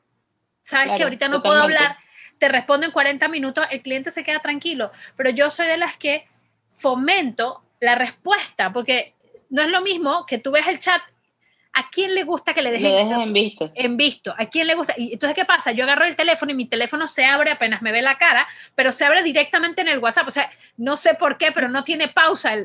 sabes 0.61 0.91
que 0.93 1.03
ahorita 1.03 1.29
no 1.29 1.41
puedo 1.41 1.61
hablar, 1.61 1.97
te 2.37 2.49
respondo 2.49 2.85
en 2.85 2.91
40 2.91 3.27
minutos, 3.29 3.65
el 3.71 3.81
cliente 3.81 4.11
se 4.11 4.23
queda 4.23 4.39
tranquilo. 4.39 4.91
Pero 5.15 5.29
yo 5.29 5.49
soy 5.49 5.67
de 5.67 5.77
las 5.77 5.97
que 5.97 6.27
fomento 6.69 7.63
la 7.79 7.95
respuesta, 7.95 8.71
porque 8.71 9.15
no 9.49 9.61
es 9.63 9.69
lo 9.69 9.81
mismo 9.81 10.25
que 10.25 10.37
tú 10.37 10.51
ves 10.51 10.67
el 10.67 10.79
chat. 10.79 11.01
¿A 11.73 11.89
quién 11.91 12.15
le 12.15 12.23
gusta 12.23 12.55
que 12.55 12.63
le 12.63 12.71
dejen 12.71 13.11
en 13.11 13.33
visto? 13.33 13.71
En 13.75 13.97
visto. 13.97 14.33
¿A 14.35 14.47
quién 14.47 14.65
le 14.65 14.73
gusta? 14.73 14.95
Y 14.97 15.13
entonces, 15.13 15.35
¿qué 15.35 15.45
pasa? 15.45 15.71
Yo 15.73 15.83
agarro 15.83 16.05
el 16.05 16.15
teléfono 16.15 16.51
y 16.51 16.55
mi 16.55 16.65
teléfono 16.65 17.07
se 17.07 17.23
abre 17.23 17.51
apenas 17.51 17.83
me 17.83 17.91
ve 17.91 18.01
la 18.01 18.17
cara, 18.17 18.47
pero 18.73 18.91
se 18.91 19.05
abre 19.05 19.21
directamente 19.21 19.81
en 19.81 19.87
el 19.87 19.99
WhatsApp. 19.99 20.27
O 20.27 20.31
sea, 20.31 20.49
no 20.75 20.97
sé 20.97 21.13
por 21.13 21.37
qué, 21.37 21.51
pero 21.51 21.69
no 21.69 21.83
tiene 21.83 22.07
pausa. 22.07 22.55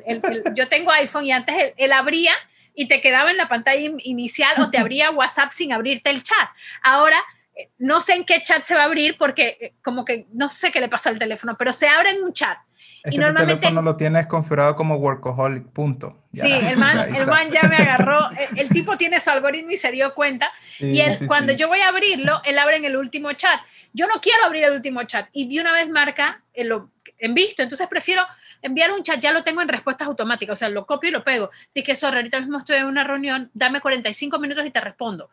yo 0.55 0.69
tengo 0.69 0.91
iPhone 0.93 1.27
y 1.27 1.33
antes 1.33 1.75
él 1.77 1.93
abría 1.93 2.33
y 2.75 2.89
te 2.89 3.01
quedaba 3.01 3.31
en 3.31 3.37
la 3.37 3.49
pantalla 3.49 3.91
inicial 3.99 4.61
o 4.61 4.71
te 4.71 4.79
abría 4.79 5.11
WhatsApp 5.11 5.51
sin 5.51 5.73
abrirte 5.73 6.11
el 6.11 6.23
chat. 6.23 6.49
Ahora, 6.83 7.19
eh, 7.55 7.71
no 7.79 8.01
sé 8.01 8.15
en 8.15 8.25
qué 8.25 8.43
chat 8.43 8.65
se 8.65 8.75
va 8.75 8.83
a 8.83 8.85
abrir 8.85 9.17
porque 9.19 9.59
eh, 9.61 9.75
como 9.83 10.05
que 10.05 10.27
no 10.33 10.49
sé 10.49 10.73
qué 10.73 10.81
le 10.81 10.89
pasa 10.89 11.11
al 11.11 11.19
teléfono, 11.19 11.57
pero 11.59 11.73
se 11.73 11.89
abre 11.89 12.11
en 12.11 12.23
un 12.23 12.33
chat. 12.33 12.59
y 13.05 13.19
normalmente, 13.19 13.61
teléfono 13.61 13.83
lo 13.83 13.97
tienes 13.97 14.27
configurado 14.27 14.75
como 14.77 14.97
workaholic, 14.97 15.67
punto. 15.69 16.25
sí, 16.33 16.51
el 16.51 16.77
man, 16.79 16.99
el 17.15 17.27
man, 17.27 17.51
ya 17.51 17.63
me 17.65 17.77
agarró, 17.77 18.31
el, 18.57 18.69
tipo 18.69 18.97
tiene 18.97 19.21
su 19.21 19.31
algoritmo 19.31 19.73
y 19.73 19.77
se 19.77 19.91
dio 19.91 20.15
cuenta. 20.15 20.51
y 20.79 21.01
él, 21.01 21.19
cuando 21.27 21.53
yo 21.53 21.69
voy 21.69 21.81
a 21.81 21.89
abrirlo, 21.89 22.41
él 22.45 22.59
abre 22.59 22.77
en 22.77 22.85
el 22.85 22.97
último 22.97 23.33
chat. 23.33 23.61
Yo 23.93 24.07
no 24.07 24.15
quiero 24.23 24.45
abrir 24.45 24.65
el 24.65 24.73
último 24.73 25.03
chat 25.03 25.29
y 25.33 25.55
de 25.55 25.61
una 25.61 25.73
vez 25.73 25.91
marca 25.91 26.43
en, 26.55 26.71
en 27.19 27.35
visto, 27.35 27.63
entonces 27.63 27.87
prefiero 27.89 28.23
enviar 28.62 28.92
un 28.92 29.03
chat, 29.03 29.20
ya 29.20 29.33
lo 29.33 29.42
tengo 29.44 29.61
en 29.61 29.68
respuestas 29.68 30.09
automáticas, 30.09 30.55
o 30.55 30.57
sea, 30.57 30.68
lo 30.68 30.87
copio 30.87 31.11
y 31.11 31.12
lo 31.12 31.25
pego. 31.25 31.51
Dice 31.75 31.85
que, 31.85 31.96
sorry, 31.96 32.16
ahorita 32.16 32.40
mismo 32.40 32.59
estoy 32.59 32.77
en 32.77 32.87
una 32.87 33.05
reunión, 33.05 33.51
dame 33.53 33.81
45 33.81 34.38
minutos 34.38 34.64
y 34.64 34.70
te 34.70 34.81
respondo. 34.81 35.29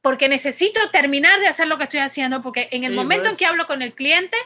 Porque 0.00 0.28
necesito 0.28 0.80
terminar 0.90 1.40
de 1.40 1.48
hacer 1.48 1.66
lo 1.66 1.76
que 1.76 1.84
estoy 1.84 2.00
haciendo, 2.00 2.40
porque 2.40 2.68
en 2.70 2.84
el 2.84 2.94
momento 2.94 3.24
en 3.24 3.30
pues. 3.30 3.38
que 3.38 3.46
hablo 3.46 3.66
con 3.66 3.82
el 3.82 3.94
cliente, 3.94 4.36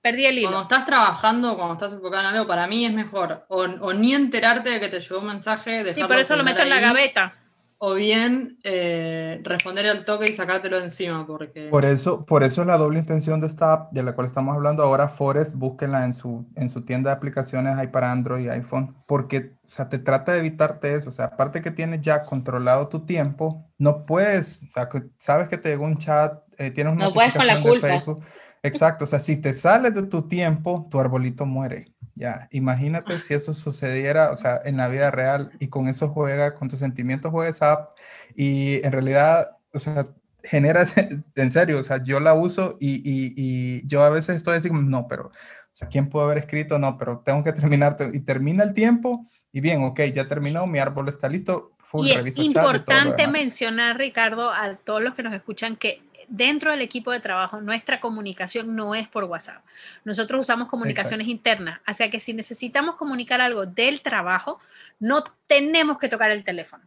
perdí 0.00 0.26
el 0.26 0.38
hilo. 0.38 0.48
Cuando 0.48 0.62
estás 0.62 0.86
trabajando, 0.86 1.56
cuando 1.56 1.74
estás 1.74 1.92
enfocado 1.92 2.28
en 2.28 2.34
algo, 2.34 2.46
para 2.46 2.66
mí 2.66 2.84
es 2.84 2.92
mejor 2.92 3.44
o, 3.48 3.92
ni 3.92 4.14
enterarte 4.14 4.70
de 4.70 4.80
que 4.80 4.88
te 4.88 5.00
llegó 5.00 5.20
un 5.20 5.26
mensaje. 5.26 5.94
Sí, 5.94 6.02
por 6.02 6.18
eso 6.18 6.34
lo 6.36 6.44
meto 6.44 6.62
en 6.62 6.70
la 6.70 6.80
gaveta 6.80 7.43
o 7.78 7.94
bien 7.94 8.58
eh, 8.64 9.40
responder 9.42 9.86
al 9.86 10.04
toque 10.04 10.30
y 10.30 10.32
sacártelo 10.32 10.78
de 10.78 10.84
encima. 10.84 11.26
Porque... 11.26 11.68
Por 11.68 11.84
eso, 11.84 12.24
por 12.24 12.42
eso 12.42 12.62
es 12.62 12.66
la 12.66 12.76
doble 12.76 12.98
intención 12.98 13.40
de 13.40 13.46
esta 13.46 13.72
app 13.72 13.92
de 13.92 14.02
la 14.02 14.14
cual 14.14 14.26
estamos 14.26 14.54
hablando 14.54 14.82
ahora, 14.82 15.08
Forest, 15.08 15.54
búsquenla 15.54 16.04
en 16.04 16.14
su, 16.14 16.46
en 16.56 16.70
su 16.70 16.84
tienda 16.84 17.10
de 17.10 17.16
aplicaciones, 17.16 17.76
hay 17.76 17.88
para 17.88 18.10
Android 18.10 18.46
y 18.46 18.48
iPhone, 18.48 18.94
porque 19.06 19.52
o 19.62 19.66
sea, 19.66 19.88
te 19.88 19.98
trata 19.98 20.32
de 20.32 20.38
evitarte 20.38 20.94
eso. 20.94 21.08
O 21.10 21.12
sea, 21.12 21.26
aparte 21.26 21.62
que 21.62 21.70
tienes 21.70 22.00
ya 22.02 22.24
controlado 22.24 22.88
tu 22.88 23.04
tiempo, 23.04 23.66
no 23.78 24.06
puedes, 24.06 24.64
o 24.64 24.70
sea, 24.70 24.88
sabes 25.16 25.48
que 25.48 25.58
te 25.58 25.70
llegó 25.70 25.84
un 25.84 25.96
chat, 25.96 26.42
eh, 26.58 26.70
tienes 26.70 26.94
una 26.94 27.06
notificación 27.06 27.64
de 27.64 27.80
Facebook. 27.80 28.24
Exacto, 28.62 29.04
o 29.04 29.06
sea, 29.06 29.20
si 29.20 29.36
te 29.36 29.52
sales 29.52 29.94
de 29.94 30.04
tu 30.04 30.26
tiempo, 30.26 30.88
tu 30.90 30.98
arbolito 30.98 31.44
muere. 31.44 31.93
Ya, 32.16 32.48
imagínate 32.52 33.18
si 33.18 33.34
eso 33.34 33.54
sucediera, 33.54 34.30
o 34.30 34.36
sea, 34.36 34.60
en 34.64 34.76
la 34.76 34.86
vida 34.86 35.10
real 35.10 35.50
y 35.58 35.66
con 35.66 35.88
eso 35.88 36.08
juega, 36.08 36.54
con 36.54 36.68
tus 36.68 36.78
sentimientos 36.78 37.32
juega 37.32 37.50
esa 37.50 37.72
app 37.72 37.98
y 38.36 38.84
en 38.86 38.92
realidad, 38.92 39.56
o 39.72 39.80
sea, 39.80 40.04
genera, 40.44 40.86
en 41.36 41.50
serio, 41.50 41.78
o 41.78 41.82
sea, 41.82 42.02
yo 42.02 42.20
la 42.20 42.34
uso 42.34 42.76
y, 42.78 42.96
y, 42.98 43.34
y 43.36 43.86
yo 43.86 44.04
a 44.04 44.10
veces 44.10 44.36
estoy 44.36 44.58
así 44.58 44.70
no, 44.70 45.08
pero, 45.08 45.26
o 45.26 45.32
sea, 45.72 45.88
¿quién 45.88 46.08
pudo 46.08 46.22
haber 46.22 46.38
escrito? 46.38 46.78
No, 46.78 46.96
pero 46.98 47.20
tengo 47.24 47.42
que 47.42 47.52
terminar 47.52 47.96
y 48.12 48.20
termina 48.20 48.62
el 48.62 48.74
tiempo 48.74 49.26
y 49.50 49.60
bien, 49.60 49.82
ok, 49.82 50.00
ya 50.12 50.28
terminó, 50.28 50.66
mi 50.66 50.78
árbol 50.78 51.08
está 51.08 51.28
listo. 51.28 51.72
y 51.94 52.12
es 52.12 52.38
importante 52.38 53.26
mencionar, 53.26 53.98
Ricardo, 53.98 54.52
a 54.52 54.76
todos 54.76 55.02
los 55.02 55.14
que 55.14 55.24
nos 55.24 55.34
escuchan 55.34 55.76
que 55.76 56.00
dentro 56.36 56.70
del 56.70 56.82
equipo 56.82 57.12
de 57.12 57.20
trabajo, 57.20 57.60
nuestra 57.60 58.00
comunicación 58.00 58.74
no 58.74 58.94
es 58.94 59.08
por 59.08 59.24
WhatsApp. 59.24 59.64
Nosotros 60.04 60.40
usamos 60.40 60.68
comunicaciones 60.68 61.28
internas, 61.28 61.80
o 61.86 61.92
sea 61.92 62.10
que 62.10 62.20
si 62.20 62.34
necesitamos 62.34 62.96
comunicar 62.96 63.40
algo 63.40 63.66
del 63.66 64.02
trabajo, 64.02 64.60
no 64.98 65.24
tenemos 65.46 65.98
que 65.98 66.08
tocar 66.08 66.30
el 66.30 66.44
teléfono. 66.44 66.84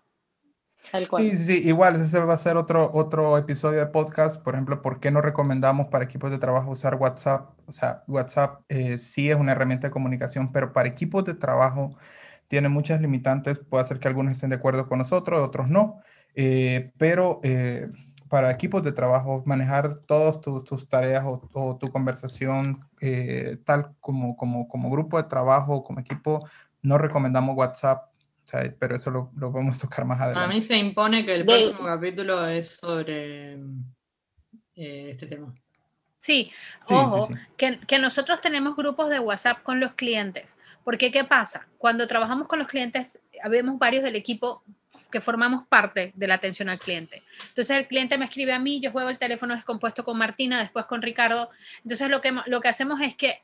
Sí, 1.17 1.35
sí, 1.35 1.67
igual, 1.67 1.97
ese 1.97 2.19
va 2.19 2.33
a 2.33 2.37
ser 2.37 2.55
otro, 2.55 2.89
otro 2.93 3.37
episodio 3.37 3.79
de 3.79 3.87
podcast. 3.87 4.41
Por 4.41 4.53
ejemplo, 4.53 4.81
¿por 4.81 5.01
qué 5.01 5.11
no 5.11 5.21
recomendamos 5.21 5.87
para 5.87 6.05
equipos 6.05 6.31
de 6.31 6.37
trabajo 6.37 6.71
usar 6.71 6.95
WhatsApp? 6.95 7.49
O 7.67 7.71
sea, 7.73 8.03
WhatsApp 8.07 8.61
eh, 8.69 8.97
sí 8.97 9.29
es 9.29 9.35
una 9.35 9.51
herramienta 9.51 9.87
de 9.87 9.91
comunicación, 9.91 10.51
pero 10.53 10.71
para 10.71 10.87
equipos 10.87 11.25
de 11.25 11.33
trabajo 11.33 11.97
tiene 12.47 12.69
muchas 12.69 13.01
limitantes. 13.01 13.59
Puede 13.59 13.85
ser 13.85 13.99
que 13.99 14.07
algunos 14.07 14.33
estén 14.33 14.49
de 14.49 14.55
acuerdo 14.55 14.87
con 14.87 14.99
nosotros, 14.99 15.45
otros 15.45 15.67
no. 15.69 15.99
Eh, 16.35 16.91
pero 16.97 17.41
eh, 17.43 17.87
para 18.29 18.51
equipos 18.51 18.83
de 18.83 18.91
trabajo, 18.91 19.43
manejar 19.45 19.95
todas 20.05 20.41
tus, 20.41 20.89
tareas 20.89 21.23
o, 21.25 21.77
tu 21.77 21.87
conversación 21.87 22.87
eh, 23.01 23.57
tal 23.65 23.95
como, 23.99 24.35
como, 24.35 24.67
como 24.67 24.89
grupo 24.89 25.17
de 25.17 25.29
trabajo, 25.29 25.83
como 25.83 25.99
equipo, 25.99 26.47
no 26.81 26.97
recomendamos 26.97 27.55
WhatsApp, 27.55 28.09
pero 28.79 28.95
eso 28.95 29.11
lo, 29.11 29.31
lo 29.35 29.51
podemos 29.51 29.79
tocar 29.79 30.05
más 30.05 30.21
adelante. 30.21 30.51
A 30.51 30.53
mí 30.53 30.61
se 30.61 30.77
impone 30.77 31.25
que 31.25 31.35
el 31.35 31.45
próximo 31.45 31.85
capítulo 31.85 32.47
es 32.47 32.75
sobre 32.75 33.53
eh, 34.75 35.09
este 35.09 35.27
tema. 35.27 35.53
Sí, 36.17 36.51
ojo, 36.89 37.29
Que, 37.57 37.79
que, 37.79 37.99
nosotros 37.99 38.41
tenemos 38.41 38.75
grupos 38.75 39.09
de 39.09 39.19
WhatsApp 39.19 39.61
con 39.61 39.79
los 39.79 39.93
clientes, 39.93 40.57
porque 40.83 41.11
¿qué 41.11 41.23
pasa? 41.23 41.67
Cuando 41.77 42.07
trabajamos 42.07 42.47
con 42.47 42.57
los 42.57 42.67
clientes, 42.67 43.19
habemos 43.43 43.77
varios 43.77 44.03
del 44.03 44.15
equipo 44.15 44.63
que 45.11 45.21
formamos 45.21 45.67
parte 45.67 46.13
de 46.15 46.27
la 46.27 46.35
atención 46.35 46.69
al 46.69 46.79
cliente. 46.79 47.21
Entonces 47.49 47.77
el 47.77 47.87
cliente 47.87 48.17
me 48.17 48.25
escribe 48.25 48.53
a 48.53 48.59
mí, 48.59 48.79
yo 48.79 48.91
juego 48.91 49.09
el 49.09 49.17
teléfono 49.17 49.55
descompuesto 49.55 50.03
con 50.03 50.17
Martina, 50.17 50.59
después 50.59 50.85
con 50.85 51.01
Ricardo. 51.01 51.49
Entonces 51.83 52.09
lo 52.09 52.21
que, 52.21 52.33
lo 52.45 52.61
que 52.61 52.67
hacemos 52.67 53.01
es 53.01 53.15
que 53.15 53.41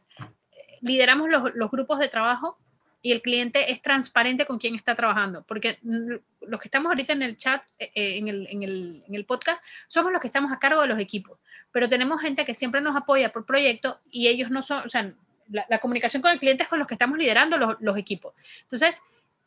lideramos 0.81 1.29
los, 1.29 1.53
los 1.55 1.71
grupos 1.71 1.99
de 1.99 2.09
trabajo 2.09 2.57
y 3.05 3.11
el 3.11 3.21
cliente 3.21 3.71
es 3.71 3.81
transparente 3.81 4.45
con 4.45 4.57
quien 4.57 4.75
está 4.75 4.95
trabajando, 4.95 5.43
porque 5.43 5.77
los 5.83 6.59
que 6.61 6.67
estamos 6.69 6.89
ahorita 6.89 7.11
en 7.11 7.21
el 7.21 7.37
chat, 7.37 7.61
eh, 7.77 7.91
eh, 7.93 8.17
en, 8.17 8.29
el, 8.29 8.47
en, 8.49 8.63
el, 8.63 9.03
en, 9.05 9.15
el, 9.15 9.25
podcast, 9.25 9.61
somos 9.87 10.13
los 10.13 10.21
que 10.21 10.27
estamos 10.27 10.53
a 10.53 10.57
cargo 10.57 10.81
de 10.81 10.87
los 10.87 10.97
equipos, 10.99 11.37
pero 11.73 11.89
tenemos 11.89 12.21
gente 12.21 12.45
que 12.45 12.53
siempre 12.53 12.79
nos 12.79 12.95
apoya 12.95 13.29
por 13.29 13.45
proyecto 13.45 13.99
y 14.09 14.29
ellos 14.29 14.49
no 14.51 14.61
son, 14.63 14.85
o 14.85 14.89
sea, 14.89 15.13
la, 15.49 15.79
comunicación 15.79 16.21
con 16.21 16.31
el 16.31 16.39
cliente 16.39 16.63
es 16.63 16.69
con 16.69 16.79
los 16.79 16.87
que 16.87 16.93
estamos 16.93 17.17
liderando 17.17 17.57
los, 17.57 17.75
los 17.81 17.97
equipos. 17.97 18.33
Entonces, 18.61 19.01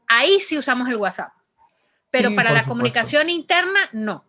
ahí 0.07 0.39
sí 0.41 0.59
usamos 0.59 0.87
el 0.91 0.97
WhatsApp, 0.97 1.33
pero 2.23 2.35
para 2.35 2.53
la 2.53 2.65
comunicación 2.65 3.29
interna, 3.29 3.81
no. 3.93 4.25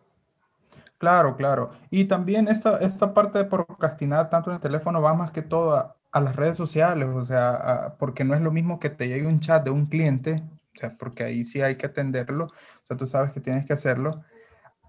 Claro, 0.98 1.36
claro. 1.36 1.70
Y 1.90 2.04
también 2.04 2.48
esta, 2.48 2.78
esta 2.78 3.14
parte 3.14 3.38
de 3.38 3.44
procrastinar 3.44 4.30
tanto 4.30 4.50
en 4.50 4.56
el 4.56 4.60
teléfono 4.60 5.00
va 5.00 5.14
más 5.14 5.30
que 5.30 5.42
todo 5.42 5.76
a, 5.76 5.94
las 6.20 6.34
redes 6.34 6.56
sociales, 6.56 7.08
o 7.14 7.22
sea, 7.22 7.94
porque 7.96 8.24
no 8.24 8.34
es 8.34 8.40
lo 8.40 8.50
mismo 8.50 8.80
que 8.80 8.90
te 8.90 9.06
llegue 9.06 9.28
un 9.28 9.38
chat 9.38 9.62
de 9.62 9.70
un 9.70 9.86
cliente, 9.86 10.42
o 10.74 10.78
sea, 10.78 10.96
porque 10.98 11.22
ahí 11.22 11.44
sí 11.44 11.62
hay 11.62 11.76
que 11.76 11.86
atenderlo, 11.86 12.46
o 12.46 12.82
sea, 12.82 12.96
tú 12.96 13.06
sabes 13.06 13.30
que 13.30 13.40
tienes 13.40 13.64
que 13.64 13.74
hacerlo, 13.74 14.24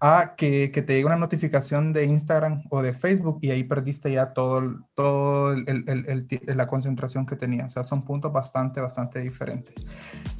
a 0.01 0.35
que, 0.37 0.71
que 0.71 0.81
te 0.81 0.93
llegue 0.93 1.05
una 1.05 1.17
notificación 1.17 1.91
de 1.91 2.05
Instagram 2.05 2.63
o 2.69 2.81
de 2.81 2.93
Facebook 2.93 3.39
y 3.41 3.51
ahí 3.51 3.63
perdiste 3.63 4.11
ya 4.11 4.33
todo, 4.33 4.61
todo 4.95 5.51
el, 5.53 5.67
el, 5.67 6.27
la 6.57 6.67
concentración 6.67 7.25
que 7.25 7.35
tenía. 7.35 7.65
O 7.65 7.69
sea, 7.69 7.83
son 7.83 8.03
puntos 8.03 8.31
bastante, 8.31 8.79
bastante 8.79 9.19
diferentes. 9.19 9.75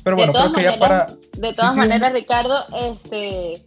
Pero 0.03 0.15
bueno, 0.15 0.33
creo 0.33 0.53
que 0.53 0.63
ya 0.63 0.79
para... 0.79 1.07
De 1.37 1.53
todas 1.53 1.75
maneras, 1.75 2.13
Ricardo, 2.13 2.55
este, 2.89 3.61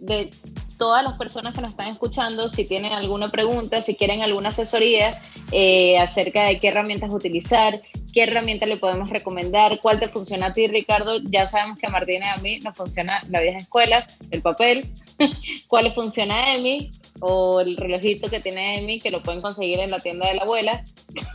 de 0.00 0.30
todas 0.78 1.02
las 1.02 1.14
personas 1.14 1.54
que 1.54 1.60
nos 1.60 1.72
están 1.72 1.88
escuchando, 1.88 2.48
si 2.48 2.64
tienen 2.64 2.92
alguna 2.92 3.28
pregunta, 3.28 3.82
si 3.82 3.96
quieren 3.96 4.22
alguna 4.22 4.48
asesoría 4.48 5.20
eh, 5.52 5.98
acerca 5.98 6.44
de 6.44 6.58
qué 6.58 6.68
herramientas 6.68 7.12
utilizar, 7.12 7.80
qué 8.18 8.24
herramienta 8.24 8.66
le 8.66 8.78
podemos 8.78 9.10
recomendar, 9.10 9.78
cuál 9.78 10.00
te 10.00 10.08
funciona 10.08 10.46
a 10.46 10.52
ti, 10.52 10.66
Ricardo. 10.66 11.20
Ya 11.22 11.46
sabemos 11.46 11.78
que 11.78 11.86
a 11.86 11.90
Martina 11.90 12.26
y 12.26 12.28
a 12.30 12.42
mí 12.42 12.58
nos 12.58 12.74
funciona 12.74 13.22
la 13.30 13.40
vieja 13.40 13.58
escuela, 13.58 14.04
el 14.32 14.42
papel, 14.42 14.84
cuál 15.68 15.84
le 15.84 15.92
funciona 15.92 16.34
a 16.34 16.56
Emi 16.56 16.90
o 17.20 17.60
el 17.60 17.76
relojito 17.76 18.28
que 18.28 18.40
tiene 18.40 18.80
Emi, 18.80 18.98
que 18.98 19.12
lo 19.12 19.22
pueden 19.22 19.40
conseguir 19.40 19.78
en 19.78 19.92
la 19.92 20.00
tienda 20.00 20.26
de 20.26 20.34
la 20.34 20.42
abuela. 20.42 20.82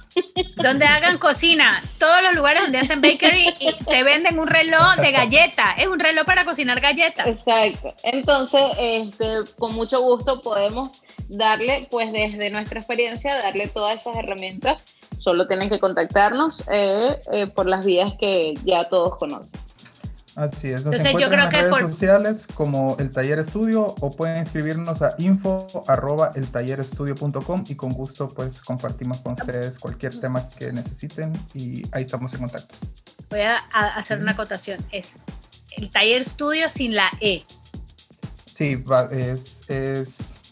Donde 0.57 0.86
hagan 0.86 1.19
cocina, 1.19 1.81
todos 1.99 2.21
los 2.21 2.34
lugares 2.34 2.63
donde 2.63 2.79
hacen 2.79 2.99
bakery 2.99 3.53
y 3.59 3.73
te 3.86 4.03
venden 4.03 4.38
un 4.38 4.47
reloj 4.47 4.97
de 4.97 5.11
galleta, 5.11 5.71
es 5.77 5.88
un 5.88 5.99
reloj 5.99 6.25
para 6.25 6.43
cocinar 6.43 6.81
galletas. 6.81 7.27
Exacto. 7.27 7.95
Entonces, 8.03 8.61
este, 8.77 9.25
con 9.57 9.73
mucho 9.73 10.01
gusto 10.01 10.41
podemos 10.41 11.01
darle, 11.29 11.88
pues 11.89 12.11
desde 12.11 12.49
nuestra 12.49 12.79
experiencia, 12.79 13.36
darle 13.36 13.67
todas 13.67 14.01
esas 14.01 14.17
herramientas. 14.17 14.84
Solo 15.24 15.47
tienen 15.47 15.69
que 15.69 15.80
contactarnos 15.80 16.65
eh, 16.69 17.17
eh, 17.32 17.47
por 17.47 17.65
las 17.65 17.86
vías 17.86 18.13
que 18.19 18.55
ya 18.65 18.89
todos 18.89 19.15
conocen. 19.15 19.57
Así 20.36 20.67
es. 20.67 20.84
Nos 20.84 20.95
Entonces, 20.95 21.13
yo 21.13 21.30
creo 21.30 21.45
en 21.45 21.53
las 21.53 21.53
redes 21.53 21.80
sociales 21.80 22.47
como 22.53 22.97
el 22.99 23.09
Taller 23.09 23.39
Estudio 23.39 23.95
o 24.01 24.11
pueden 24.11 24.38
escribirnos 24.38 25.01
a 25.01 25.15
info 25.19 25.65
arroba 25.88 26.34
el 26.36 26.47
y 27.67 27.76
con 27.76 27.93
gusto 27.93 28.28
pues 28.28 28.59
compartimos 28.59 29.21
con 29.21 29.34
ustedes 29.34 29.80
cualquier 29.80 30.19
tema 30.19 30.49
que 30.57 30.74
necesiten 30.74 31.32
y 31.53 31.84
ahí 31.93 32.03
estamos 32.03 32.34
en 32.34 32.41
contacto. 32.41 32.76
Voy 33.30 33.41
a, 33.41 33.55
hacer 33.95 34.19
una 34.19 34.34
acotación. 34.34 34.80
Es 34.91 35.13
el 35.78 35.89
Taller 35.89 36.21
Estudio 36.21 36.69
sin 36.69 36.95
la 36.95 37.09
E. 37.21 37.43
Sí, 38.45 38.84
es, 39.11 39.69
es 39.69 40.42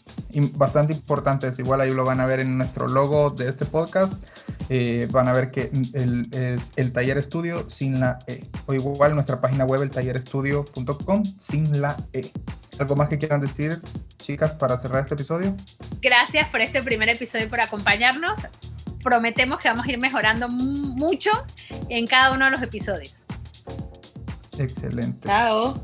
bastante 0.54 0.92
importante 0.92 1.48
eso. 1.48 1.62
Igual 1.62 1.80
ahí 1.80 1.90
lo 1.90 2.04
van 2.04 2.20
a 2.20 2.26
ver 2.26 2.40
en 2.40 2.58
nuestro 2.58 2.88
logo 2.88 3.30
de 3.30 3.48
este 3.48 3.64
podcast. 3.64 4.22
Eh, 4.68 5.08
van 5.10 5.28
a 5.28 5.32
ver 5.32 5.50
que 5.50 5.70
el, 5.94 6.22
es 6.32 6.72
el 6.76 6.92
taller 6.92 7.18
estudio 7.18 7.68
sin 7.68 8.00
la 8.00 8.18
E. 8.26 8.44
O 8.66 8.74
igual 8.74 9.14
nuestra 9.14 9.40
página 9.40 9.64
web, 9.64 9.82
el 9.82 9.90
tallerestudio.com 9.90 11.24
sin 11.24 11.80
la 11.80 11.96
E. 12.12 12.30
¿Algo 12.78 12.96
más 12.96 13.08
que 13.08 13.18
quieran 13.18 13.40
decir, 13.40 13.80
chicas, 14.16 14.54
para 14.54 14.78
cerrar 14.78 15.02
este 15.02 15.14
episodio? 15.14 15.54
Gracias 16.00 16.48
por 16.48 16.60
este 16.60 16.82
primer 16.82 17.08
episodio 17.08 17.46
y 17.46 17.48
por 17.48 17.60
acompañarnos. 17.60 18.40
Prometemos 19.02 19.58
que 19.58 19.68
vamos 19.68 19.86
a 19.86 19.90
ir 19.90 20.00
mejorando 20.00 20.48
mucho 20.48 21.30
en 21.88 22.06
cada 22.06 22.32
uno 22.32 22.46
de 22.46 22.50
los 22.52 22.62
episodios. 22.62 23.24
Excelente. 24.58 25.28
Chao. 25.28 25.74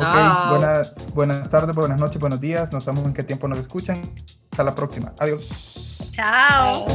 Ok, 0.00 0.06
buenas 1.14 1.50
tardes, 1.50 1.74
buenas 1.74 2.00
noches, 2.00 2.20
buenos 2.20 2.40
días. 2.40 2.72
No 2.72 2.80
sabemos 2.80 3.06
en 3.06 3.14
qué 3.14 3.24
tiempo 3.24 3.48
nos 3.48 3.58
escuchan. 3.58 4.00
Hasta 4.52 4.62
la 4.62 4.74
próxima. 4.74 5.12
Adiós. 5.18 6.10
Chao. 6.12 6.86